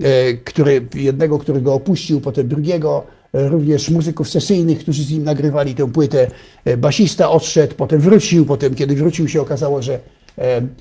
[0.00, 5.74] y, który, jednego, który go opuścił, potem drugiego, również muzyków sesyjnych, którzy z nim nagrywali
[5.74, 6.30] tę płytę.
[6.78, 9.98] Basista odszedł, potem wrócił, potem kiedy wrócił się okazało, że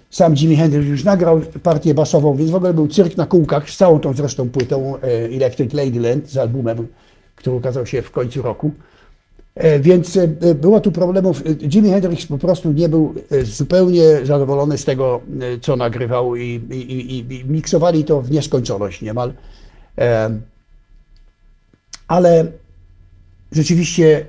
[0.09, 3.77] sam Jimi Hendrix już nagrał partię basową, więc w ogóle był cyrk na kółkach z
[3.77, 6.87] całą tą zresztą płytą e, Electric Ladyland z albumem,
[7.35, 8.71] który ukazał się w końcu roku.
[9.55, 11.43] E, więc e, było tu problemów.
[11.61, 13.13] Jimi Hendrix po prostu nie był
[13.43, 15.21] zupełnie zadowolony z tego,
[15.61, 19.33] co nagrywał i, i, i, i miksowali to w nieskończoność niemal.
[22.11, 22.45] Ale
[23.51, 24.25] rzeczywiście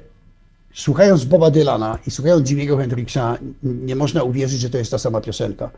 [0.75, 5.21] słuchając Boba Dylana i słuchając Jimmy'ego Hendrixa, nie można uwierzyć, że to jest ta sama
[5.21, 5.71] piosenka.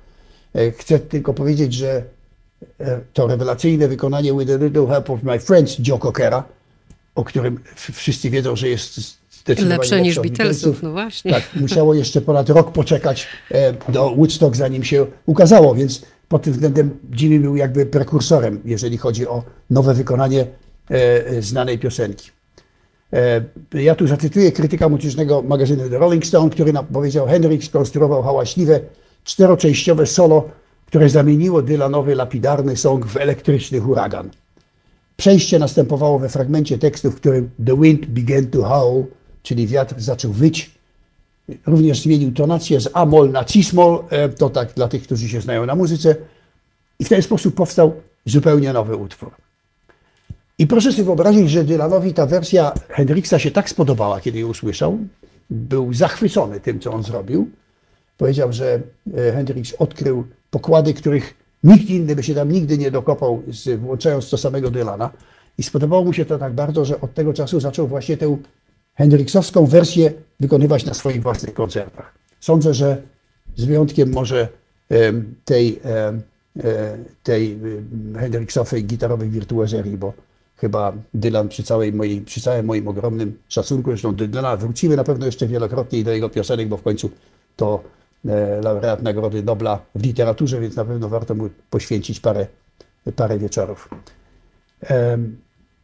[0.54, 2.02] E, chcę tylko powiedzieć, że
[2.80, 6.44] e, to rewelacyjne wykonanie With a Little Help of My Friends Joe Cockera,
[7.14, 7.60] o którym
[7.92, 9.00] wszyscy wiedzą, że jest
[9.30, 11.30] zdecydowanie lepsze niż Beatlesów, no właśnie.
[11.30, 16.52] Tak, musiało jeszcze ponad rok poczekać e, do Woodstock, zanim się ukazało, więc pod tym
[16.52, 20.46] względem Jimmy był jakby prekursorem, jeżeli chodzi o nowe wykonanie
[21.40, 22.30] znanej piosenki.
[23.14, 23.44] E,
[23.82, 28.80] ja tu zacytuję krytyka muzycznego magazynu The Rolling Stone, który powiedział, Hendrix skonstruował hałaśliwe,
[29.24, 30.48] czteroczęściowe solo,
[30.86, 34.30] które zamieniło Dylanowy lapidarny song w elektryczny huragan.
[35.16, 39.04] Przejście następowało we fragmencie tekstu, w którym The wind began to howl,
[39.42, 40.70] czyli wiatr zaczął wyć.
[41.66, 45.66] Również zmienił tonację z A-moll na cis-moll, e, to tak dla tych, którzy się znają
[45.66, 46.16] na muzyce.
[46.98, 47.92] I w ten sposób powstał
[48.26, 49.43] zupełnie nowy utwór.
[50.58, 54.98] I proszę sobie wyobrazić, że Dylanowi ta wersja Hendrixa się tak spodobała, kiedy ją usłyszał.
[55.50, 57.50] Był zachwycony tym, co on zrobił.
[58.18, 58.80] Powiedział, że
[59.16, 63.42] e, Hendrix odkrył pokłady, których nikt inny by się tam nigdy nie dokopał,
[63.78, 65.10] włączając to samego Dylana.
[65.58, 68.36] I spodobało mu się to tak bardzo, że od tego czasu zaczął właśnie tę
[68.94, 72.14] Hendrixowską wersję wykonywać na swoich własnych koncertach.
[72.40, 73.02] Sądzę, że
[73.56, 74.48] z wyjątkiem może
[75.44, 76.18] tej, e,
[77.22, 77.58] tej
[78.16, 80.12] Hendrixowej gitarowej wirtuozerii, bo
[80.56, 85.04] chyba Dylan przy, całej mojej, przy całym moim ogromnym szacunku, zresztą do Dylana wrócimy na
[85.04, 87.10] pewno jeszcze wielokrotnie do jego piosenek, bo w końcu
[87.56, 87.82] to
[88.28, 92.46] e, laureat Nagrody Nobla w literaturze, więc na pewno warto mu poświęcić parę,
[93.16, 93.88] parę wieczorów.
[94.90, 95.18] E,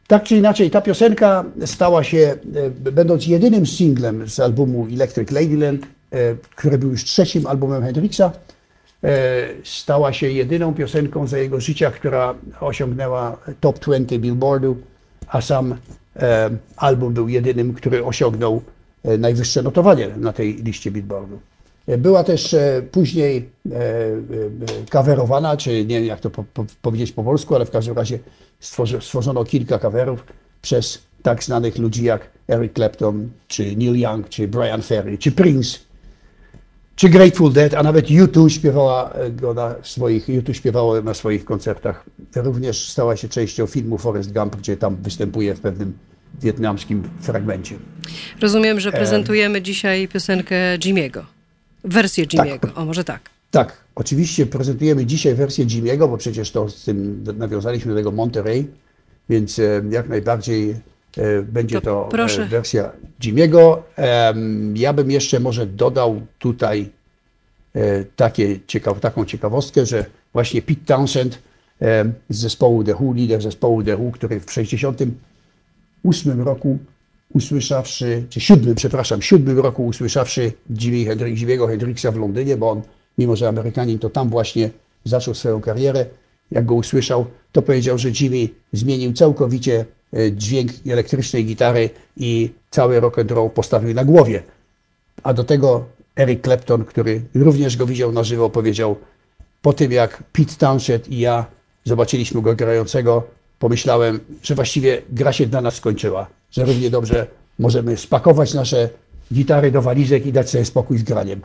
[0.07, 5.85] tak czy inaczej, ta piosenka stała się, e, będąc jedynym singlem z albumu Electric Ladyland,
[6.11, 8.31] e, który był już trzecim albumem Hendrixa,
[9.63, 14.77] stała się jedyną piosenką za jego życia, która osiągnęła top 20 Billboardu,
[15.27, 15.75] a sam
[16.15, 18.61] e, album był jedynym, który osiągnął
[19.03, 21.39] e, najwyższe notowanie na tej liście Billboardu.
[21.97, 22.55] Była też
[22.91, 23.49] później
[24.89, 28.19] kawerowana, czy nie wiem jak to po, po, powiedzieć po polsku, ale w każdym razie
[28.99, 30.23] stworzono kilka kawerów
[30.61, 35.79] przez tak znanych ludzi jak Eric Clapton, czy Neil Young, czy Brian Ferry, czy Prince,
[37.01, 42.05] czy Grateful Dead, a nawet U2 śpiewała go na swoich, U2 śpiewało na swoich koncertach.
[42.35, 45.93] Również stała się częścią filmu Forrest Gump, gdzie tam występuje w pewnym
[46.41, 47.75] wietnamskim fragmencie.
[48.41, 49.61] Rozumiem, że prezentujemy e...
[49.61, 51.25] dzisiaj piosenkę Jimiego.
[51.83, 52.27] Wersję.
[52.27, 52.77] Jimiego, tak.
[52.77, 53.29] o może tak.
[53.51, 58.67] Tak, oczywiście prezentujemy dzisiaj wersję Jimiego, bo przecież to z tym nawiązaliśmy do tego Monterey,
[59.29, 60.81] więc e, jak najbardziej E,
[61.43, 63.83] będzie to, to e, wersja Jimiego.
[64.73, 66.89] Ja bym jeszcze może dodał tutaj
[67.75, 71.39] e, takie ciekaw, taką ciekawostkę, że właśnie Pete Townsend
[72.29, 76.77] z zespołu The Who, lider zespołu The Who, który w 1968 roku
[77.33, 80.51] usłyszawszy, czy siódmym, przepraszam, siódmym roku usłyszawszy
[80.81, 82.81] Jimmy Hendrix, Jimmy'ego Hendrixa w Londynie, bo on,
[83.17, 84.69] mimo że Amerykanin, to tam właśnie
[85.03, 86.05] zaczął swoją karierę,
[86.51, 90.00] jak go usłyszał, to powiedział, że Jimmy zmienił całkowicie E,
[90.31, 94.43] dźwięk elektrycznej gitary i cały rock and roll postawił na głowie.
[95.23, 95.85] A do tego
[96.15, 98.95] Eric Clapton, który również go widział na żywo, powiedział,
[99.61, 101.45] po tym jak Pete Townshend i ja
[101.85, 103.23] zobaczyliśmy go grającego,
[103.59, 107.27] pomyślałem, że właściwie gra się dla nas skończyła, że równie dobrze
[107.59, 108.89] możemy spakować nasze
[109.33, 111.41] gitary do walizek i dać sobie spokój z graniem.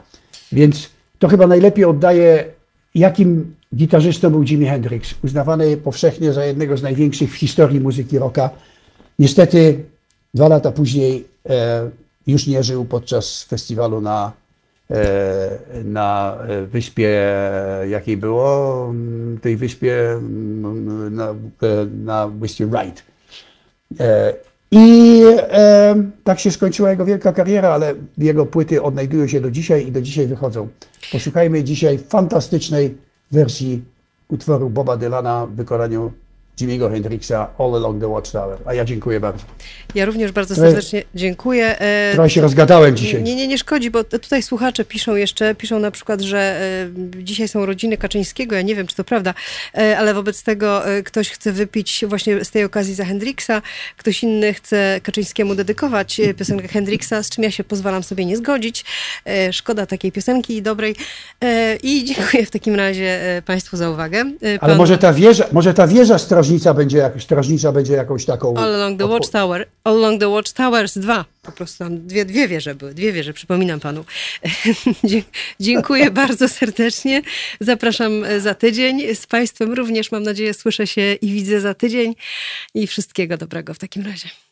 [0.52, 2.44] Więc to chyba najlepiej oddaje,
[2.94, 8.51] jakim Gitarzystą był Jimi Hendrix, uznawany powszechnie za jednego z największych w historii muzyki rocka.
[9.18, 9.84] Niestety
[10.34, 11.90] dwa lata później e,
[12.26, 14.32] już nie żył podczas festiwalu na,
[14.90, 17.22] e, na wyspie,
[17.88, 18.94] jakiej było,
[19.43, 20.20] tej wyspie
[21.10, 21.34] na,
[22.05, 23.02] na wyspie Wright.
[24.01, 24.34] E,
[24.70, 25.94] I e,
[26.24, 30.02] tak się skończyła jego wielka kariera, ale jego płyty odnajdują się do dzisiaj i do
[30.02, 30.68] dzisiaj wychodzą.
[31.12, 33.85] Posłuchajmy dzisiaj fantastycznej wersji
[34.28, 36.12] utworu Boba Dylana w wykonaniu
[36.60, 38.58] Jimmy'ego Hendrixa All Along the Watchtower.
[38.66, 39.44] A ja dziękuję bardzo.
[39.94, 41.78] Ja również bardzo Trochę- serdecznie dziękuję.
[41.80, 43.22] E, Trochę się rozgadałem dzisiaj.
[43.22, 47.48] Nie, nie, nie szkodzi, bo tutaj słuchacze piszą jeszcze, piszą na przykład, że e, dzisiaj
[47.48, 49.34] są rodziny Kaczyńskiego, ja nie wiem, czy to prawda,
[49.78, 53.62] e, ale wobec tego ktoś chce wypić właśnie z tej okazji za Hendrixa,
[53.96, 58.84] ktoś inny chce Kaczyńskiemu dedykować piosenkę Hendrixa, z czym ja się pozwalam sobie nie zgodzić.
[59.52, 60.94] Szkoda takiej piosenki dobrej.
[61.44, 64.18] E, I dziękuję w takim razie Państwu za uwagę.
[64.20, 68.24] E, Ale pan- może ta wieża, może ta wieża strażnica będzie, jak, strażnicza będzie jakąś
[68.24, 68.56] taką...
[68.56, 69.68] All Along the Watchtower.
[69.85, 71.24] All Along the Watchtowers 2.
[71.43, 74.05] Po prostu tam dwie, dwie wieże były, dwie wieże, przypominam panu.
[75.60, 77.23] Dziękuję bardzo serdecznie.
[77.60, 79.14] Zapraszam e, za tydzień.
[79.14, 82.14] Z państwem również, mam nadzieję, słyszę się i widzę za tydzień.
[82.74, 84.45] I wszystkiego dobrego w takim razie.